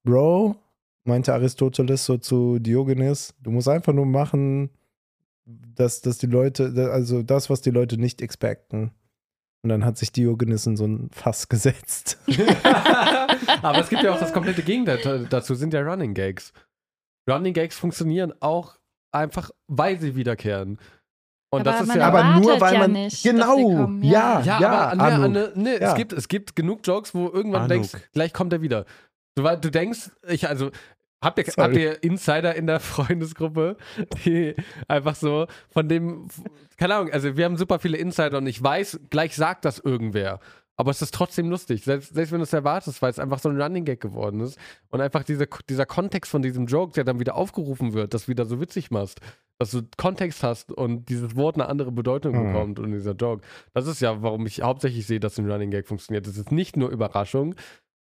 [0.03, 0.55] Bro,
[1.03, 4.69] meinte Aristoteles so zu Diogenes, du musst einfach nur machen,
[5.45, 8.91] dass, dass die Leute, also das, was die Leute nicht expecten.
[9.63, 12.17] Und dann hat sich Diogenes in so ein Fass gesetzt.
[13.61, 16.53] Aber es gibt ja auch das komplette Gegenteil dazu, sind ja Running Gags.
[17.29, 18.77] Running Gags funktionieren auch
[19.17, 20.77] einfach, weil sie wiederkehren.
[21.49, 22.07] Und Aber das ist man ja.
[22.07, 24.59] aber nur weil ja man nicht, dass sie genau kommen, ja ja.
[24.59, 25.31] ja, aber ne, Anouk.
[25.31, 25.89] ne, ne, Ja.
[25.89, 27.69] es, gibt, es gibt genug Jokes, wo irgendwann Anouk.
[27.89, 28.85] denkst, gleich kommt er wieder.
[29.35, 30.71] Du, du denkst, ich, also,
[31.23, 31.67] habt ihr, Sorry.
[31.67, 33.77] habt ihr Insider in der Freundesgruppe,
[34.25, 34.55] die
[34.89, 36.27] einfach so von dem,
[36.77, 40.39] keine Ahnung, also wir haben super viele Insider und ich weiß, gleich sagt das irgendwer.
[40.79, 43.49] Aber es ist trotzdem lustig, selbst, selbst wenn du es erwartest, weil es einfach so
[43.49, 44.59] ein Running Gag geworden ist.
[44.89, 48.45] Und einfach diese, dieser Kontext von diesem Joke, der dann wieder aufgerufen wird, das wieder
[48.45, 49.19] so witzig machst.
[49.59, 52.45] Dass du Kontext hast und dieses Wort eine andere Bedeutung Mhm.
[52.53, 53.41] bekommt und dieser Joke.
[53.73, 56.27] Das ist ja, warum ich hauptsächlich sehe, dass ein Running Gag funktioniert.
[56.27, 57.55] Es ist nicht nur Überraschung,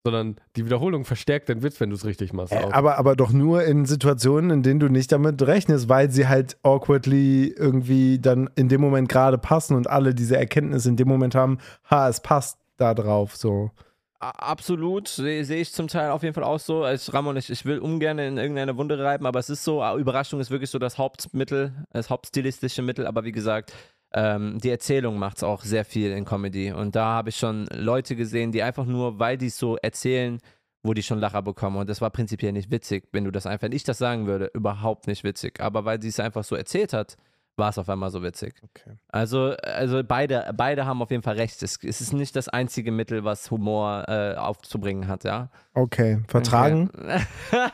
[0.04, 2.52] sondern die Wiederholung verstärkt den Witz, wenn du es richtig machst.
[2.52, 6.28] Äh, aber, aber doch nur in Situationen, in denen du nicht damit rechnest, weil sie
[6.28, 11.08] halt awkwardly irgendwie dann in dem Moment gerade passen und alle diese Erkenntnis in dem
[11.08, 11.58] Moment haben,
[11.90, 13.72] ha, es passt da drauf, so.
[14.20, 16.84] Absolut, sehe seh ich zum Teil auf jeden Fall auch so.
[16.84, 20.40] Als Ramon, ich, ich will ungern in irgendeine Wunde reiben, aber es ist so, Überraschung
[20.40, 23.74] ist wirklich so das Hauptmittel, das hauptstilistische Mittel, aber wie gesagt,
[24.14, 26.72] ähm, die Erzählung macht es auch sehr viel in Comedy.
[26.72, 30.40] Und da habe ich schon Leute gesehen, die einfach nur, weil die es so erzählen,
[30.84, 31.78] wo die schon Lacher bekommen.
[31.78, 34.50] Und das war prinzipiell nicht witzig, wenn du das einfach, wenn ich das sagen würde,
[34.54, 35.60] überhaupt nicht witzig.
[35.60, 37.18] Aber weil sie es einfach so erzählt hat,
[37.57, 38.56] war es auf einmal so witzig.
[38.64, 38.98] Okay.
[39.07, 41.61] Also, also beide, beide haben auf jeden Fall recht.
[41.64, 45.49] Es, es ist nicht das einzige Mittel, was Humor äh, aufzubringen hat, ja.
[45.73, 46.90] Okay, vertragen.
[46.94, 47.22] Okay.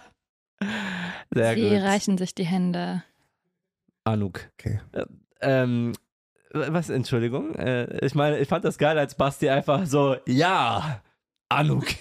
[1.33, 1.81] Sehr Sie gut.
[1.81, 3.03] reichen sich die Hände.
[4.03, 4.41] Anouk.
[4.59, 4.79] Okay.
[5.41, 5.93] Ähm,
[6.53, 7.55] was, Entschuldigung?
[7.55, 11.01] Äh, ich meine, ich fand das geil, als Basti einfach so, ja,
[11.51, 11.85] Anouk.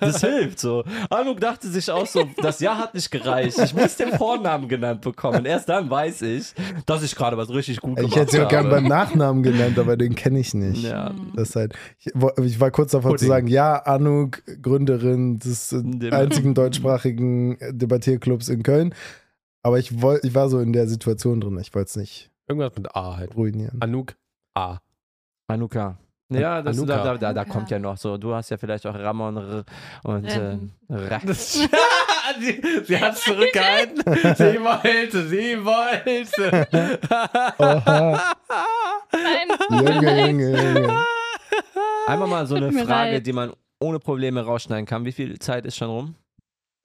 [0.00, 0.84] das hilft so.
[1.08, 3.58] Anouk dachte sich auch so, das Ja hat nicht gereicht.
[3.58, 5.44] Ich muss den Vornamen genannt bekommen.
[5.44, 6.54] Erst dann weiß ich,
[6.86, 8.50] dass ich gerade was richtig gut gemacht Ich hätte sie auch habe.
[8.54, 10.82] gern beim Nachnamen genannt, aber den kenne ich nicht.
[10.84, 11.12] Ja.
[11.34, 13.28] Das ist halt, ich, war kurz davor zu Pudding.
[13.28, 18.94] sagen, ja, Anouk, Gründerin des Dem- einzigen deutschsprachigen Debattierclubs in Köln.
[19.62, 22.74] Aber ich, woll, ich war so in der Situation drin, ich wollte es nicht Irgendwas
[22.76, 23.36] mit A halt.
[23.36, 23.76] ruinieren.
[23.80, 24.14] Anouk
[24.54, 24.78] A.
[25.50, 25.96] Anuka.
[26.28, 27.02] Ja, das, Anuka.
[27.02, 28.16] Da, da, da, kommt ja noch so.
[28.16, 29.64] Du hast ja vielleicht auch Ramon R
[30.04, 30.58] und äh,
[32.40, 34.02] sie, sie hat es zurückgehalten.
[34.36, 36.68] Sie wollte, sie wollte.
[37.58, 38.32] Oha.
[39.12, 39.48] Nein.
[39.70, 40.96] Junge, Junge, Junge.
[42.06, 43.26] Einmal mal so eine Frage, leid.
[43.26, 45.04] die man ohne Probleme rausschneiden kann.
[45.04, 46.14] Wie viel Zeit ist schon rum?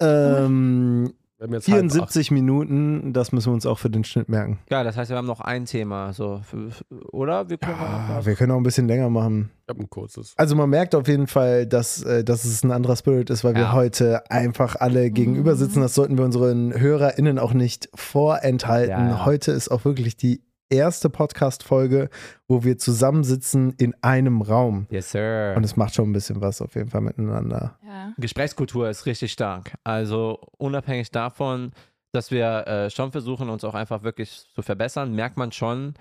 [0.01, 4.29] Ähm, Wir haben jetzt halb 74 Minuten, das müssen wir uns auch für den Schnitt
[4.29, 4.59] merken.
[4.69, 6.13] Ja, das heißt, wir haben noch ein Thema.
[6.13, 7.49] So, für, für- oder?
[7.49, 9.51] Wir können Ja, auch wir können auch ein bisschen länger machen.
[9.63, 10.33] Ich habe ein kurzes.
[10.37, 13.53] Also man merkt auf jeden Fall, dass, äh, dass es ein anderer Spirit ist, weil
[13.55, 13.73] wir Ja.
[13.73, 15.81] heute einfach alle gegenüber sitzen.
[15.81, 18.91] Das sollten wir unseren HörerInnen auch nicht vorenthalten.
[18.91, 19.25] Ja, ja.
[19.25, 22.09] Heute ist auch wirklich die erste Podcast-Folge,
[22.47, 24.87] wo wir zusammensitzen in einem Raum.
[24.89, 25.53] Yes, sir.
[25.55, 27.77] Und es macht schon ein bisschen was auf jeden Fall miteinander.
[27.85, 28.13] Ja.
[28.17, 29.73] Gesprächskultur ist richtig stark.
[29.83, 31.71] Also unabhängig davon,
[32.11, 35.93] dass wir äh, schon versuchen, uns auch einfach wirklich zu verbessern, merkt man schon,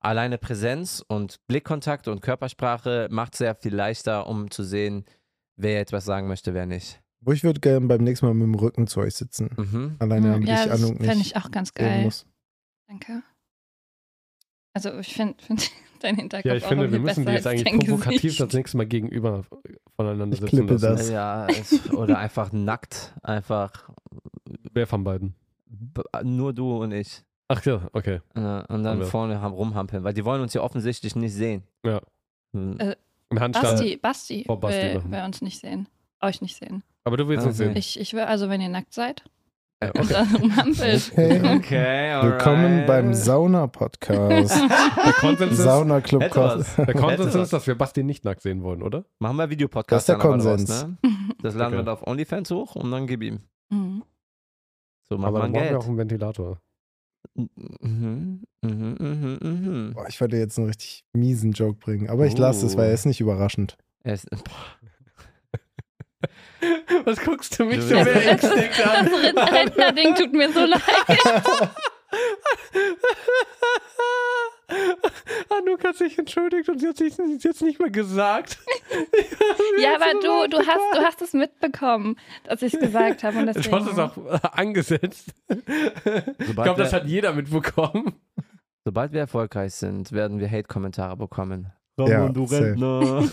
[0.00, 5.04] alleine Präsenz und Blickkontakt und Körpersprache macht sehr viel leichter, um zu sehen,
[5.56, 7.00] wer etwas sagen möchte, wer nicht.
[7.20, 9.50] Wo ich würde gerne beim nächsten Mal mit dem Rücken zu euch sitzen.
[9.56, 9.96] Mhm.
[10.00, 12.02] Alleine damit ja, ich das Anuk fände ich auch ganz geil.
[12.02, 12.26] muss.
[12.88, 13.22] Danke.
[14.74, 15.70] Also ich finde find
[16.00, 18.40] dein Hinterkopf Ja, ich auch finde, wir müssen die jetzt eigentlich provokativ Gesicht.
[18.40, 19.44] das nächste Mal gegenüber
[19.96, 20.80] voneinander Ich sitzen lassen.
[20.82, 21.10] das.
[21.10, 23.88] Ja, es, oder einfach nackt, einfach
[24.72, 25.34] Wer von beiden?
[25.66, 27.22] b- nur du und ich.
[27.48, 28.20] Ach ja, okay.
[28.34, 28.40] Äh,
[28.72, 31.62] und dann vorne ham- rumhampeln, weil die wollen uns ja offensichtlich nicht sehen.
[31.84, 32.00] Ja.
[32.54, 32.78] Hm.
[32.80, 32.96] Äh.
[33.30, 35.88] Basti, Basti, Vor Basti will, will uns nicht sehen.
[36.20, 36.82] Euch nicht sehen.
[37.04, 37.74] Aber du willst Ah, uns sehen.
[37.76, 39.24] Ich, ich will, also wenn ihr nackt seid
[39.94, 40.06] okay.
[40.08, 41.12] dann rumhampelt.
[41.12, 41.56] Okay.
[41.56, 42.32] Okay, alright.
[42.32, 44.56] Willkommen beim Sauna-Podcast.
[45.04, 46.22] Der Konsens ist, Sauna-Club.
[46.22, 46.76] Hätte was.
[46.76, 49.04] der Konsens ist, dass wir Basti nicht nackt sehen wollen, oder?
[49.18, 50.02] Machen wir Das Videopodcast.
[50.02, 50.70] ist der Konsens.
[50.70, 50.98] Raus, ne?
[51.42, 51.80] Das laden Okay.
[51.80, 53.40] wir dann auf OnlyFans hoch und dann gib ihm.
[53.70, 54.04] Mhm.
[55.08, 55.74] So Aber dann man brauchen wir Geld.
[55.76, 56.58] auch einen Ventilator.
[57.34, 59.92] Mhm, mhm, mhm, mhm.
[59.94, 62.78] Boah, ich wollte jetzt einen richtig miesen Joke bringen, aber ich lasse es, Oh.
[62.78, 63.76] weil er ist nicht überraschend.
[64.04, 64.40] Er ist, boah,
[67.04, 69.06] Was guckst du mich Du so beängstigt Das an?
[69.08, 70.82] Rind- Rentner-Ding tut mir so leid.
[75.50, 78.58] Anouk hat sich entschuldigt und sie hat sich jetzt nicht mehr gesagt.
[79.80, 83.38] Ja, aber du, du, hast, du hast es mitbekommen, dass ich es gesagt habe.
[83.38, 84.16] Und Du deswegen, hast es auch
[84.52, 85.28] angesetzt.
[85.48, 88.14] Ich glaube, das hat jeder mitbekommen.
[88.84, 91.72] sobald wir erfolgreich sind, werden wir Hate-Kommentare bekommen.
[91.98, 92.44] Ja, du.
[92.44, 93.24] Rentner.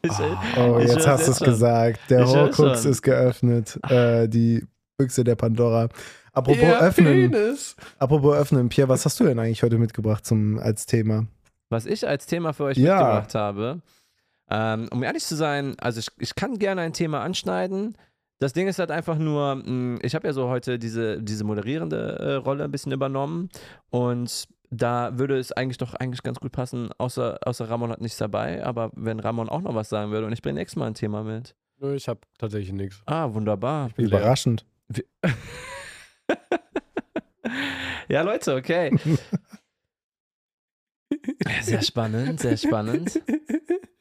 [0.00, 0.12] Ich-
[0.56, 1.98] Oh, jetzt hast du es gesagt.
[2.08, 3.78] Der Horcrux ist geöffnet.
[3.90, 4.64] Äh, die
[4.96, 5.88] Büchse der Pandora.
[6.32, 7.30] Apropos Ihr öffnen.
[7.32, 7.74] Penis.
[7.98, 8.68] Apropos öffnen.
[8.68, 11.26] Pierre, was hast du denn eigentlich heute mitgebracht zum, als Thema?
[11.68, 12.94] Was ich als Thema für euch Ja.
[12.94, 13.80] mitgebracht habe,
[14.50, 17.96] ähm, um ehrlich zu sein, also ich, ich kann gerne ein Thema anschneiden.
[18.38, 22.18] Das Ding ist halt einfach nur, mh, ich habe ja so heute diese, diese moderierende
[22.20, 23.50] äh, Rolle ein bisschen übernommen
[23.90, 28.18] und da würde es eigentlich doch eigentlich ganz gut passen, außer, außer Ramon hat nichts
[28.18, 30.94] dabei, aber wenn Ramon auch noch was sagen würde und ich bringe nächstes Mal ein
[30.94, 31.54] Thema mit.
[31.80, 33.02] Nö, ich habe tatsächlich nichts.
[33.06, 33.90] Ah, wunderbar.
[33.96, 34.66] Überraschend.
[38.08, 38.96] Ja, Leute, okay.
[41.62, 43.20] Sehr spannend, sehr spannend.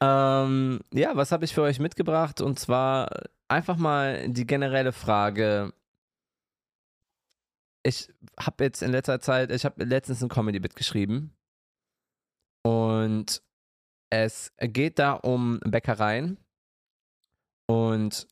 [0.02, 2.42] Ähm, ja, was habe ich für euch mitgebracht?
[2.42, 3.10] Und zwar
[3.48, 5.72] einfach mal die generelle Frage.
[7.88, 11.34] Ich habe jetzt in letzter Zeit, ich habe letztens ein Comedy-Bit geschrieben.
[12.66, 13.42] Und
[14.10, 16.38] es geht da um Bäckereien
[17.66, 18.28] und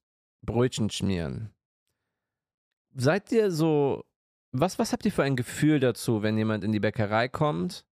[0.46, 1.54] Brötchen schmieren.
[2.96, 4.04] Seid ihr so,
[4.52, 7.86] was, was habt ihr für ein Gefühl dazu, wenn jemand in die Bäckerei kommt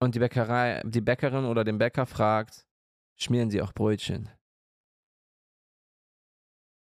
[0.00, 2.66] und die Bäckerei, die Bäckerin oder den Bäcker fragt,
[3.18, 4.30] schmieren sie auch Brötchen?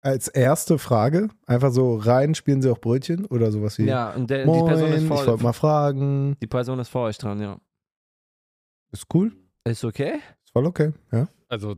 [0.06, 4.30] Als erste Frage, einfach so rein, spielen sie auch Brötchen oder sowas wie Ja, und
[4.30, 6.36] der, die Moin, Person ist ich vor, wollte mal fragen.
[6.40, 7.58] die Person ist vor euch dran, ja.
[8.92, 9.32] Ist cool,
[9.64, 10.20] Ist okay?
[10.44, 11.26] ist voll okay, ja.
[11.48, 11.74] Also,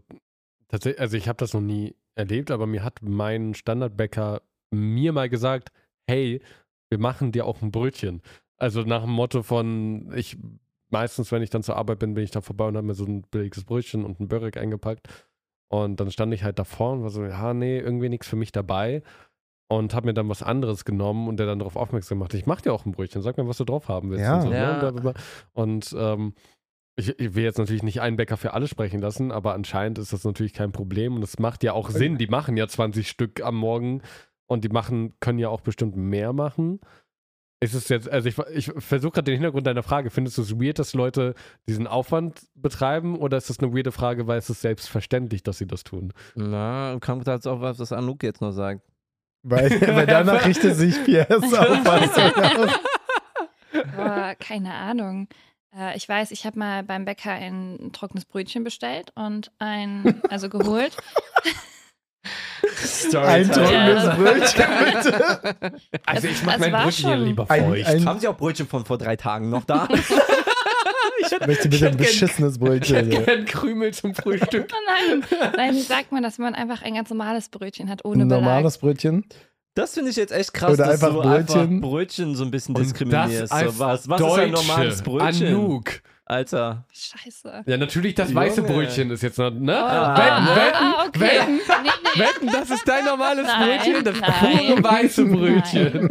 [0.68, 5.30] tatsächlich, also ich habe das noch nie erlebt, aber mir hat mein Standardbäcker mir mal
[5.30, 5.70] gesagt,
[6.06, 6.42] hey,
[6.90, 8.20] wir machen dir auch ein Brötchen.
[8.58, 10.36] Also nach dem Motto von, ich
[10.90, 13.06] meistens, wenn ich dann zur Arbeit bin, bin ich da vorbei und habe mir so
[13.06, 15.08] ein billiges Brötchen und ein Börek eingepackt.
[15.68, 18.52] Und dann stand ich halt davor und war so, ja, nee, irgendwie nichts für mich
[18.52, 19.02] dabei.
[19.70, 22.62] Und habe mir dann was anderes genommen und der dann darauf aufmerksam gemacht, ich mach
[22.62, 24.24] dir auch ein Brötchen, sag mir, was du drauf haben willst.
[24.24, 24.36] Ja.
[24.36, 24.56] Und, so, ne?
[24.56, 24.72] Ja.
[24.72, 25.14] und, blablabla.
[25.52, 26.32] und ähm,
[26.96, 30.12] ich, ich will jetzt natürlich nicht einen Bäcker für alle sprechen lassen, aber anscheinend ist
[30.12, 32.18] das natürlich kein Problem und es macht ja auch Sinn.
[32.18, 34.02] Die machen ja 20 Stück am Morgen
[34.46, 36.80] und die machen, können ja auch bestimmt mehr machen.
[37.60, 40.10] Ist es jetzt, also ich, ich versuche gerade den Hintergrund deiner Frage.
[40.10, 41.34] Findest du es weird, dass Leute
[41.68, 45.66] diesen Aufwand betreiben oder ist das eine weirde Frage, weil es ist selbstverständlich, dass sie
[45.66, 46.12] das tun?
[46.36, 48.82] Na, kommt jetzt auch was, was Anouk jetzt noch sagt.
[49.42, 52.80] Weil, weil danach richtet sich Auffassung auf.
[53.96, 55.28] Boah, keine Ahnung.
[55.76, 60.48] Äh, ich weiß, ich habe mal beim Bäcker ein trockenes Brötchen bestellt und ein, also
[60.48, 60.96] geholt.
[63.14, 64.14] Ein trockenes Ja.
[64.14, 64.64] Brötchen,
[65.02, 65.72] bitte.
[66.06, 67.86] Also ich mag es mein Brötchen schon- lieber Ein- feucht.
[67.86, 69.88] ein- Haben Sie auch Brötchen von vor drei Tagen noch da?
[71.20, 72.96] Ich möchte bitte ein beschissenes ich Brötchen.
[72.96, 73.22] hätte hier.
[73.22, 74.68] gern Krümel zum Frühstück.
[74.72, 75.24] Oh nein,
[75.56, 78.42] nein, wie sagt man, dass man einfach ein ganz normales Brötchen hat, ohne Ein Belag?
[78.44, 79.24] normales Brötchen.
[79.74, 81.60] Das finde ich jetzt echt krass, Oder dass einfach du Brötchen.
[81.60, 83.52] einfach Brötchen so ein bisschen diskriminierst.
[83.52, 85.46] als So, was was ist ein normales Brötchen?
[85.48, 85.90] Anouk.
[86.28, 86.84] Alter.
[86.92, 87.62] Scheiße.
[87.64, 88.72] Ja, natürlich, das weiße Junge.
[88.72, 89.76] Brötchen ist jetzt noch, ne?
[89.82, 90.14] Ah.
[90.18, 91.20] wetten, wetten, ah, okay.
[91.20, 92.20] wetten, Nee, nee.
[92.20, 96.08] wetten, das ist dein normales Nein, Brötchen, das nein, pure weiße Brötchen.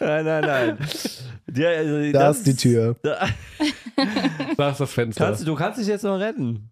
[0.00, 0.78] Nein, nein, nein.
[1.54, 2.96] Ja, also, Da das ist die Tür.
[3.02, 3.26] Da,
[4.56, 5.24] Da ist das Fenster.
[5.24, 6.70] kannst, du du kannst dich jetzt noch retten.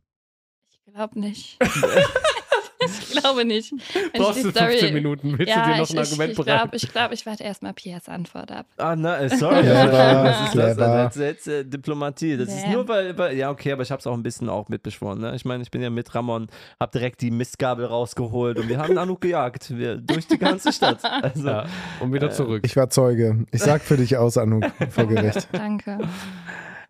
[0.71, 1.59] Ich glaube nicht.
[3.01, 3.73] ich glaube nicht.
[3.73, 5.39] Wenn ich Brauchst du Story- 15 Minuten?
[5.39, 6.59] Willst ja, du dir noch ich, ein ich, Argument ich bereiten?
[6.61, 8.67] glaube, ich, glaub, ich warte erstmal Piers Antwort ab.
[8.77, 9.63] Ah, na, äh, sorry.
[9.65, 12.37] Das ist das, das ist jetzt äh, Diplomatie.
[12.37, 12.73] Das ist Nee.
[12.73, 15.21] nur, weil, weil, ja, okay, aber ich habe es auch ein bisschen auch mitbeschworen.
[15.21, 15.35] Ne?
[15.37, 16.49] Ich meine, ich bin ja mit Ramon,
[16.81, 19.77] habe direkt die Mistgabel rausgeholt und wir haben Anouk gejagt.
[19.77, 20.99] Wir, durch die ganze Stadt.
[21.23, 21.67] Also, Ja,
[22.01, 22.63] und wieder zurück.
[22.65, 23.47] Ich war Zeuge.
[23.51, 25.49] Ich sag für dich aus, Anouk, vor Gericht.
[25.53, 25.99] Danke.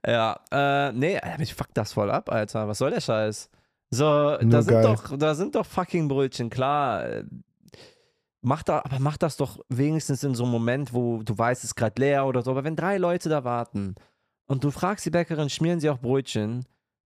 [0.07, 2.69] Ja, äh, nee, Alter, mich fuckt das voll ab, Alter.
[2.69, 3.51] Was soll der Scheiß?
[3.91, 4.83] So, Nur da sind, geil.
[4.83, 7.23] doch, da sind doch fucking Brötchen, klar.
[8.43, 11.71] Mach da, aber mach das doch wenigstens in so einem Moment, wo du weißt, es
[11.71, 12.51] ist gerade leer oder so.
[12.51, 13.95] Aber wenn drei Leute da warten
[14.47, 16.65] und du fragst die Bäckerin, schmieren sie auch Brötchen,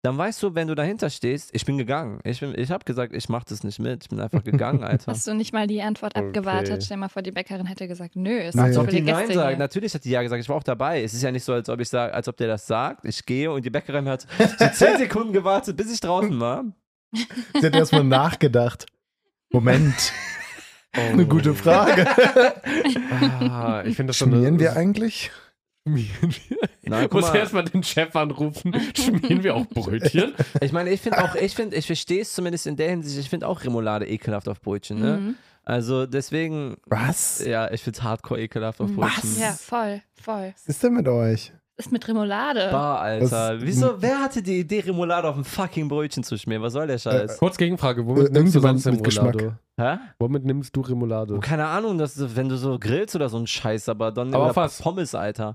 [0.06, 2.20] dann weißt du, wenn du dahinter stehst, ich bin gegangen.
[2.22, 4.04] Ich, bin, ich habe gesagt, ich mach das nicht mit.
[4.04, 5.10] Ich bin einfach gegangen, Alter.
[5.10, 6.28] Hast du nicht mal die Antwort Okay.
[6.28, 6.84] abgewartet?
[6.84, 8.62] Stell mal vor, die Bäckerin hätte gesagt, nö, ist Nee.
[8.62, 9.58] Als für ob die die Nein Gäste sagt.
[9.58, 11.02] Natürlich hat die Ja gesagt, ich war auch dabei.
[11.02, 13.04] Es ist ja nicht so, als ob ich sage, als ob der das sagt.
[13.04, 16.64] Ich gehe und die Bäckerin hat so zehn Sekunden gewartet, bis ich draußen war.
[17.12, 18.86] Sie hat erstmal nachgedacht.
[19.50, 20.12] Moment,
[20.96, 21.00] Oh.
[21.12, 22.06] eine gute Frage.
[23.10, 25.30] Ah, ich finde das schon Schmieren eine, wir eigentlich?
[25.86, 26.68] Schmieren wir?
[26.82, 27.36] Na, muss mal.
[27.36, 28.74] erstmal den Chef anrufen.
[28.96, 30.34] Schmieren wir auch Brötchen?
[30.60, 33.30] Ich meine, ich finde auch, ich finde, ich verstehe es zumindest in der Hinsicht, ich
[33.30, 35.18] finde auch Remoulade ekelhaft auf Brötchen, ne?
[35.18, 35.34] Mhm.
[35.64, 37.44] Also deswegen, Was?
[37.44, 38.92] ja, ich finde es hardcore ekelhaft auf.
[38.92, 39.40] Brötchen.
[39.40, 40.52] Ja, voll, voll.
[40.54, 41.52] Was ist denn mit euch?
[41.78, 42.68] Ist mit Remoulade.
[42.72, 43.54] Bah, Alter.
[43.54, 46.62] Das- Wieso, wer hatte die Idee, Remoulade auf ein fucking Brötchen zu schmieren?
[46.62, 47.36] Was soll der Scheiß?
[47.38, 48.86] Kurz Gegenfrage, womit Äh, nimmst du sonst.
[48.86, 49.58] Remoulade?
[49.78, 49.98] Hä?
[50.18, 51.34] Womit nimmst du Remoulade?
[51.34, 54.56] Oh, keine Ahnung, das, wenn du so grillst oder so ein Scheiß, aber dann Aber
[54.56, 54.80] was?
[54.80, 55.54] Pommes, Alter.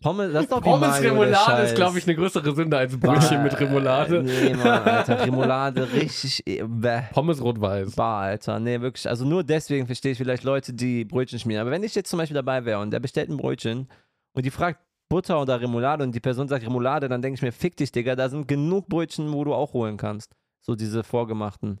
[0.00, 3.60] Pommes, das ist doch Pommes Remoulade ist, glaube ich, eine größere Sünde als Brötchen mit
[3.60, 4.22] Remoulade.
[4.22, 5.20] Nee, Mann, Alter.
[5.26, 6.42] Remoulade richtig.
[6.46, 7.02] eh, Bäh.
[7.12, 7.94] Pommes rot-weiß.
[7.94, 8.58] Bar, Alter.
[8.58, 9.06] Nee, wirklich.
[9.06, 11.60] Also nur deswegen verstehe ich vielleicht Leute, die Brötchen schmieren.
[11.60, 13.86] Aber wenn ich jetzt zum Beispiel dabei wäre und der bestellt ein Brötchen
[14.32, 14.80] und die fragt
[15.10, 18.16] Butter oder Remoulade und die Person sagt Remoulade, dann denke ich mir, fick dich, Digga,
[18.16, 20.32] da sind genug Brötchen, wo du auch holen kannst.
[20.62, 21.80] So diese vorgemachten.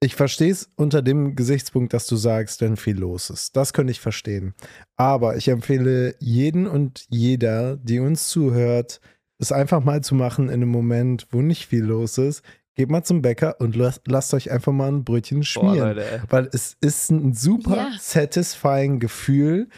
[0.00, 3.56] Ich verstehe es unter dem Gesichtspunkt, dass du sagst, wenn viel los ist.
[3.56, 4.54] Das könnte ich verstehen.
[4.96, 9.00] Aber ich empfehle jeden und jeder, die uns zuhört,
[9.40, 12.42] es einfach mal zu machen in einem Moment, wo nicht viel los ist.
[12.76, 15.88] Geht mal zum Bäcker und lasst, lasst euch einfach mal ein Brötchen Boah, schmieren.
[15.96, 16.20] Leute, ey.
[16.28, 17.90] weil es ist ein super Ja.
[17.98, 19.68] satisfying Gefühl,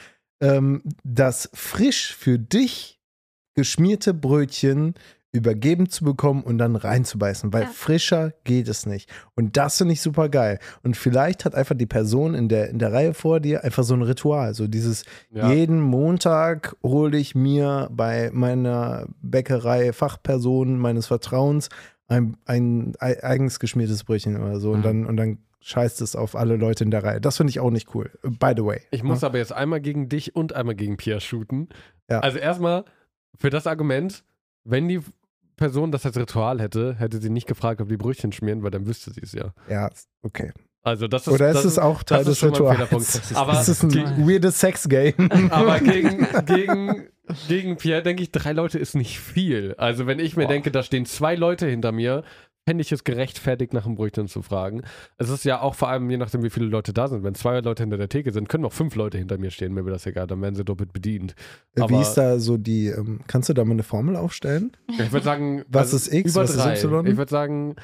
[0.41, 2.99] ähm, das frisch für dich
[3.55, 4.95] geschmierte Brötchen
[5.33, 7.69] übergeben zu bekommen und dann reinzubeißen, weil Ja.
[7.69, 9.09] frischer geht es nicht.
[9.37, 10.59] Und das finde ich super geil.
[10.83, 13.95] Und vielleicht hat einfach die Person in der, in der Reihe vor dir einfach so
[13.95, 15.53] ein Ritual, so dieses Ja.
[15.53, 21.69] jeden Montag hole ich mir bei meiner Bäckerei Fachperson meines Vertrauens
[22.09, 24.83] ein, ein ei- eigens geschmiertes Brötchen oder so und Mhm.
[24.83, 27.21] dann und dann scheißt es auf alle Leute in der Reihe.
[27.21, 28.11] Das finde ich auch nicht cool.
[28.23, 28.81] By the way.
[28.91, 29.29] Ich muss Ja?
[29.29, 31.69] aber jetzt einmal gegen dich und einmal gegen Pierre shooten.
[32.09, 32.21] Ja.
[32.21, 32.85] Also erstmal
[33.37, 34.25] für das Argument,
[34.65, 35.01] wenn die
[35.57, 38.87] Person das als Ritual hätte, hätte sie nicht gefragt, ob die Brötchen schmieren, weil dann
[38.87, 39.53] wüsste sie es ja.
[39.69, 39.91] Ja,
[40.23, 40.53] okay.
[40.83, 43.35] Also das ist Oder das ist es auch Teil das des Rituals?
[43.35, 45.31] Aber das ist ein die- weirdes Sex-Game.
[45.51, 47.09] Aber gegen, gegen,
[47.49, 49.75] gegen Pierre denke ich, drei Leute ist nicht viel.
[49.77, 50.53] Also wenn ich mir Boah.
[50.53, 52.25] denke, da stehen zwei Leute hinter mir,
[52.71, 54.83] fände ich es gerechtfertigt, nach einem Brötchen zu fragen.
[55.19, 57.25] Es ist ja auch vor allem, je nachdem, wie viele Leute da sind.
[57.25, 59.85] Wenn zwei Leute hinter der Theke sind, können auch fünf Leute hinter mir stehen, mir
[59.85, 61.35] wäre das egal, dann werden sie doppelt bedient.
[61.75, 64.71] Wie Aber- ist da so die, ähm, kannst du da mal eine Formel aufstellen?
[64.87, 66.75] Ich würde sagen, Was ist X, was ist drei.
[66.81, 67.07] Y?
[67.09, 67.75] Ich würde sagen,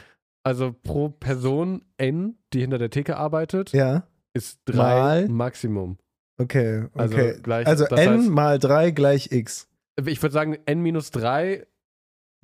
[0.44, 5.28] also pro Person N, die hinter der Theke arbeitet, Ja, ist drei Mal?
[5.28, 5.98] Maximum.
[6.38, 6.84] okay.
[6.94, 7.34] Also okay.
[7.42, 9.68] gleich- also n heißt- mal 3 gleich x.
[10.04, 11.66] Ich würde sagen, N minus 3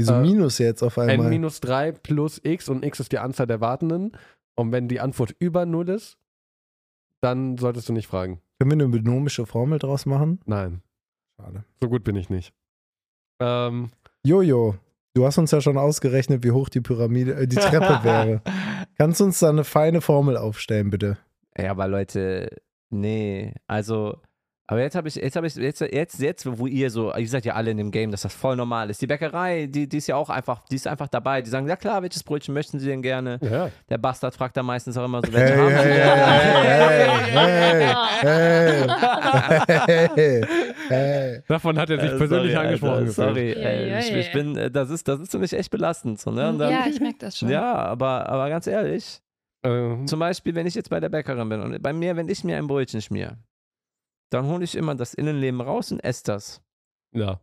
[0.02, 1.28] Wieso Äh, Minus jetzt auf n einmal?
[1.30, 4.12] minus 3 plus x und x ist die Anzahl der Wartenden.
[4.54, 6.18] Und wenn die Antwort über 0 ist,
[7.20, 8.40] dann solltest du nicht fragen.
[8.58, 10.40] Können wir eine binomische Formel draus machen?
[10.44, 10.82] Nein,
[11.40, 11.64] Schade.
[11.80, 12.52] so gut bin ich nicht.
[13.40, 13.90] Ähm,
[14.24, 14.76] Jojo,
[15.14, 18.42] du hast uns ja schon ausgerechnet, wie hoch die Pyramide, äh, die Treppe wäre.
[18.98, 21.16] Kannst du uns da eine feine Formel aufstellen, bitte?
[21.56, 22.60] Ja, aber Leute,
[22.90, 23.54] nee.
[23.66, 24.18] Also,
[24.68, 27.44] Aber jetzt habe ich, jetzt habe ich, jetzt, jetzt, jetzt, wo ihr so, ihr seid
[27.44, 29.02] ja alle in dem Game, dass das voll normal ist.
[29.02, 31.43] Die Bäckerei, die, die ist ja auch einfach, die ist einfach dabei.
[31.43, 33.39] Die sagen, ja klar, welches Brötchen möchten sie denn gerne?
[33.43, 33.70] Ja.
[33.90, 35.90] Der Bastard fragt da meistens auch immer so, welche Hey, haben sie
[36.62, 38.89] hey, hey,
[39.86, 40.43] hey, hey,
[40.89, 41.43] hey.
[41.48, 43.12] Davon hat er sich Äh, persönlich sorry, angesprochen Alter.
[43.12, 46.20] Sorry, Ja, äh, ich, ich bin, äh, das ist, das ist für mich echt belastend.
[46.20, 46.55] So, ne?
[46.56, 47.48] Dann, ja, ich merke das schon.
[47.48, 49.20] ja, aber, aber ganz ehrlich,
[49.64, 52.43] Ähm, zum Beispiel, wenn ich jetzt bei der Bäckerin bin und bei mir, wenn ich
[52.44, 53.36] mir ein Brötchen schmier,
[54.32, 56.62] dann hole ich immer das Innenleben raus und esse das.
[57.14, 57.40] ja.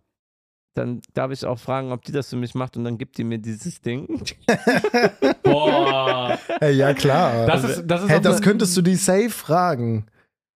[0.76, 3.24] Dann darf ich auch fragen, ob die das für mich macht und dann gibt die
[3.24, 4.24] mir dieses Ding.
[5.44, 6.38] Boah.
[6.60, 7.48] Hey, ja, klar.
[7.48, 10.06] Das ist, das ist hey, das könntest du die safe fragen.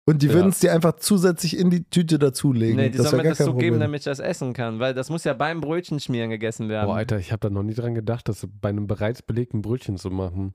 [0.05, 0.35] Und die Ja.
[0.35, 2.77] würden es dir einfach zusätzlich in die Tüte dazulegen.
[2.77, 3.81] Nee, die das soll mir das so geben, Problem.
[3.81, 6.87] damit ich das essen kann, weil das muss ja beim Brötchenschmieren gegessen werden.
[6.89, 9.97] Boah, Alter, ich habe da noch nie dran gedacht, das bei einem bereits belegten Brötchen
[9.97, 10.53] zu machen.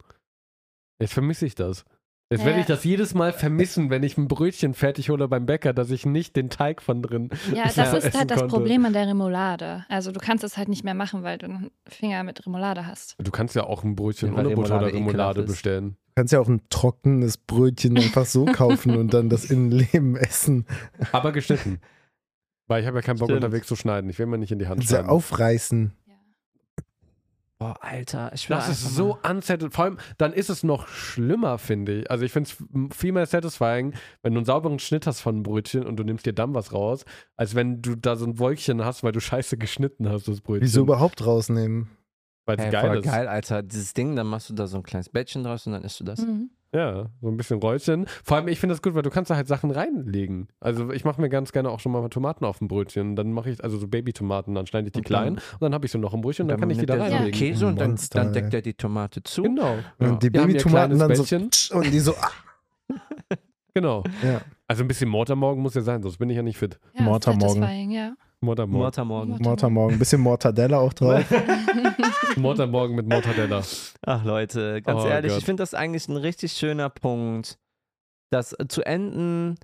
[1.02, 1.84] Jetzt vermisse ich das.
[2.30, 5.72] Jetzt werde ich das jedes Mal vermissen, wenn ich ein Brötchen fertig hole beim Bäcker,
[5.72, 7.30] dass ich nicht den Teig von drin.
[7.56, 8.54] Ja, das Ja, ist essen halt das konnte.
[8.54, 9.86] Problem an der Remoulade.
[9.88, 13.16] Also du kannst es halt nicht mehr machen, weil du einen Finger mit Remoulade hast.
[13.18, 15.92] Du kannst ja auch ein Brötchen Ja, ohne Butter oder Remoulade bestellen.
[16.16, 20.66] Du kannst ja auch ein trockenes Brötchen einfach so kaufen und dann das Innenleben essen.
[21.14, 21.80] Aber geschnitten.
[22.68, 23.44] Weil ich habe ja keinen Bock Stimmt.
[23.46, 24.10] unterwegs zu schneiden.
[24.10, 25.08] Ich will mir nicht in die Hand schneiden.
[25.08, 25.94] aufreißen.
[27.60, 29.74] Boah, Alter, ich will Das ist so unsettled.
[29.74, 32.12] Vor allem, dann ist es noch schlimmer, finde ich.
[32.12, 35.44] Also ich finde es viel mehr satisfying, wenn du einen sauberen Schnitt hast von einem
[35.44, 37.04] Brötchen und du nimmst dir dann was raus,
[37.36, 40.62] als wenn du da so ein Wolkchen hast, weil du scheiße geschnitten hast, das Brötchen.
[40.62, 41.90] Wieso überhaupt rausnehmen?
[42.46, 43.06] Weil es Ey, geil voll ist.
[43.06, 43.64] geil, Alter.
[43.64, 46.04] Dieses Ding, dann machst du da so ein kleines Bettchen draus und dann isst du
[46.04, 46.22] das.
[46.22, 46.52] Mhm.
[46.74, 48.06] Ja, so ein bisschen Räuchchen.
[48.26, 50.50] Vor allem, ich finde das gut, weil du kannst da halt Sachen reinlegen.
[50.60, 53.16] Also ich mache mir ganz gerne auch schon mal Tomaten auf dem Brötchen.
[53.16, 55.86] Dann mache ich, also so Babytomaten, dann schneide ich die dann- klein und dann habe
[55.86, 57.04] ich so noch ein Brötchen und dann kann ich die da Ja.
[57.06, 57.32] reinlegen.
[57.32, 59.44] Käse und dann, Monster, dann deckt er die Tomate zu.
[59.44, 59.78] Genau.
[60.00, 61.36] Und die Babytomaten dann so
[61.76, 62.32] und die so, ah,
[63.74, 64.04] Genau.
[64.24, 64.42] ja.
[64.68, 66.80] Also ein bisschen Mortarmorgen muss ja sein, sonst bin ich ja nicht fit.
[66.96, 67.62] Ja, Mortarmorgen.
[67.62, 68.14] satisfying, ja.
[68.42, 69.38] Mortarmorgen.
[69.42, 71.26] Mortarmorgen, ein bisschen Mortadella auch drauf.
[72.38, 73.64] Mortarmorgen mit Mortadella.
[74.06, 75.40] Ach Leute, ganz Oh ehrlich, Gott.
[75.40, 77.58] ich finde das eigentlich ein richtig schöner Punkt,
[78.32, 79.56] das zu enden,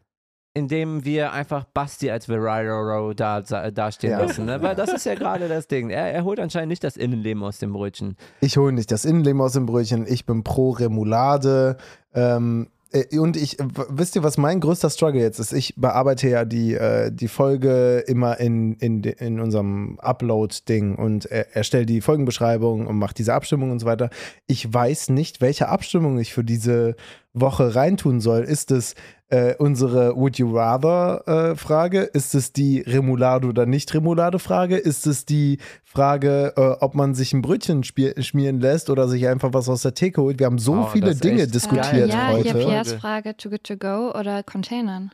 [0.55, 4.21] indem wir einfach Basti als Variety da, da, dastehen Ja.
[4.21, 4.45] lassen.
[4.45, 4.61] Ne?
[4.61, 5.89] Weil das ist ja gerade das Ding.
[5.91, 8.17] Er, er holt anscheinend nicht das Innenleben aus dem Brötchen.
[8.41, 11.77] Ich hole nicht das Innenleben aus dem Brötchen, ich bin pro Remoulade.
[12.15, 12.72] Ähm, äh,
[13.17, 13.57] und ich,
[13.89, 15.51] wisst ihr, was mein größter Struggle jetzt ist?
[15.51, 21.55] Ich bearbeite ja die, äh, die Folge immer in, in, in unserem Upload-Ding und er,
[21.55, 24.09] erstelle die Folgenbeschreibung und mache diese Abstimmung und so weiter.
[24.45, 26.95] Ich weiß nicht, welche Abstimmung ich für diese
[27.33, 28.41] Woche reintun soll.
[28.43, 28.95] Ist es
[29.29, 32.01] äh, unsere Would You Rather-Frage?
[32.01, 34.77] ist es die Remoulade oder Nicht-Remoulade-Frage?
[34.77, 39.49] Ist es die Frage, äh, ob man sich ein Brötchen schmieren lässt oder sich einfach
[39.53, 40.39] was aus der Theke holt?
[40.39, 42.53] Wir haben so Oh, viele Dinge diskutiert äh, ja, heute.
[42.53, 45.11] Piers Frage, too good to go oder Containern.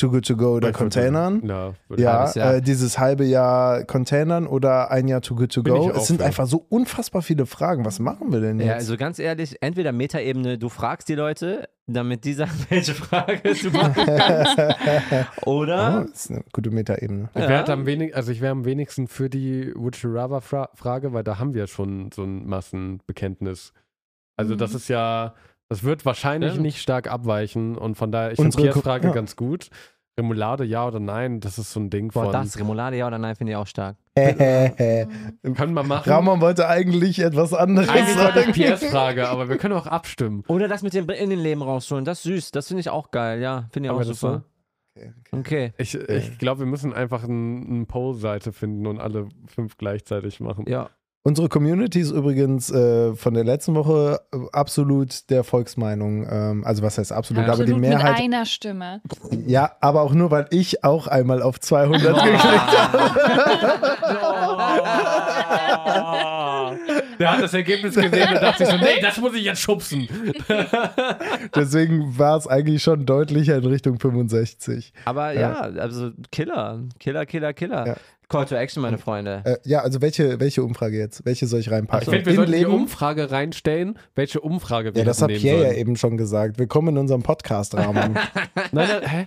[0.00, 1.42] Too good to go oder Containern.
[1.44, 5.90] Ja, Ja, äh, dieses halbe Jahr Containern oder ein Jahr Too Good To Bin Go.
[5.90, 6.24] Es sind für.
[6.26, 7.84] einfach so unfassbar viele Fragen.
[7.84, 8.66] Was machen wir denn jetzt?
[8.68, 13.40] Ja, also ganz ehrlich, entweder Metaebene, du fragst die Leute, damit die sagen, welche Frage
[13.42, 14.58] du machen kannst.
[15.44, 17.28] oh, Oder das ist eine gute Metaebene.
[17.34, 20.70] Ich wäre am wenig, also ich wäre am wenigsten für die Would you rather Fra
[20.74, 23.72] Frage, weil da haben wir schon so ein Massenbekenntnis.
[24.36, 24.76] Also das Mhm.
[24.76, 25.34] ist ja,
[25.70, 26.66] das wird wahrscheinlich Stimmt.
[26.66, 29.12] nicht stark abweichen und von daher, ich finde Piers Ko- Frage ja.
[29.14, 29.70] ganz gut.
[30.18, 33.16] Remoulade, ja oder nein, das ist so ein Ding Boah, von, das, Remoulade, ja oder
[33.18, 33.96] nein, finde ich auch stark.
[34.16, 36.10] können wir machen.
[36.10, 38.52] Ramon wollte eigentlich etwas anderes Eigentlich wollte ich sagen.
[38.52, 40.42] Piers Frage, aber wir können auch abstimmen.
[40.48, 43.66] Oder das mit dem Innenleben rausholen, das ist süß, das finde ich auch geil, ja,
[43.72, 44.42] finde ich Aber auch super.
[44.96, 49.78] Okay, Okay, Ich, ich glaube, wir müssen einfach eine ein Poll-Seite finden und alle fünf
[49.78, 50.64] gleichzeitig machen.
[50.68, 50.90] ja.
[51.22, 56.26] Unsere Community ist übrigens äh, von der letzten Woche äh, absolut der Volksmeinung.
[56.30, 57.52] Ähm, also was heißt absolut, Ja.
[57.52, 58.20] aber die Absolut mit Mehrheit.
[58.20, 59.02] einer Stimme.
[59.46, 62.42] Ja, aber auch nur, weil ich auch einmal auf 200 geklickt
[67.18, 70.08] Der hat das Ergebnis gesehen und dachte sich so, nee, das muss ich jetzt schubsen.
[71.54, 74.92] Deswegen war es eigentlich schon deutlicher in Richtung 65.
[75.04, 75.40] Aber Ja.
[75.40, 77.86] ja, also Killer, Killer, Killer, Killer.
[77.88, 77.96] Ja.
[78.30, 79.42] Call to Action, meine Freunde.
[79.44, 81.24] Äh, ja, also welche, welche Umfrage jetzt?
[81.26, 82.08] Welche soll ich Ich reinpacken?
[82.08, 82.64] finde, wir sollten die?
[82.64, 85.76] Umfrage reinstellen, welche Umfrage wir Ja, das hat Pierre ja sollen.
[85.78, 86.56] eben schon gesagt.
[86.56, 88.14] Willkommen in unserem Podcast-Rahmen.
[88.72, 89.26] Nein, nein, hä?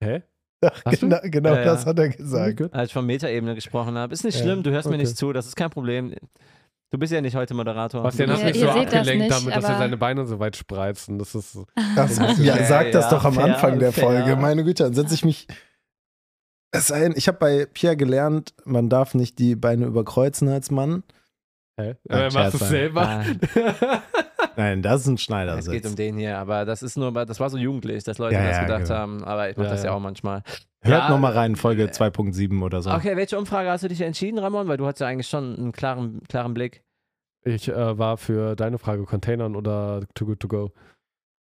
[0.04, 0.22] Hä?
[0.60, 0.68] Du?
[1.00, 1.64] genau genau Ja, ja.
[1.64, 2.58] das hat er gesagt.
[2.58, 2.74] Gut.
[2.74, 4.12] Als ich von Metaebene gesprochen habe.
[4.12, 5.04] Ist nicht Ja, schlimm, du hörst mir okay.
[5.04, 6.14] nicht zu, das ist kein Problem.
[6.90, 8.02] Du bist ja nicht heute Moderator.
[8.02, 10.54] Bastian hast Ihr- mich so das abgelenkt nicht, damit, dass er seine Beine so weit
[10.56, 11.08] spreizt.
[11.08, 11.56] Und das ist.
[11.96, 14.04] Ach so, ja, Ja, sag das ja, doch am fair, Anfang der fair.
[14.04, 14.36] Folge.
[14.36, 15.48] Meine Güte, dann setze ich mich.
[16.74, 20.70] Es sei denn, ich habe bei Pierre gelernt, man darf nicht die Beine überkreuzen als
[20.70, 21.02] Mann.
[21.78, 21.96] Hä?
[22.04, 23.02] Nein, Äh, machst du Scherz, es selber?
[23.08, 24.02] Ah.
[24.56, 25.72] Nein, das ist ein Es Schneidersitz.
[25.72, 28.44] geht um den hier, aber das ist nur, das war so jugendlich, dass Leute Ja,
[28.46, 28.94] das ja, gedacht genau.
[28.94, 29.24] haben.
[29.24, 29.96] Aber ich mache Ja, das ja ja.
[29.96, 30.42] auch manchmal.
[30.82, 32.90] Hört Ja, noch mal rein, Folge äh, 2.7 oder so.
[32.90, 34.66] Okay, welche Umfrage hast du dich entschieden, Ramon?
[34.68, 36.82] Weil du hast ja eigentlich schon einen klaren, klaren Blick.
[37.44, 40.72] Ich äh, war für deine Frage Containern oder Too Good To Go.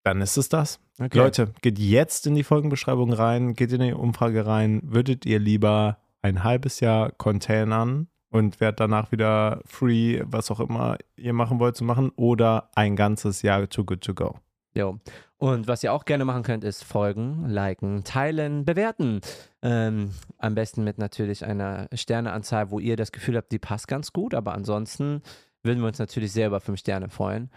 [0.03, 0.79] Dann ist es das.
[0.99, 1.17] Okay.
[1.17, 4.81] Leute, geht jetzt in die Folgenbeschreibung rein, geht in die Umfrage rein.
[4.83, 10.97] Würdet ihr lieber ein halbes Jahr Containern und werdet danach wieder free, was auch immer
[11.15, 14.39] ihr machen wollt, zu machen, oder ein ganzes Jahr too good to go?
[14.73, 14.99] Jo.
[15.37, 19.21] Und was ihr auch gerne machen könnt, ist folgen, liken, teilen, bewerten.
[19.61, 24.11] Ähm, am besten mit natürlich einer Sterneanzahl, wo ihr das Gefühl habt, die passt ganz
[24.11, 24.33] gut.
[24.33, 25.21] Aber ansonsten
[25.63, 27.49] würden wir uns natürlich sehr über fünf Sterne freuen.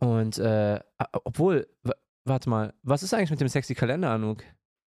[0.00, 0.80] Und äh,
[1.24, 1.68] obwohl,
[2.24, 4.42] warte mal, was ist eigentlich mit dem sexy Kalender, Anouk?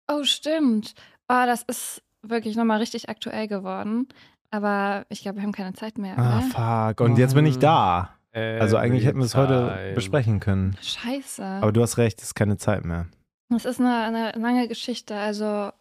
[0.07, 0.93] Oh, stimmt.
[1.29, 4.07] Oh, das ist wirklich nochmal richtig aktuell geworden.
[4.51, 6.17] Aber ich glaube, wir haben keine Zeit mehr.
[6.17, 6.93] Ah, oder?
[6.95, 7.05] fuck.
[7.05, 8.11] Und jetzt bin ich da.
[8.33, 10.75] Also eigentlich hätten wir es heute besprechen können.
[10.81, 11.43] Scheiße.
[11.43, 13.07] Aber du hast recht, es ist keine Zeit mehr.
[13.49, 15.15] Das ist eine, eine lange Geschichte.
[15.15, 15.73] Also halbe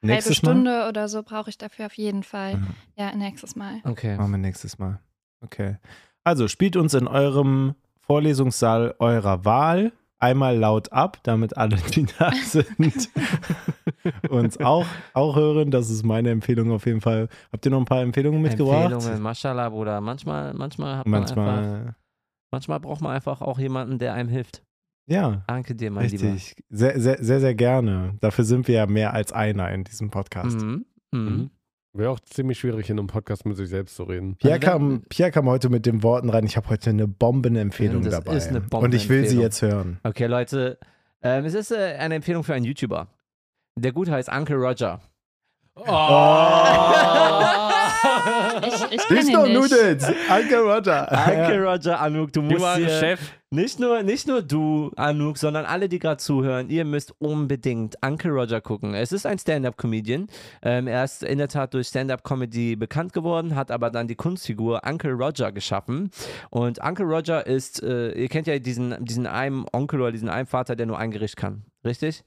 [0.00, 0.50] Nächstes Mal?
[0.50, 2.56] Stunde oder so brauche ich dafür auf jeden Fall.
[2.56, 2.66] Mhm.
[2.96, 3.80] Ja, nächstes Mal.
[3.84, 4.16] Okay.
[4.16, 5.00] Machen wir nächstes Mal.
[5.40, 5.76] Okay.
[6.24, 7.74] Also spielt uns in eurem
[8.08, 13.08] Vorlesungssaal eurer Wahl einmal laut ab, damit alle, die da sind,
[14.30, 15.70] uns auch, auch hören.
[15.70, 17.28] Das ist meine Empfehlung auf jeden Fall.
[17.52, 18.90] Habt ihr noch ein paar Empfehlungen mitgebracht?
[18.90, 20.00] Empfehlungen, Mashallah, Bruder.
[20.00, 21.94] Manchmal, manchmal hat man einfach,
[22.50, 22.80] Manchmal.
[22.80, 24.62] braucht man einfach auch jemanden, der einem hilft.
[25.10, 26.32] Ja, Danke dir, mein Lieber.
[26.32, 26.62] richtig.
[26.68, 28.16] Sehr, sehr, sehr, sehr gerne.
[28.20, 30.60] Dafür sind wir ja mehr als einer in diesem Podcast.
[30.60, 30.84] Mhm.
[31.12, 31.50] Mhm.
[31.98, 34.36] Wäre auch ziemlich schwierig, in einem Podcast mit sich selbst zu reden.
[34.36, 38.02] Pierre, Also kam, Pierre kam heute mit den Worten rein, ich habe heute eine Bombenempfehlung
[38.02, 38.36] Das dabei.
[38.36, 39.42] ist eine Und ich will sie Bombenempfehlung.
[39.42, 40.00] jetzt hören.
[40.04, 40.78] Okay, Leute.
[41.22, 43.08] Ähm, es ist äh, eine Empfehlung für einen YouTuber.
[43.76, 45.00] Der Gute heißt Uncle Roger.
[48.66, 49.32] Ich, ich du, nicht.
[49.32, 51.08] Noodles, Uncle Roger.
[51.10, 53.20] Uncle Roger, Anouk, du musst dir, Chef.
[53.50, 58.30] nicht nur, nicht nur du, Anouk, sondern alle, die gerade zuhören, ihr müsst unbedingt Uncle
[58.30, 58.94] Roger gucken.
[58.94, 60.28] Es ist ein Stand-Up-Comedian.
[60.62, 64.82] Ähm, er ist in der Tat durch Stand-Up-Comedy bekannt geworden, hat aber dann die Kunstfigur
[64.84, 66.10] Uncle Roger geschaffen.
[66.50, 70.46] Und Uncle Roger ist, äh, ihr kennt ja diesen, diesen einen Onkel oder diesen einen
[70.46, 71.64] Vater, der nur ein Gericht kann.
[71.84, 72.24] Richtig?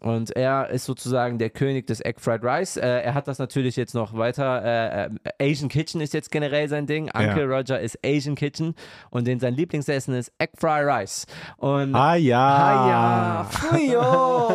[0.00, 2.76] Und er ist sozusagen der König des Egg Fried Rice.
[2.76, 4.62] Äh, er hat das natürlich jetzt noch weiter.
[4.64, 7.10] Äh, äh, Asian Kitchen ist jetzt generell sein Ding.
[7.12, 8.74] Uncle Roger ist Asian Kitchen
[9.10, 11.26] und den sein Lieblingsessen ist Egg Fried Rice.
[11.56, 12.38] Und Ah ja.
[12.38, 14.48] Ah ja, Fuyo.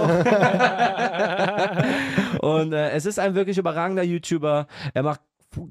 [2.42, 4.68] und äh, es ist ein wirklich überragender YouTuber.
[4.94, 5.20] Er macht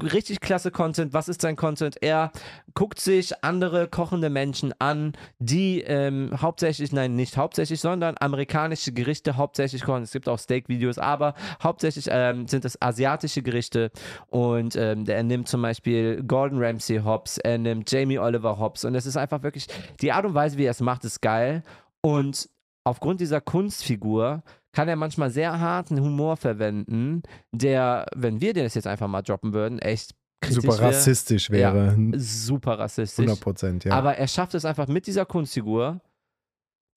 [0.02, 1.12] richtig klasse Content.
[1.12, 1.96] Was ist sein Content?
[2.00, 2.32] Er
[2.74, 9.36] guckt sich andere kochende Menschen an, die ähm, hauptsächlich, nein, nicht hauptsächlich, sondern amerikanische Gerichte
[9.36, 10.02] hauptsächlich kochen.
[10.02, 13.90] Es gibt auch Steak-Videos, aber hauptsächlich ähm, sind es asiatische Gerichte.
[14.28, 18.84] Und ähm, er nimmt zum Beispiel Gordon Ramsay Hobbs, er nimmt Jamie Oliver Hobbs.
[18.84, 19.66] Und es ist einfach wirklich,
[20.00, 21.62] die Art und Weise, wie er es macht, ist geil.
[22.00, 22.48] Und
[22.84, 24.42] aufgrund dieser Kunstfigur
[24.72, 27.22] kann er manchmal sehr harten Humor verwenden,
[27.52, 30.88] der, wenn wir den jetzt einfach mal droppen würden, echt kritisch Super wär.
[30.88, 31.96] rassistisch wäre.
[32.16, 33.24] Super rassistisch.
[33.24, 33.92] 100 Prozent, ja.
[33.92, 36.00] Aber er schafft es einfach mit dieser Kunstfigur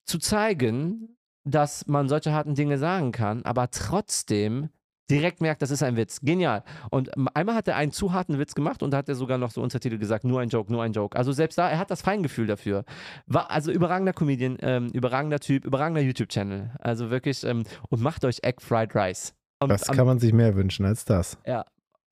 [0.06, 4.70] zu zeigen, dass man solche harten Dinge sagen kann, aber trotzdem
[5.10, 6.20] direkt merkt, das ist ein Witz.
[6.22, 6.64] Genial.
[6.90, 9.52] Und einmal hat er einen zu harten Witz gemacht und da hat er sogar noch
[9.52, 11.18] so Untertitel gesagt, nur ein Joke, nur ein Joke.
[11.18, 12.86] Also selbst da, er hat das Feingefühl dafür.
[13.28, 16.72] War also überragender Comedian, ähm, überragender Typ, überragender YouTube-Channel.
[16.80, 19.34] Also wirklich, ähm, und macht euch Egg Fried Rice.
[19.60, 21.38] Und Was am- kann man sich mehr wünschen als das?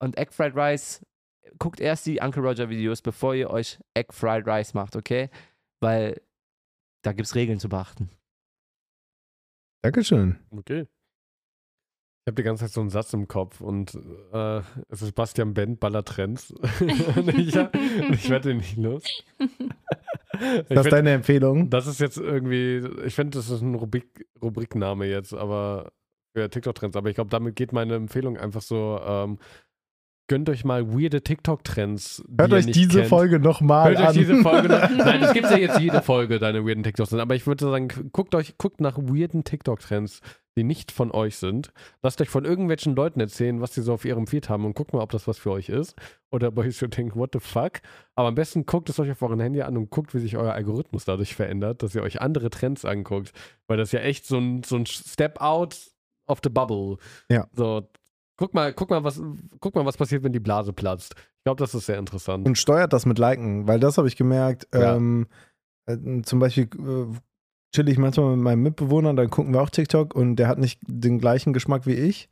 [0.00, 1.00] und Egg Fried Rice,
[1.58, 5.30] guckt erst die Uncle Roger Videos, bevor ihr euch Egg Fried Rice macht, okay?
[5.80, 6.20] Weil
[7.02, 8.10] da gibt es Regeln zu beachten.
[9.82, 10.38] Dankeschön.
[10.50, 10.86] Okay.
[12.24, 13.98] Ich habe die ganze Zeit so einen Satz im Kopf und
[14.32, 16.52] äh, es ist Bastian Bent, Baller Trends.
[17.16, 19.02] und ich, ich werde den nicht los.
[20.34, 21.70] Ist das find, deine Empfehlung?
[21.70, 25.92] das ist jetzt irgendwie, ich finde, das ist ein Rubrik, Rubrikname jetzt, aber
[26.34, 26.96] für TikTok-Trends.
[26.96, 29.38] Aber ich glaube, damit geht meine Empfehlung einfach so, ähm,
[30.26, 32.24] gönnt euch mal weirde TikTok-Trends.
[32.26, 33.08] die Hört euch diese kennt.
[33.10, 34.06] Folge nochmal Hört an.
[34.08, 34.90] euch diese Folge noch.
[34.96, 37.20] Nein, das gibt ja jetzt jede Folge, deine weirden TikToks sind.
[37.20, 40.20] Aber ich würde sagen, guckt euch, guckt nach weirden TikTok-Trends,
[40.56, 41.72] die nicht von euch sind.
[42.02, 44.92] Lasst euch von irgendwelchen Leuten erzählen, was sie so auf ihrem Feed haben und guckt
[44.92, 45.96] mal, ob das was für euch ist.
[46.30, 47.80] Oder ob euch so denkt, what the fuck?
[48.14, 50.52] Aber am besten guckt es euch auf eurem Handy an und guckt, wie sich euer
[50.52, 53.32] Algorithmus dadurch verändert, dass ihr euch andere Trends anguckt.
[53.66, 55.76] Weil das ja echt so ein, so ein Step out
[56.26, 56.96] of the bubble.
[57.28, 57.48] Ja.
[57.52, 57.88] So,
[58.36, 59.20] guck mal, guck mal, was,
[59.60, 61.14] guck mal, was passiert, wenn die Blase platzt.
[61.16, 62.46] Ich glaube, das ist sehr interessant.
[62.46, 64.68] Und steuert das mit Liken, weil das habe ich gemerkt.
[64.72, 64.96] Ja.
[64.96, 65.26] Ähm,
[65.86, 67.16] äh, zum Beispiel äh,
[67.74, 70.80] chill ich manchmal mit meinem Mitbewohner, dann gucken wir auch TikTok und der hat nicht
[70.86, 72.28] den gleichen Geschmack wie ich.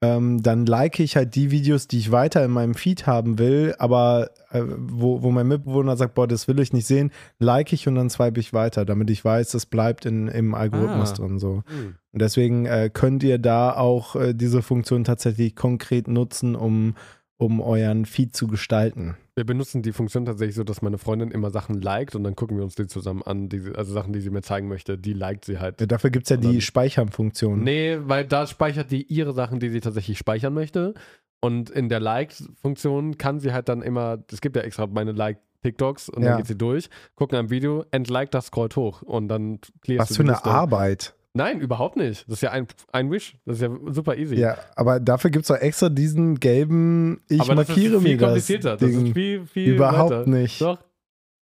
[0.00, 3.74] ähm, dann like ich halt die Videos, die ich weiter in meinem Feed haben will,
[3.80, 7.10] aber äh, wo, wo mein Mitbewohner sagt, boah, das will ich nicht sehen,
[7.40, 11.10] like ich und dann swipe ich weiter, damit ich weiß, das bleibt in, im Algorithmus
[11.10, 11.14] Ah.
[11.16, 11.64] drin so.
[11.66, 11.96] Hm.
[12.12, 16.94] Und deswegen äh, könnt ihr da auch äh, diese Funktion tatsächlich konkret nutzen, um,
[17.36, 19.16] um euren Feed zu gestalten.
[19.38, 22.56] Wir benutzen die Funktion tatsächlich so, dass meine Freundin immer Sachen liked und dann gucken
[22.56, 23.48] wir uns die zusammen an.
[23.48, 25.80] Die, also Sachen, die sie mir zeigen möchte, die liked sie halt.
[25.80, 27.62] Ja, dafür gibt es ja Und die Speichern-Funktion.
[27.62, 30.94] Nee, weil da speichert die ihre Sachen, die sie tatsächlich speichern möchte.
[31.38, 36.08] Und in der Like-Funktion kann sie halt dann immer, es gibt ja extra meine Like-TikToks
[36.08, 36.30] und Ja.
[36.30, 40.08] dann geht sie durch, gucken ein Video, entliked das, scrollt hoch und dann clearst Was
[40.08, 40.50] du für eine Liste.
[40.50, 41.14] Arbeit.
[41.38, 42.24] Nein, überhaupt nicht.
[42.26, 43.36] Das ist ja ein, ein Wish.
[43.46, 44.34] Das ist ja super easy.
[44.34, 48.10] Ja, aber dafür gibt es doch extra diesen gelben, ich Aber das markiere ist viel
[48.12, 48.76] mir das komplizierter.
[48.76, 49.06] Das Ding.
[49.06, 50.28] ist viel, viel Überhaupt weiter.
[50.28, 50.60] nicht.
[50.60, 50.78] Doch.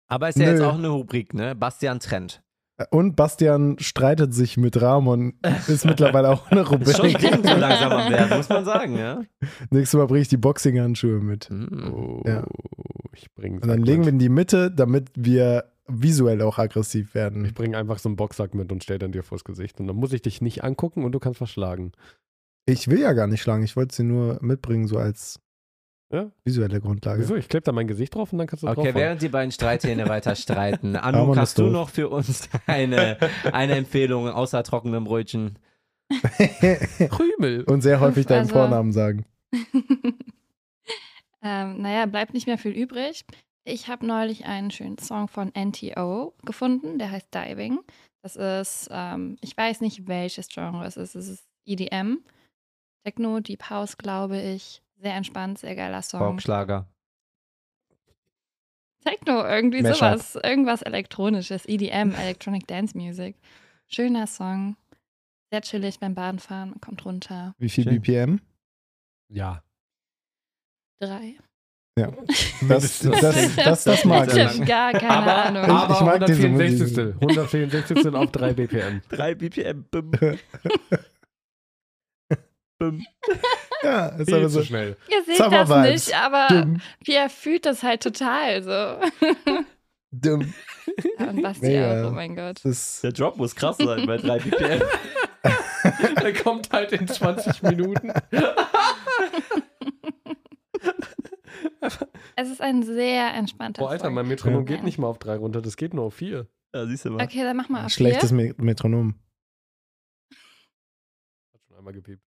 [0.07, 0.65] Aber ist ja jetzt Nö.
[0.65, 1.55] auch eine Rubrik, ne?
[1.55, 2.41] Bastian Trend.
[2.89, 5.33] Und Bastian streitet sich mit Ramon.
[5.67, 7.19] Ist mittlerweile auch eine Ist schon Rubrik.
[7.19, 9.21] dringend so langsam am Werden, muss man sagen, ja?
[9.69, 11.49] Nächstes Mal bringe ich die Boxing-Handschuhe mit.
[11.51, 11.93] Mhm.
[11.93, 12.43] Oh, Ja.
[13.15, 17.15] ich bringe Und dann legen wir in die Mitte, damit wir visuell auch aggressiv Ich
[17.15, 17.53] werden.
[17.53, 19.79] bringe einfach so einen Boxsack mit und stell dann dir vors Gesicht.
[19.79, 21.91] Und dann muss ich dich nicht angucken und du kannst verschlagen.
[22.65, 25.39] Ich will ja gar nicht schlagen, ich wollte sie nur mitbringen, so als
[26.13, 26.31] Ja?
[26.45, 27.21] visuelle Grundlage.
[27.21, 27.35] Wieso?
[27.35, 29.51] Ich klebe da mein Gesicht drauf und dann kannst du Okay, drauf während die beiden
[29.51, 33.17] Streithähne weiter streiten, Anu, hast du noch für uns eine,
[33.51, 35.59] eine Empfehlung außer trockenem Brötchen?
[37.09, 37.63] Krümel.
[37.65, 39.25] Und sehr häufig deinen Also- Vornamen sagen.
[41.41, 43.25] ähm, naja, bleibt nicht mehr viel übrig.
[43.65, 47.79] Ich habe neulich einen schönen Song von NTO gefunden, der heißt Diving.
[48.21, 51.15] Das ist, ähm, ich weiß nicht, welches Genre es ist.
[51.15, 52.17] Es ist EDM,
[53.05, 54.81] Techno, Deep House, glaube ich.
[54.97, 56.19] Sehr entspannt, sehr geiler Song.
[56.19, 56.87] Popschlager.
[59.03, 59.97] Techno, irgendwie Mashup.
[59.97, 60.35] sowas.
[60.43, 61.65] Irgendwas Elektronisches.
[61.65, 63.35] EDM, Electronic Dance Music.
[63.87, 64.77] Schöner Song.
[65.51, 66.71] Sehr chillig beim Bahnfahren.
[66.71, 67.53] Man kommt runter.
[67.57, 68.01] Wie viel Schön.
[68.01, 68.41] BPM?
[69.29, 69.63] Ja.
[71.01, 71.37] Drei.
[71.97, 72.11] Ja.
[72.67, 74.65] Das, das, das, das, das mag ich.
[74.65, 75.63] Gar keine Aber, Ahnung.
[75.65, 77.15] aber Ich mag diese 164.
[77.21, 79.01] 164 auf 3 BPM.
[79.09, 79.83] 3 BPM.
[79.91, 80.11] Bim.
[82.79, 83.05] Bim.
[83.83, 84.63] Ja, ist Viel aber zu so.
[84.63, 84.95] schnell.
[85.09, 86.07] Ihr seht Summer das Vibes.
[86.07, 89.27] nicht, aber Dumm, Pierre fühlt das halt total so.
[90.11, 90.53] dumm.
[91.19, 92.05] Und Basti Mega.
[92.05, 92.61] auch, oh mein Gott.
[92.63, 94.81] Das Der Drop muss krass sein bei 3 BPM.
[96.21, 98.11] Der kommt halt in 20 Minuten.
[102.35, 104.75] Es ist ein sehr entspannter Boah, Alter, mein Metronom Ja.
[104.75, 106.47] geht nicht mal auf 3 runter, das geht nur auf 4.
[106.73, 107.23] Ja, siehst du mal.
[107.23, 108.37] Okay, dann mach mal auf schlechtes vier.
[108.37, 109.15] Me- Metronom.
[111.53, 112.23] Hat schon einmal gepiept.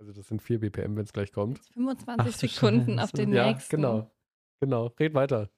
[0.00, 1.58] Also das sind 4 BPM, wenn es gleich kommt.
[1.74, 3.16] 25 Ach Sekunden auf Scheiße.
[3.16, 3.76] den Ja, nächsten.
[3.76, 4.10] genau.
[4.60, 4.86] Genau.
[4.98, 5.50] Red weiter.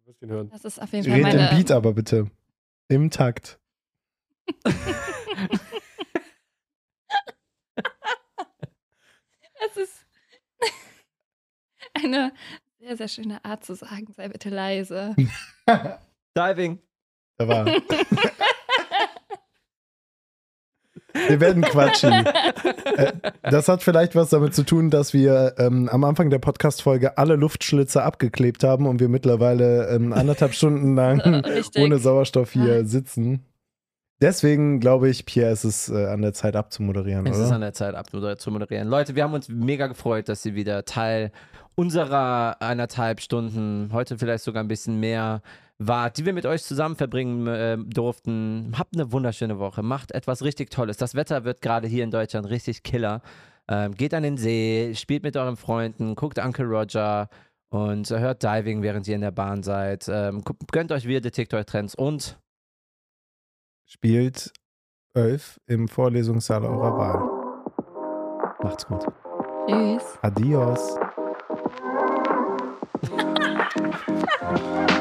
[0.00, 0.50] Du wirst ihn hören.
[0.50, 1.56] Das ist auf jeden Fall Red den meine.
[1.56, 2.30] Beat aber bitte.
[2.88, 3.58] Im Takt.
[9.60, 10.06] Es ist
[12.02, 12.32] eine
[12.80, 15.14] sehr, sehr schöne Art zu sagen, sei bitte leise.
[16.36, 16.78] Diving.
[17.36, 17.66] Da war.
[21.28, 22.12] Wir werden quatschen.
[22.12, 23.12] Äh,
[23.42, 27.34] Das hat vielleicht was damit zu tun, dass wir ähm, am Anfang der Podcast-Folge alle
[27.36, 31.82] Luftschlitze abgeklebt haben und wir mittlerweile ähm, anderthalb Stunden lang Richtig.
[31.82, 33.44] ohne Sauerstoff hier sitzen.
[34.20, 37.54] Deswegen glaube ich, Pierre, ist es äh, an der Zeit abzumoderieren, Es ist oder?
[37.56, 38.88] an der Zeit, ab zu moderieren.
[38.88, 41.30] Leute, wir haben uns mega gefreut, dass ihr wieder Teil
[41.78, 45.42] unserer eineinhalb Stunden, heute vielleicht sogar ein bisschen mehr
[45.78, 48.72] wart, die wir mit euch zusammen verbringen äh, durften.
[48.76, 49.84] Habt eine wunderschöne Woche.
[49.84, 50.96] Macht etwas richtig Tolles.
[50.96, 53.22] Das Wetter wird gerade hier in Deutschland richtig killer.
[53.68, 57.28] Ähm, geht an den See, spielt mit euren Freunden, guckt Uncle Roger
[57.68, 60.08] und hört Diving, während ihr in der Bahn seid.
[60.08, 60.42] Ähm,
[60.72, 62.40] gönnt euch wieder TikTok-Trends und
[63.84, 64.52] Spielt
[65.14, 68.64] elf im Vorlesungssaal eurer Wahl.
[68.64, 69.06] macht's gut.
[69.68, 70.18] Tschüss.
[70.22, 70.98] Adios.
[74.40, 74.97] Thank you.